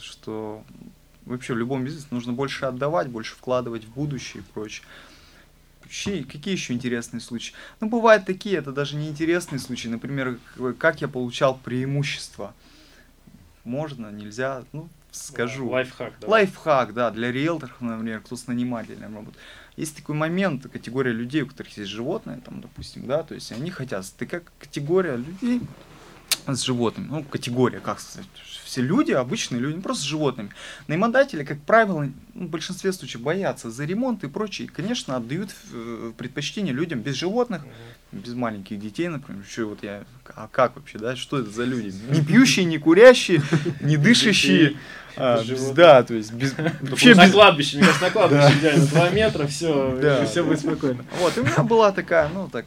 что 0.00 0.64
вообще 1.24 1.54
в 1.54 1.58
любом 1.58 1.84
бизнесе 1.84 2.08
нужно 2.10 2.32
больше 2.32 2.66
отдавать, 2.66 3.08
больше 3.08 3.34
вкладывать 3.34 3.84
в 3.84 3.94
будущее 3.94 4.42
и 4.42 4.52
прочее. 4.52 4.84
Какие, 5.82 6.22
какие 6.24 6.54
еще 6.54 6.72
интересные 6.72 7.20
случаи? 7.20 7.54
Ну, 7.80 7.88
бывают 7.88 8.26
такие, 8.26 8.56
это 8.56 8.72
даже 8.72 8.96
не 8.96 9.08
интересные 9.08 9.60
случаи. 9.60 9.86
Например, 9.86 10.38
как 10.78 11.00
я 11.00 11.06
получал 11.06 11.56
преимущество. 11.56 12.54
Можно, 13.62 14.10
нельзя, 14.10 14.64
ну, 14.72 14.88
скажу. 15.12 15.68
Лайфхак, 15.68 16.14
да. 16.20 16.28
Лайфхак, 16.28 16.92
да, 16.92 17.10
для 17.12 17.30
риэлторов, 17.30 17.80
например, 17.80 18.20
кто 18.20 18.34
с 18.34 18.48
нанимателем 18.48 19.14
работает 19.14 19.36
есть 19.76 19.96
такой 19.96 20.14
момент, 20.14 20.66
категория 20.70 21.12
людей, 21.12 21.42
у 21.42 21.46
которых 21.46 21.76
есть 21.76 21.90
животные, 21.90 22.40
там, 22.44 22.60
допустим, 22.60 23.06
да, 23.06 23.22
то 23.22 23.34
есть 23.34 23.52
они 23.52 23.70
хотят, 23.70 24.06
ты 24.16 24.26
как 24.26 24.52
категория 24.58 25.16
людей 25.16 25.60
с 26.46 26.62
животными, 26.62 27.08
ну, 27.08 27.24
категория, 27.24 27.80
как 27.80 28.00
сказать, 28.00 28.28
все 28.64 28.82
люди, 28.82 29.12
обычные 29.12 29.60
люди, 29.60 29.80
просто 29.80 30.04
с 30.04 30.06
животными. 30.06 30.50
Наимодатели, 30.86 31.44
как 31.44 31.60
правило, 31.62 32.08
ну, 32.34 32.46
в 32.46 32.50
большинстве 32.50 32.92
случаев 32.92 33.22
боятся 33.22 33.70
за 33.70 33.84
ремонт 33.84 34.22
и 34.24 34.28
прочее. 34.28 34.66
И, 34.66 34.70
конечно, 34.70 35.16
отдают 35.16 35.50
э, 35.72 36.12
предпочтение 36.16 36.74
людям 36.74 37.00
без 37.00 37.14
животных, 37.14 37.62
без 38.12 38.34
маленьких 38.34 38.78
детей, 38.78 39.08
например. 39.08 39.44
Что 39.48 39.66
вот 39.66 39.82
я, 39.82 40.04
а 40.26 40.48
как 40.50 40.76
вообще, 40.76 40.98
да, 40.98 41.16
что 41.16 41.38
это 41.38 41.50
за 41.50 41.64
люди? 41.64 41.94
Не 42.10 42.22
пьющие, 42.22 42.64
не 42.64 42.78
курящие, 42.78 43.42
не 43.80 43.96
дышащие. 43.96 44.76
А, 45.16 45.42
да, 45.74 46.02
то 46.02 46.12
есть 46.12 46.32
без, 46.34 46.54
вообще 46.82 47.14
на 47.14 47.24
без... 47.24 47.32
кладбище, 47.32 47.78
мне 47.78 47.86
кажется, 47.86 48.04
на 48.04 48.10
кладбище 48.12 48.58
идеально, 48.58 48.86
два 48.86 49.08
метра, 49.08 49.46
все, 49.46 50.26
все 50.26 50.44
будет 50.44 50.60
спокойно. 50.60 51.06
Вот, 51.20 51.38
и 51.38 51.40
у 51.40 51.44
меня 51.44 51.62
была 51.62 51.90
такая, 51.92 52.28
ну, 52.28 52.50
так, 52.50 52.66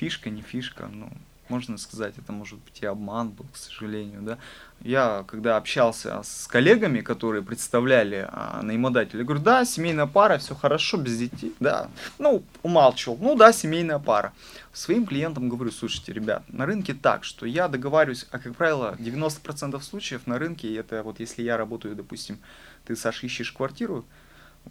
фишка, 0.00 0.28
не 0.28 0.42
фишка, 0.42 0.88
ну, 0.92 1.12
можно 1.48 1.78
сказать, 1.78 2.14
это 2.18 2.32
может 2.32 2.58
быть 2.58 2.80
и 2.82 2.86
обман 2.86 3.30
был, 3.30 3.46
к 3.52 3.56
сожалению, 3.56 4.22
да. 4.22 4.38
Я, 4.80 5.24
когда 5.26 5.56
общался 5.56 6.22
с 6.22 6.46
коллегами, 6.46 7.00
которые 7.00 7.42
представляли 7.42 8.28
а, 8.30 8.60
наимодателя, 8.62 9.20
я 9.20 9.24
говорю, 9.24 9.42
да, 9.42 9.64
семейная 9.64 10.06
пара, 10.06 10.38
все 10.38 10.54
хорошо, 10.54 10.96
без 10.96 11.18
детей, 11.18 11.54
да. 11.60 11.88
Ну, 12.18 12.42
умалчивал, 12.62 13.16
ну 13.20 13.34
да, 13.34 13.52
семейная 13.52 13.98
пара. 13.98 14.32
Своим 14.72 15.06
клиентам 15.06 15.48
говорю, 15.48 15.70
слушайте, 15.70 16.12
ребят, 16.12 16.42
на 16.48 16.66
рынке 16.66 16.94
так, 16.94 17.24
что 17.24 17.46
я 17.46 17.68
договариваюсь, 17.68 18.26
а, 18.30 18.38
как 18.38 18.56
правило, 18.56 18.96
90% 18.98 19.80
случаев 19.82 20.26
на 20.26 20.38
рынке, 20.38 20.74
это 20.74 21.02
вот 21.02 21.20
если 21.20 21.42
я 21.42 21.56
работаю, 21.56 21.94
допустим, 21.94 22.38
ты, 22.84 22.96
Саша, 22.96 23.26
ищешь 23.26 23.52
квартиру, 23.52 24.04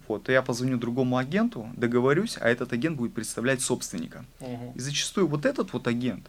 вот, 0.08 0.24
то 0.24 0.32
я 0.32 0.42
позвоню 0.42 0.76
другому 0.76 1.16
агенту, 1.16 1.70
договорюсь, 1.76 2.36
а 2.40 2.48
этот 2.48 2.72
агент 2.72 2.96
будет 2.96 3.14
представлять 3.14 3.60
собственника. 3.60 4.24
Мгм. 4.40 4.72
И 4.74 4.80
зачастую 4.80 5.28
вот 5.28 5.46
этот 5.46 5.72
вот 5.72 5.86
агент, 5.86 6.26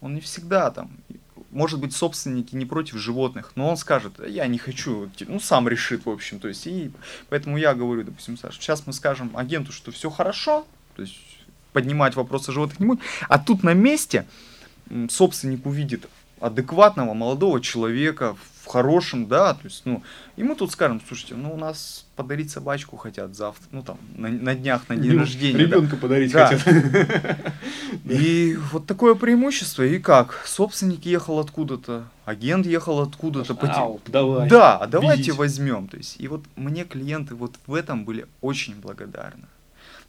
он 0.00 0.14
не 0.14 0.20
всегда 0.20 0.70
там, 0.70 0.90
может 1.50 1.78
быть, 1.80 1.94
собственники 1.94 2.54
не 2.56 2.66
против 2.66 2.96
животных, 2.98 3.52
но 3.54 3.68
он 3.70 3.76
скажет, 3.76 4.14
я 4.26 4.46
не 4.46 4.58
хочу, 4.58 5.08
ти- 5.16 5.24
ну, 5.28 5.38
сам 5.40 5.68
решит, 5.68 6.04
в 6.04 6.10
общем, 6.10 6.40
то 6.40 6.48
есть, 6.48 6.66
и 6.66 6.90
поэтому 7.28 7.56
я 7.56 7.74
говорю, 7.74 8.02
допустим, 8.02 8.36
Саша, 8.36 8.60
сейчас 8.60 8.86
мы 8.86 8.92
скажем 8.92 9.30
агенту, 9.36 9.72
что 9.72 9.92
все 9.92 10.10
хорошо, 10.10 10.66
то 10.96 11.02
есть, 11.02 11.16
поднимать 11.72 12.16
вопросы 12.16 12.52
животных 12.52 12.80
не 12.80 12.86
будет, 12.86 13.00
а 13.28 13.38
тут 13.38 13.62
на 13.62 13.72
месте 13.74 14.26
собственник 15.08 15.64
увидит 15.66 16.08
адекватного 16.40 17.14
молодого 17.14 17.60
человека 17.60 18.34
в 18.34 18.53
хорошем, 18.66 19.26
да, 19.26 19.54
то 19.54 19.64
есть, 19.64 19.82
ну, 19.84 20.02
и 20.36 20.42
мы 20.42 20.54
тут 20.54 20.72
скажем, 20.72 21.00
слушайте, 21.06 21.34
ну, 21.34 21.52
у 21.52 21.56
нас 21.56 22.06
подарить 22.16 22.50
собачку 22.50 22.96
хотят 22.96 23.34
завтра, 23.34 23.66
ну, 23.72 23.82
там, 23.82 23.98
на, 24.16 24.28
на 24.28 24.54
днях, 24.54 24.88
на 24.88 24.96
день 24.96 25.18
рождения. 25.18 25.58
да. 25.58 25.64
Ребенка 25.64 25.96
подарить 25.96 26.32
Да. 26.32 26.48
хотят. 26.48 26.66
И 28.04 28.56
вот 28.72 28.86
такое 28.86 29.14
преимущество. 29.14 29.82
И 29.82 29.98
как? 29.98 30.42
Собственник 30.46 31.06
ехал 31.06 31.38
откуда-то, 31.38 32.04
агент 32.24 32.66
ехал 32.66 33.00
откуда-то. 33.00 33.56
Ау. 33.72 34.00
Давай. 34.06 34.48
Да, 34.48 34.76
а 34.76 34.86
давайте 34.86 35.32
возьмем. 35.32 35.88
То 35.88 35.96
есть, 35.96 36.20
и 36.20 36.28
вот 36.28 36.44
мне 36.56 36.84
клиенты 36.84 37.34
вот 37.34 37.54
в 37.66 37.74
этом 37.74 38.04
были 38.04 38.26
очень 38.40 38.74
благодарны. 38.76 39.44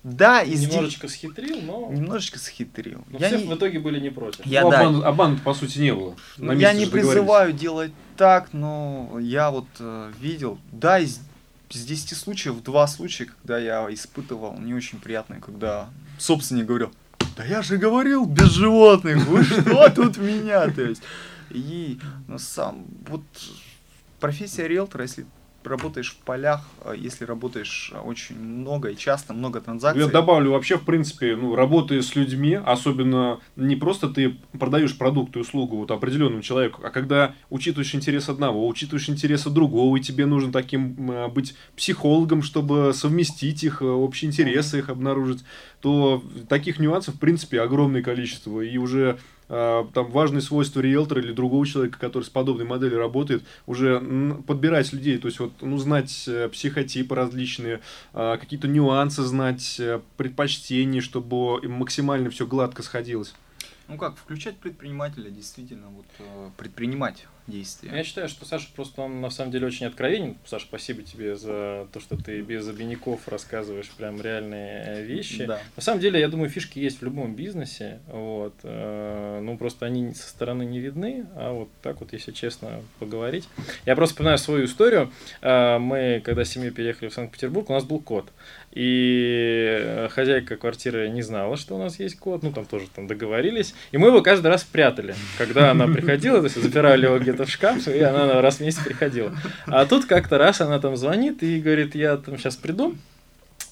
Да, 0.06 0.44
и 0.44 0.54
здесь 0.54 0.70
Немножечко 0.72 1.08
схитрил, 1.08 1.62
но, 1.64 1.90
немножечко 1.92 2.38
схитрил. 2.38 3.04
но 3.10 3.18
Я 3.18 3.28
все 3.30 3.38
не, 3.40 3.46
в 3.52 3.56
итоге 3.56 3.80
были 3.80 4.00
не 4.00 4.12
против. 4.12 4.46
Я- 4.46 4.62
Ну, 4.62 4.70
да. 4.70 4.82
обман- 4.82 5.04
обмана, 5.04 5.40
по 5.44 5.56
сути, 5.56 5.80
не 5.80 5.96
было. 5.96 6.16
ну, 6.38 6.46
На 6.46 6.52
я 6.52 6.74
не 6.74 6.86
призываю 6.86 7.54
делать 7.54 7.92
так, 8.16 8.50
но 8.54 9.18
я 9.20 9.50
вот 9.50 9.66
э, 9.80 10.12
видел, 10.22 10.60
да, 10.72 11.00
из, 11.00 11.20
из 11.72 11.86
10 11.86 12.16
случаев, 12.16 12.62
два 12.62 12.86
случая, 12.86 13.26
когда 13.26 13.58
я 13.58 13.92
испытывал 13.92 14.60
не 14.60 14.76
очень 14.76 15.00
приятное, 15.00 15.40
когда 15.40 15.90
собственник 16.20 16.68
говорил, 16.68 16.92
да 17.36 17.44
я 17.44 17.64
же 17.64 17.78
говорил 17.78 18.26
без 18.28 18.52
животных, 18.52 19.26
вы 19.26 19.44
что 19.44 19.90
тут 19.90 20.18
меня, 20.18 20.70
то 20.70 20.84
есть. 20.84 21.02
И 21.50 22.00
ну, 22.28 22.38
сам, 22.38 22.86
вот 23.08 23.24
профессия 24.20 24.68
риэлтора, 24.68 25.04
если 25.06 25.26
работаешь 25.70 26.12
в 26.12 26.18
полях, 26.24 26.62
а 26.84 26.94
если 26.94 27.26
работаешь 27.26 27.92
а, 27.94 28.02
очень 28.02 28.40
много 28.40 28.90
и 28.90 28.98
часто, 28.98 29.34
много 29.34 29.62
транзакций. 29.62 30.04
Я 30.04 30.10
добавлю, 30.10 30.52
вообще, 30.52 30.78
в 30.78 30.86
принципе, 30.86 31.36
ну, 31.36 31.56
работая 31.56 32.02
с 32.02 32.16
людьми, 32.16 32.54
особенно 32.54 33.40
не 33.56 33.76
просто 33.76 34.10
ты 34.10 34.38
продаешь 34.58 34.98
продукт 34.98 35.36
и 35.36 35.40
услугу 35.40 35.78
вот 35.78 35.92
определенному 35.92 36.42
человеку, 36.42 36.82
а 36.84 36.90
когда 36.90 37.34
учитываешь 37.50 37.94
интерес 37.96 38.30
одного, 38.30 38.68
учитываешь 38.68 39.10
интересы 39.10 39.50
другого, 39.50 39.98
и 39.98 40.02
тебе 40.02 40.26
нужно 40.26 40.52
таким 40.52 41.10
м, 41.10 41.32
быть 41.32 41.56
психологом, 41.76 42.42
чтобы 42.42 42.94
совместить 42.94 43.64
их, 43.64 43.82
э, 43.82 43.86
общие 43.86 44.30
интересы 44.30 44.80
их 44.80 44.90
обнаружить, 44.90 45.44
то 45.82 46.24
таких 46.50 46.80
нюансов, 46.80 47.16
в 47.16 47.20
принципе, 47.20 47.62
огромное 47.62 48.02
количество. 48.02 48.62
И 48.62 48.78
уже 48.78 49.06
э, 49.06 49.35
там 49.48 50.12
важные 50.12 50.42
свойства 50.42 50.80
риэлтора 50.80 51.22
или 51.22 51.32
другого 51.32 51.66
человека, 51.66 52.00
который 52.00 52.24
с 52.24 52.30
подобной 52.30 52.66
моделью 52.66 52.98
работает, 52.98 53.44
уже 53.68 54.00
подбирать 54.48 54.92
людей, 54.94 55.18
то 55.18 55.28
есть 55.28 55.40
вот, 55.40 55.52
ну, 55.62 55.78
знать 55.78 56.26
э, 56.28 56.50
психотипы 56.50 57.16
различные, 57.16 57.82
а, 58.14 58.38
какие-то 58.38 58.68
нюансы 58.68 59.22
знать, 59.24 59.80
э, 59.80 60.00
предпочтения, 60.18 61.02
чтобы 61.02 61.60
им 61.64 61.74
максимально 61.74 62.30
все 62.30 62.48
гладко 62.48 62.82
сходилось. 62.84 63.34
Ну 63.88 63.98
как, 63.98 64.18
включать 64.18 64.58
предпринимателя, 64.58 65.30
действительно, 65.30 65.88
вот 65.90 66.06
э, 66.20 66.50
предпринимать 66.58 67.28
действия. 67.46 67.92
Я 67.94 68.04
считаю, 68.04 68.28
что 68.28 68.44
Саша 68.44 68.68
просто 68.76 69.04
он 69.04 69.22
на 69.22 69.30
самом 69.30 69.52
деле 69.52 69.68
очень 69.68 69.86
откровенен. 69.86 70.36
Саша, 70.46 70.66
спасибо 70.66 71.04
тебе 71.04 71.36
за 71.36 71.88
то, 71.94 72.00
что 72.00 72.18
ты 72.18 72.42
без 72.42 72.68
обиняков 72.68 73.28
рассказываешь 73.28 73.90
прям 73.92 74.20
реальные 74.20 74.84
э, 74.88 75.04
вещи. 75.04 75.46
Да. 75.46 75.60
На 75.76 75.84
самом 75.84 76.00
деле, 76.02 76.20
я 76.20 76.28
думаю, 76.28 76.50
фишки 76.50 76.80
есть 76.80 77.02
в 77.02 77.04
любом 77.04 77.36
бизнесе. 77.36 78.00
Вот. 78.08 78.56
э, 78.64 79.40
Ну, 79.44 79.58
просто 79.58 79.86
они 79.86 80.16
со 80.16 80.28
стороны 80.28 80.64
не 80.64 80.80
видны, 80.80 81.28
а 81.36 81.54
вот 81.54 81.70
так 81.84 82.00
вот, 82.00 82.14
если 82.14 82.32
честно 82.32 82.82
поговорить. 82.98 83.48
Я 83.86 83.96
просто 83.96 84.16
вспоминаю 84.16 84.40
свою 84.40 84.66
историю. 84.66 85.12
Мы, 85.44 86.22
когда 86.26 86.44
с 86.44 86.50
семьей 86.50 86.72
переехали 86.72 87.10
в 87.10 87.14
Санкт-Петербург, 87.14 87.70
у 87.70 87.74
нас 87.74 87.84
был 87.84 88.00
кот. 88.00 88.32
И 88.76 89.80
э, 89.82 90.10
хозяйка 90.12 90.58
квартиры 90.58 91.08
не 91.08 91.22
знала, 91.22 91.56
что 91.56 91.76
у 91.76 91.80
нас 91.80 91.98
есть 91.98 92.20
кот. 92.20 92.44
Ну, 92.44 92.52
там 92.52 92.66
тоже 92.66 92.88
там 92.94 93.08
договорились. 93.08 93.74
И 93.92 93.98
мы 93.98 94.10
его 94.10 94.22
каждый 94.22 94.48
раз 94.48 94.66
прятали. 94.66 95.16
Когда 95.38 95.72
она 95.72 95.88
приходила, 95.88 96.40
то 96.40 96.44
есть 96.46 96.62
запирали 96.62 97.06
его 97.06 97.18
где-то 97.18 97.46
в 97.46 97.50
шкаф, 97.50 97.88
и 97.88 98.00
она 98.02 98.42
раз 98.42 98.58
в 98.58 98.60
месяц 98.60 98.84
приходила. 98.84 99.34
А 99.66 99.86
тут 99.86 100.06
как-то 100.06 100.38
раз 100.38 100.60
она 100.60 100.80
там 100.80 100.98
звонит 100.98 101.42
и 101.42 101.62
говорит, 101.62 101.96
я 101.96 102.18
там 102.18 102.38
сейчас 102.38 102.58
приду. 102.58 102.96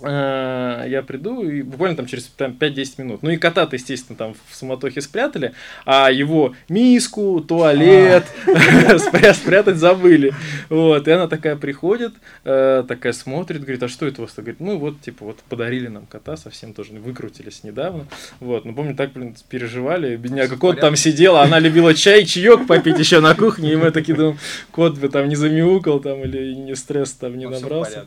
Э, 0.03 0.85
Я 0.87 1.01
приду 1.01 1.43
и 1.47 1.61
буквально 1.61 1.95
там 1.95 2.05
через 2.07 2.25
там, 2.25 2.51
5-10 2.59 2.93
минут. 2.97 3.23
Ну 3.23 3.29
и 3.29 3.37
кота-то, 3.37 3.75
естественно, 3.75 4.17
там 4.17 4.35
в 4.49 4.55
суматохе 4.55 5.01
спрятали, 5.01 5.53
а 5.85 6.11
его 6.11 6.55
миску, 6.69 7.39
туалет 7.41 8.25
спря- 8.45 9.33
спрятать 9.33 9.77
забыли. 9.77 10.33
Вот, 10.69 11.07
и 11.07 11.11
она 11.11 11.27
такая 11.27 11.55
приходит, 11.55 12.13
э, 12.43 12.83
такая 12.87 13.13
смотрит, 13.13 13.61
говорит, 13.61 13.83
а 13.83 13.87
что 13.87 14.05
это 14.05 14.21
у 14.21 14.25
вас? 14.25 14.33
Говорит, 14.35 14.59
ну 14.59 14.77
вот, 14.77 14.99
типа, 15.01 15.25
вот 15.25 15.37
подарили 15.49 15.87
нам 15.87 16.05
кота, 16.05 16.35
совсем 16.37 16.73
тоже 16.73 16.93
выкрутились 16.93 17.63
недавно. 17.63 18.05
Вот, 18.39 18.65
ну 18.65 18.73
помню, 18.73 18.95
так, 18.95 19.13
блин, 19.13 19.35
переживали, 19.49 20.15
бедняга, 20.15 20.57
кот 20.57 20.75
там 20.75 20.91
порядке. 20.91 21.11
сидел, 21.11 21.37
а 21.37 21.43
она 21.43 21.59
любила 21.59 21.93
чай, 21.93 22.25
чаек 22.25 22.67
попить 22.67 22.99
еще 22.99 23.19
на 23.21 23.35
кухне, 23.35 23.73
и 23.73 23.75
мы 23.75 23.91
такие 23.91 24.15
думаем, 24.15 24.37
кот 24.71 24.97
бы 24.97 25.07
там 25.09 25.29
не 25.29 25.35
замяукал 25.35 25.99
там 25.99 26.23
или 26.23 26.53
не 26.53 26.75
стресс 26.75 27.13
там 27.13 27.37
не 27.37 27.47
набрался. 27.47 28.05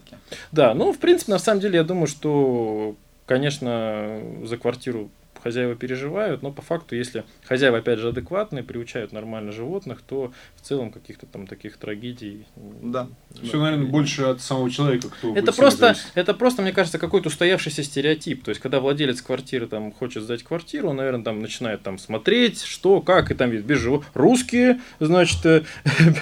Да, 0.52 0.74
ну, 0.74 0.92
в 0.92 0.98
принципе, 0.98 1.32
на 1.32 1.38
самом 1.38 1.60
деле, 1.60 1.78
я 1.78 1.84
думаю, 1.86 2.06
что, 2.06 2.94
конечно, 3.26 4.20
за 4.44 4.56
квартиру 4.56 5.10
хозяева 5.46 5.76
переживают, 5.76 6.42
но 6.42 6.50
по 6.50 6.60
факту, 6.60 6.96
если 6.96 7.22
хозяева, 7.44 7.78
опять 7.78 8.00
же, 8.00 8.08
адекватные, 8.08 8.64
приучают 8.64 9.12
нормально 9.12 9.52
животных, 9.52 10.02
то 10.04 10.32
в 10.56 10.60
целом 10.60 10.90
каких-то 10.90 11.26
там 11.26 11.46
таких 11.46 11.76
трагедий... 11.76 12.46
Да. 12.82 13.06
Все, 13.40 13.60
наверное, 13.60 13.86
больше 13.86 14.22
от 14.22 14.40
самого 14.40 14.68
человека, 14.70 15.08
кто 15.08 15.36
Это 15.36 15.52
просто, 15.52 15.94
это 16.14 16.34
просто, 16.34 16.62
мне 16.62 16.72
кажется, 16.72 16.98
какой-то 16.98 17.28
устоявшийся 17.28 17.84
стереотип. 17.84 18.42
То 18.42 18.48
есть, 18.48 18.60
когда 18.60 18.80
владелец 18.80 19.22
квартиры 19.22 19.68
там 19.68 19.92
хочет 19.92 20.24
сдать 20.24 20.42
квартиру, 20.42 20.88
он, 20.88 20.96
наверное, 20.96 21.22
там 21.22 21.40
начинает 21.40 21.82
там 21.82 21.98
смотреть, 21.98 22.62
что, 22.62 23.00
как, 23.00 23.30
и 23.30 23.34
там 23.34 23.50
видит 23.50 23.66
без 23.66 23.78
животных. 23.78 24.10
Русские, 24.14 24.80
значит, 24.98 25.64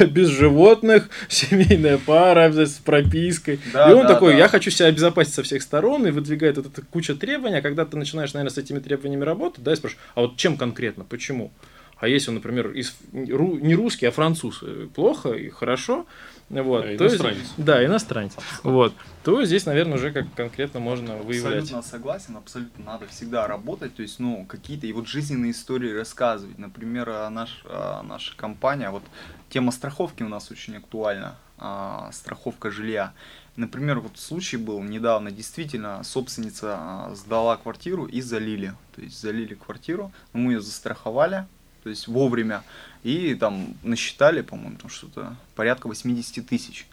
без 0.01 0.29
животных, 0.29 1.09
семейная 1.29 1.97
пара 1.97 2.53
с 2.53 2.75
пропиской. 2.75 3.59
Да, 3.73 3.91
и 3.91 3.95
он 3.95 4.03
да, 4.03 4.13
такой, 4.13 4.33
да. 4.33 4.41
я 4.41 4.49
хочу 4.49 4.71
себя 4.71 4.89
обезопасить 4.89 5.33
со 5.33 5.43
всех 5.43 5.63
сторон, 5.63 6.07
и 6.07 6.11
выдвигает 6.11 6.59
вот 6.59 6.67
эта 6.67 6.83
куча 6.83 7.15
требований, 7.15 7.57
а 7.57 7.63
когда 7.63 7.87
ты 7.87 7.97
начинаешь, 7.97 8.35
наверное, 8.35 8.53
с 8.53 8.59
этими 8.59 8.81
требованиями 8.81 9.14
работать, 9.23 9.63
да, 9.63 9.73
и 9.73 9.77
спрашиваешь, 9.77 10.05
а 10.15 10.23
вот 10.23 10.37
чем 10.37 10.57
конкретно, 10.57 11.05
почему? 11.05 11.53
А 11.97 12.09
если 12.09 12.31
он, 12.31 12.35
например, 12.35 12.71
из, 12.73 12.95
ру- 13.13 13.61
не 13.61 13.75
русский, 13.75 14.05
а 14.07 14.11
француз, 14.11 14.63
плохо 14.95 15.31
и 15.31 15.49
хорошо, 15.49 16.07
вот, 16.51 16.83
Да, 16.83 16.97
то 16.99 17.05
есть- 17.05 17.15
иностранец. 17.17 17.53
да, 17.57 17.85
иностранец. 17.85 18.37
Вот. 18.63 18.93
То 19.23 19.45
здесь, 19.45 19.65
наверное, 19.65 19.95
уже 19.95 20.13
как 20.13 20.27
конкретно 20.35 20.81
можно 20.81 21.17
выявлять. 21.17 21.63
Абсолютно 21.63 21.83
согласен, 21.83 22.37
абсолютно 22.37 22.85
надо 22.85 23.07
всегда 23.07 23.47
работать, 23.47 23.95
то 23.95 24.03
есть, 24.03 24.19
ну, 24.19 24.45
какие-то 24.45 24.87
и 24.87 24.93
вот 24.93 25.07
жизненные 25.07 25.53
истории 25.53 25.93
рассказывать. 25.95 26.59
Например, 26.59 27.09
а, 27.09 27.31
наш, 27.31 27.63
а, 27.65 28.03
наша 28.03 28.37
компания, 28.37 28.91
вот 28.91 29.05
тема 29.49 29.71
страховки 29.73 30.23
у 30.25 30.29
нас 30.29 30.51
очень 30.51 30.77
актуальна, 30.77 31.37
а, 31.59 32.11
страховка 32.13 32.71
жилья. 32.71 33.15
Например, 33.57 34.01
вот 34.01 34.19
случай 34.19 34.57
был 34.57 34.83
недавно, 34.83 35.31
действительно, 35.31 36.03
собственница 36.03 36.77
а, 36.77 37.15
сдала 37.15 37.57
квартиру 37.57 38.07
и 38.07 38.21
залили. 38.21 38.75
То 38.97 39.03
есть 39.03 39.21
залили 39.21 39.55
квартиру, 39.55 40.11
мы 40.33 40.53
ее 40.53 40.61
застраховали, 40.61 41.47
то 41.85 41.91
есть 41.91 42.09
вовремя, 42.09 42.65
и 43.05 43.35
там 43.35 43.75
насчитали, 43.85 44.41
по-моему, 44.41 44.77
там 44.79 44.91
что-то 44.91 45.37
порядка 45.55 45.87
80 45.87 46.45
тысяч. 46.47 46.89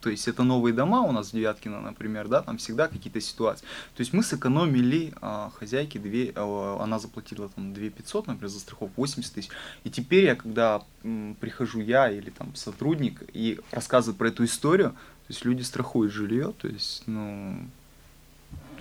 То 0.00 0.10
есть 0.10 0.28
это 0.28 0.44
новые 0.44 0.72
дома 0.72 1.02
у 1.02 1.12
нас 1.12 1.28
в 1.28 1.32
Девяткино, 1.32 1.80
например, 1.80 2.28
да, 2.28 2.42
там 2.42 2.58
всегда 2.58 2.86
какие-то 2.86 3.20
ситуации. 3.20 3.64
То 3.96 4.00
есть 4.00 4.12
мы 4.12 4.22
сэкономили 4.22 5.12
а, 5.20 5.50
хозяйке, 5.58 5.98
две, 5.98 6.32
а, 6.36 6.78
она 6.80 6.98
заплатила 6.98 7.48
там 7.48 7.74
2 7.74 7.90
500, 7.90 8.28
например, 8.28 8.48
за 8.48 8.60
страховку 8.60 9.00
80 9.00 9.34
тысяч. 9.34 9.50
И 9.82 9.90
теперь 9.90 10.24
я, 10.24 10.36
когда 10.36 10.82
м, 11.02 11.36
прихожу 11.40 11.80
я 11.80 12.10
или 12.10 12.30
там 12.30 12.54
сотрудник 12.54 13.22
и 13.32 13.58
рассказываю 13.72 14.16
про 14.16 14.28
эту 14.28 14.44
историю, 14.44 14.94
то 15.28 15.32
есть 15.34 15.44
люди 15.44 15.60
страхуют 15.60 16.10
жилье, 16.10 16.54
то 16.58 16.68
есть, 16.68 17.02
ну, 17.04 17.58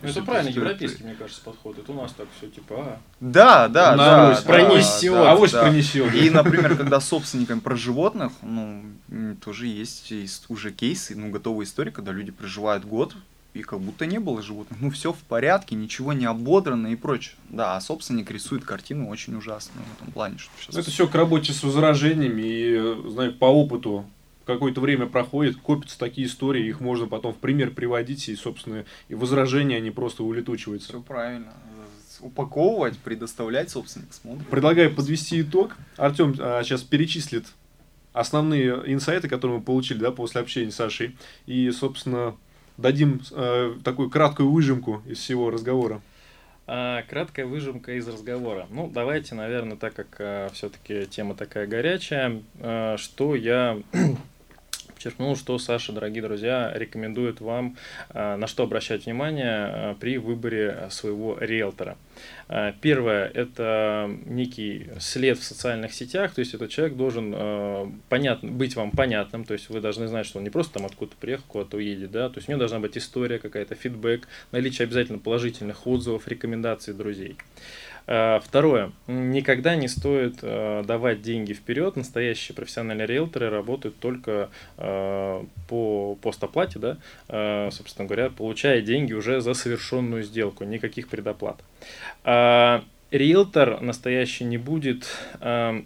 Ну, 0.01 0.07
это 0.07 0.21
правильно, 0.23 0.47
европейский, 0.49 1.03
мне 1.03 1.13
кажется, 1.15 1.41
подход. 1.43 1.77
Это 1.77 1.91
у 1.91 1.95
нас 1.95 2.13
так 2.13 2.27
все 2.37 2.47
типа, 2.47 2.75
а, 2.77 2.99
Да, 3.19 3.67
да, 3.67 3.91
На 3.91 3.97
да. 3.97 4.27
авось 4.27 4.43
да, 4.43 4.53
пронесет. 4.53 5.11
да, 5.11 5.31
Авось 5.31 5.51
да. 5.51 5.61
пронесет. 5.63 6.15
И, 6.15 6.29
например, 6.29 6.77
когда 6.77 7.01
собственниками 7.01 7.59
про 7.59 7.75
животных, 7.75 8.31
ну, 8.41 8.81
тоже 9.43 9.67
есть 9.67 10.13
уже 10.47 10.71
кейсы, 10.71 11.17
ну, 11.17 11.31
готовые 11.31 11.65
истории, 11.65 11.91
когда 11.91 12.13
люди 12.13 12.31
проживают 12.31 12.85
год, 12.85 13.13
и 13.53 13.61
как 13.63 13.81
будто 13.81 14.05
не 14.05 14.19
было 14.19 14.41
животных. 14.41 14.79
Ну, 14.79 14.89
все 14.91 15.11
в 15.11 15.17
порядке, 15.17 15.75
ничего 15.75 16.13
не 16.13 16.25
ободрано 16.27 16.87
и 16.87 16.95
прочее. 16.95 17.35
Да, 17.49 17.75
а 17.75 17.81
собственник 17.81 18.31
рисует 18.31 18.63
картину 18.63 19.09
очень 19.09 19.35
ужасную 19.35 19.83
в 19.85 20.01
этом 20.01 20.13
плане, 20.13 20.37
что 20.37 20.51
сейчас... 20.61 20.75
Ну, 20.75 20.81
Это 20.81 20.91
все 20.91 21.07
к 21.07 21.15
работе 21.15 21.51
с 21.51 21.61
возражениями, 21.63 22.41
и, 22.43 22.75
э, 22.77 23.09
знаю, 23.09 23.33
по 23.33 23.45
опыту 23.45 24.05
какое-то 24.47 24.81
время 24.81 25.05
проходит, 25.05 25.57
копятся 25.57 25.99
такие 25.99 26.25
истории, 26.25 26.65
их 26.65 26.79
можно 26.79 27.05
потом 27.07 27.33
в 27.33 27.37
пример 27.37 27.71
приводить, 27.71 28.27
и, 28.29 28.35
собственно, 28.35 28.85
и 29.09 29.13
возражения, 29.13 29.77
они 29.77 29.91
просто 29.91 30.23
улетучиваются. 30.23 30.89
Все 30.89 31.01
правильно. 31.01 31.53
Упаковывать, 32.19 32.97
предоставлять 32.97 33.69
собственник 33.69 34.11
смотрит. 34.11 34.47
Предлагаю 34.47 34.95
подвести 34.95 35.41
итог. 35.41 35.77
Артем 35.97 36.33
сейчас 36.33 36.81
перечислит 36.81 37.45
основные 38.11 38.81
инсайты, 38.87 39.29
которые 39.29 39.59
мы 39.59 39.63
получили 39.63 39.99
да, 39.99 40.11
после 40.11 40.41
общения 40.41 40.71
с 40.71 40.75
Сашей, 40.75 41.15
и, 41.45 41.69
собственно, 41.69 42.35
дадим 42.77 43.21
э, 43.31 43.75
такую 43.83 44.09
краткую 44.09 44.49
выжимку 44.49 45.03
из 45.05 45.19
всего 45.19 45.51
разговора. 45.51 46.01
А, 46.69 47.03
краткая 47.03 47.45
выжимка 47.45 47.93
из 47.93 48.07
разговора. 48.07 48.67
Ну, 48.69 48.89
давайте, 48.93 49.35
наверное, 49.35 49.77
так 49.77 49.93
как 49.93 50.51
все-таки 50.53 51.05
тема 51.05 51.33
такая 51.33 51.65
горячая, 51.65 52.41
а, 52.59 52.97
что 52.97 53.35
я 53.35 53.79
подчеркнул, 54.97 55.35
что 55.35 55.59
Саша, 55.59 55.93
дорогие 55.93 56.23
друзья, 56.23 56.71
рекомендует 56.73 57.39
вам 57.39 57.77
а, 58.09 58.35
на 58.35 58.47
что 58.47 58.63
обращать 58.63 59.05
внимание 59.05 59.45
а, 59.45 59.95
при 59.99 60.17
выборе 60.17 60.87
своего 60.89 61.37
риэлтора. 61.39 61.97
А, 62.49 62.73
Первое– 62.81 63.29
это 63.33 64.09
некий 64.25 64.87
след 64.99 65.37
в 65.37 65.43
социальных 65.43 65.93
сетях, 65.93 66.33
то 66.33 66.39
есть 66.39 66.55
этот 66.55 66.71
человек 66.71 66.97
должен 66.97 67.93
понятно, 68.09 68.49
быть 68.49 68.75
вам 68.75 68.89
понятным, 68.91 69.45
то 69.45 69.53
есть 69.53 69.69
вы 69.69 69.81
должны 69.81 70.07
знать, 70.07 70.25
что 70.25 70.39
он 70.39 70.43
не 70.43 70.49
просто 70.49 70.73
там 70.73 70.85
откуда-то 70.87 71.17
приехал, 71.17 71.43
куда-то 71.47 71.77
уедет, 71.77 72.09
да, 72.11 72.29
то 72.29 72.37
есть 72.37 72.49
у 72.49 72.51
него 72.51 72.59
должна 72.59 72.79
быть 72.79 72.97
история 72.97 73.37
какая-то, 73.37 73.75
фидбэк, 73.75 74.27
наличие 74.51 74.85
обязательно 74.85 75.19
положительных 75.19 75.85
отзывов, 75.85 76.27
рекомендаций 76.27 76.95
друзей. 76.95 77.37
А, 78.07 78.39
Второе. 78.39 78.91
Никогда 79.07 79.75
не 79.75 79.89
стоит 79.89 80.39
э, 80.41 80.83
давать 80.87 81.21
деньги 81.21 81.51
вперед. 81.51 81.97
Настоящие 81.97 82.55
профессиональные 82.55 83.05
риэлторы 83.05 83.49
работают 83.49 83.99
только 83.99 84.49
э, 84.77 85.43
по 85.67 86.15
постоплате, 86.21 86.79
да, 86.79 86.97
э, 87.27 87.69
собственно 87.71 88.07
говоря, 88.07 88.29
получая 88.29 88.81
деньги 88.81 89.11
уже 89.11 89.41
за 89.41 89.53
совершенную 89.53 90.23
сделку, 90.23 90.63
никаких 90.63 91.09
предоплат. 91.09 91.61
Риэлтор 93.09 93.79
настоящий 93.81 94.43
не 94.43 94.57
будет 94.57 95.07
э, 95.39 95.81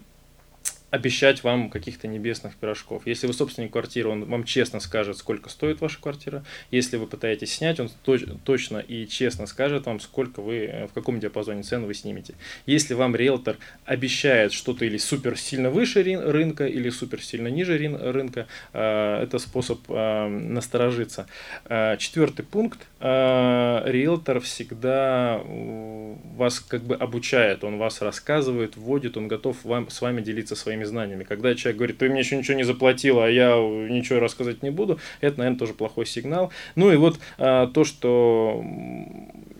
обещать 0.92 1.42
вам 1.42 1.70
каких-то 1.70 2.06
небесных 2.06 2.54
пирожков. 2.54 3.06
Если 3.06 3.26
вы 3.26 3.32
собственник 3.32 3.72
квартиры, 3.72 4.10
он 4.10 4.26
вам 4.26 4.44
честно 4.44 4.78
скажет, 4.78 5.16
сколько 5.16 5.48
стоит 5.48 5.80
ваша 5.80 5.98
квартира. 5.98 6.44
Если 6.70 6.98
вы 6.98 7.06
пытаетесь 7.06 7.54
снять, 7.54 7.80
он 7.80 7.90
точ- 8.04 8.38
точно 8.44 8.76
и 8.76 9.06
честно 9.08 9.46
скажет 9.46 9.86
вам, 9.86 10.00
сколько 10.00 10.42
вы, 10.42 10.66
э, 10.66 10.86
в 10.88 10.92
каком 10.92 11.18
диапазоне 11.18 11.62
цен 11.62 11.86
вы 11.86 11.94
снимете. 11.94 12.34
Если 12.66 12.92
вам 12.92 13.16
риэлтор 13.16 13.56
обещает 13.86 14.52
что-то 14.52 14.84
или 14.84 14.98
супер 14.98 15.38
сильно 15.38 15.70
выше 15.70 16.02
рынка, 16.02 16.66
или 16.66 16.90
супер 16.90 17.22
сильно 17.22 17.48
ниже 17.48 17.78
рынка, 17.78 18.46
э, 18.74 19.22
это 19.22 19.38
способ 19.38 19.80
э, 19.88 20.28
насторожиться. 20.28 21.26
Четвертый 21.98 22.44
пункт. 22.44 22.80
Риэлтор 23.00 24.40
всегда 24.40 25.40
вас 26.36 26.60
как 26.60 26.82
бы 26.82 26.96
обучает, 26.96 27.64
он 27.64 27.78
вас 27.78 28.02
рассказывает, 28.02 28.76
вводит, 28.76 29.16
он 29.16 29.26
готов 29.28 29.64
вам, 29.64 29.88
с 29.88 30.02
вами 30.02 30.20
делиться 30.20 30.54
своими 30.54 30.81
знаниями. 30.84 31.24
Когда 31.24 31.54
человек 31.54 31.78
говорит, 31.78 31.98
ты 31.98 32.08
мне 32.08 32.20
еще 32.20 32.36
ничего 32.36 32.56
не 32.56 32.64
заплатил, 32.64 33.20
а 33.20 33.28
я 33.28 33.56
ничего 33.56 34.20
рассказать 34.20 34.62
не 34.62 34.70
буду, 34.70 34.98
это, 35.20 35.38
наверное, 35.38 35.58
тоже 35.58 35.74
плохой 35.74 36.06
сигнал. 36.06 36.52
Ну 36.74 36.92
и 36.92 36.96
вот 36.96 37.18
а, 37.38 37.66
то, 37.66 37.84
что 37.84 38.64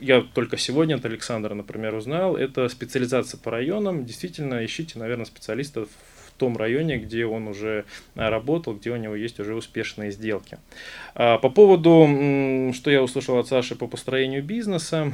я 0.00 0.20
только 0.20 0.56
сегодня 0.56 0.96
от 0.96 1.04
Александра, 1.04 1.54
например, 1.54 1.94
узнал, 1.94 2.36
это 2.36 2.68
специализация 2.68 3.38
по 3.38 3.50
районам. 3.50 4.04
Действительно, 4.04 4.64
ищите, 4.64 4.98
наверное, 4.98 5.26
специалистов 5.26 5.88
в 6.26 6.38
том 6.38 6.56
районе, 6.56 6.98
где 6.98 7.24
он 7.24 7.48
уже 7.48 7.84
а, 8.16 8.30
работал, 8.30 8.74
где 8.74 8.90
у 8.90 8.96
него 8.96 9.14
есть 9.14 9.38
уже 9.38 9.54
успешные 9.54 10.10
сделки. 10.10 10.58
А, 11.14 11.38
По 11.38 11.50
поводу, 11.50 12.72
что 12.74 12.90
я 12.90 13.02
услышал 13.02 13.38
от 13.38 13.48
Саши 13.48 13.76
по 13.76 13.86
построению 13.86 14.42
бизнеса, 14.42 15.12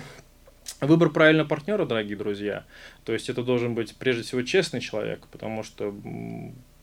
Выбор 0.80 1.10
правильного 1.10 1.48
партнера, 1.48 1.86
дорогие 1.86 2.16
друзья. 2.16 2.64
То 3.04 3.12
есть 3.12 3.28
это 3.28 3.42
должен 3.42 3.74
быть 3.74 3.96
прежде 3.96 4.22
всего 4.22 4.42
честный 4.42 4.80
человек, 4.80 5.26
потому 5.32 5.64
что 5.64 5.92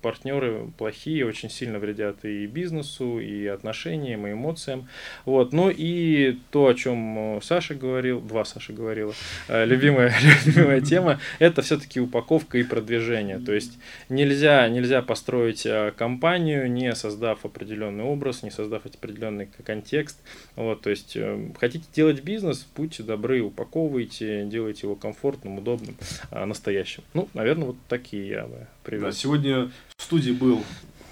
партнеры 0.05 0.67
плохие 0.77 1.25
очень 1.25 1.49
сильно 1.49 1.79
вредят 1.79 2.25
и 2.25 2.45
бизнесу, 2.45 3.19
и 3.19 3.47
отношениям, 3.47 4.27
и 4.27 4.33
эмоциям. 4.33 4.87
Вот. 5.25 5.51
Ну 5.51 5.71
и 5.75 6.37
то, 6.51 6.67
о 6.67 6.75
чем 6.75 7.37
э, 7.37 7.39
Саша 7.41 7.73
говорил, 7.73 8.21
два 8.21 8.45
Саша 8.45 8.71
говорила, 8.71 9.15
э, 9.47 9.65
любимая, 9.65 10.13
любимая 10.45 10.81
тема, 10.81 11.19
это 11.39 11.63
все-таки 11.63 11.99
упаковка 11.99 12.59
и 12.59 12.63
продвижение. 12.63 13.39
То 13.39 13.51
есть 13.51 13.79
нельзя, 14.07 14.69
нельзя 14.69 15.01
построить 15.01 15.65
э, 15.65 15.91
компанию, 15.97 16.71
не 16.71 16.93
создав 16.93 17.43
определенный 17.43 18.03
образ, 18.03 18.43
не 18.43 18.51
создав 18.51 18.85
определенный 18.85 19.49
контекст. 19.65 20.19
Вот, 20.55 20.81
то 20.81 20.91
есть 20.91 21.17
хотите 21.59 21.85
делать 21.95 22.21
бизнес, 22.21 22.67
будьте 22.77 23.01
добры, 23.01 23.41
упаковывайте, 23.41 24.45
делайте 24.45 24.81
его 24.85 24.95
комфортным, 24.95 25.57
удобным, 25.57 25.95
настоящим. 26.29 27.01
Ну, 27.15 27.27
наверное, 27.33 27.69
вот 27.69 27.77
такие 27.89 28.27
я 28.27 28.43
бы 28.43 28.59
Да, 28.59 28.67
привел. 28.83 29.11
сегодня 29.11 29.71
в 29.97 30.03
студии 30.03 30.31
был 30.31 30.63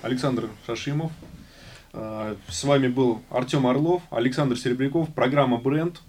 Александр 0.01 0.49
Шашимов. 0.67 1.11
А, 1.93 2.36
С 2.47 2.63
вами 2.63 2.88
был 2.88 3.21
Артем 3.29 3.65
Орлов, 3.65 4.03
Александр 4.11 4.57
Серебряков, 4.57 5.13
программа 5.13 5.57
«Бренд». 5.57 6.01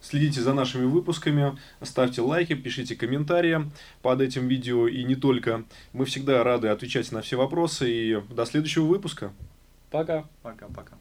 Следите 0.00 0.40
за 0.40 0.54
нашими 0.54 0.84
выпусками, 0.84 1.56
ставьте 1.82 2.22
лайки, 2.22 2.54
пишите 2.54 2.96
комментарии 2.96 3.70
под 4.00 4.20
этим 4.20 4.48
видео 4.48 4.88
и 4.88 5.04
не 5.04 5.14
только. 5.14 5.64
Мы 5.92 6.06
всегда 6.06 6.42
рады 6.42 6.68
отвечать 6.68 7.12
на 7.12 7.20
все 7.20 7.36
вопросы 7.36 7.90
и 7.90 8.20
до 8.34 8.44
следующего 8.46 8.84
выпуска. 8.84 9.30
Пока. 9.90 10.24
Пока-пока. 10.42 10.96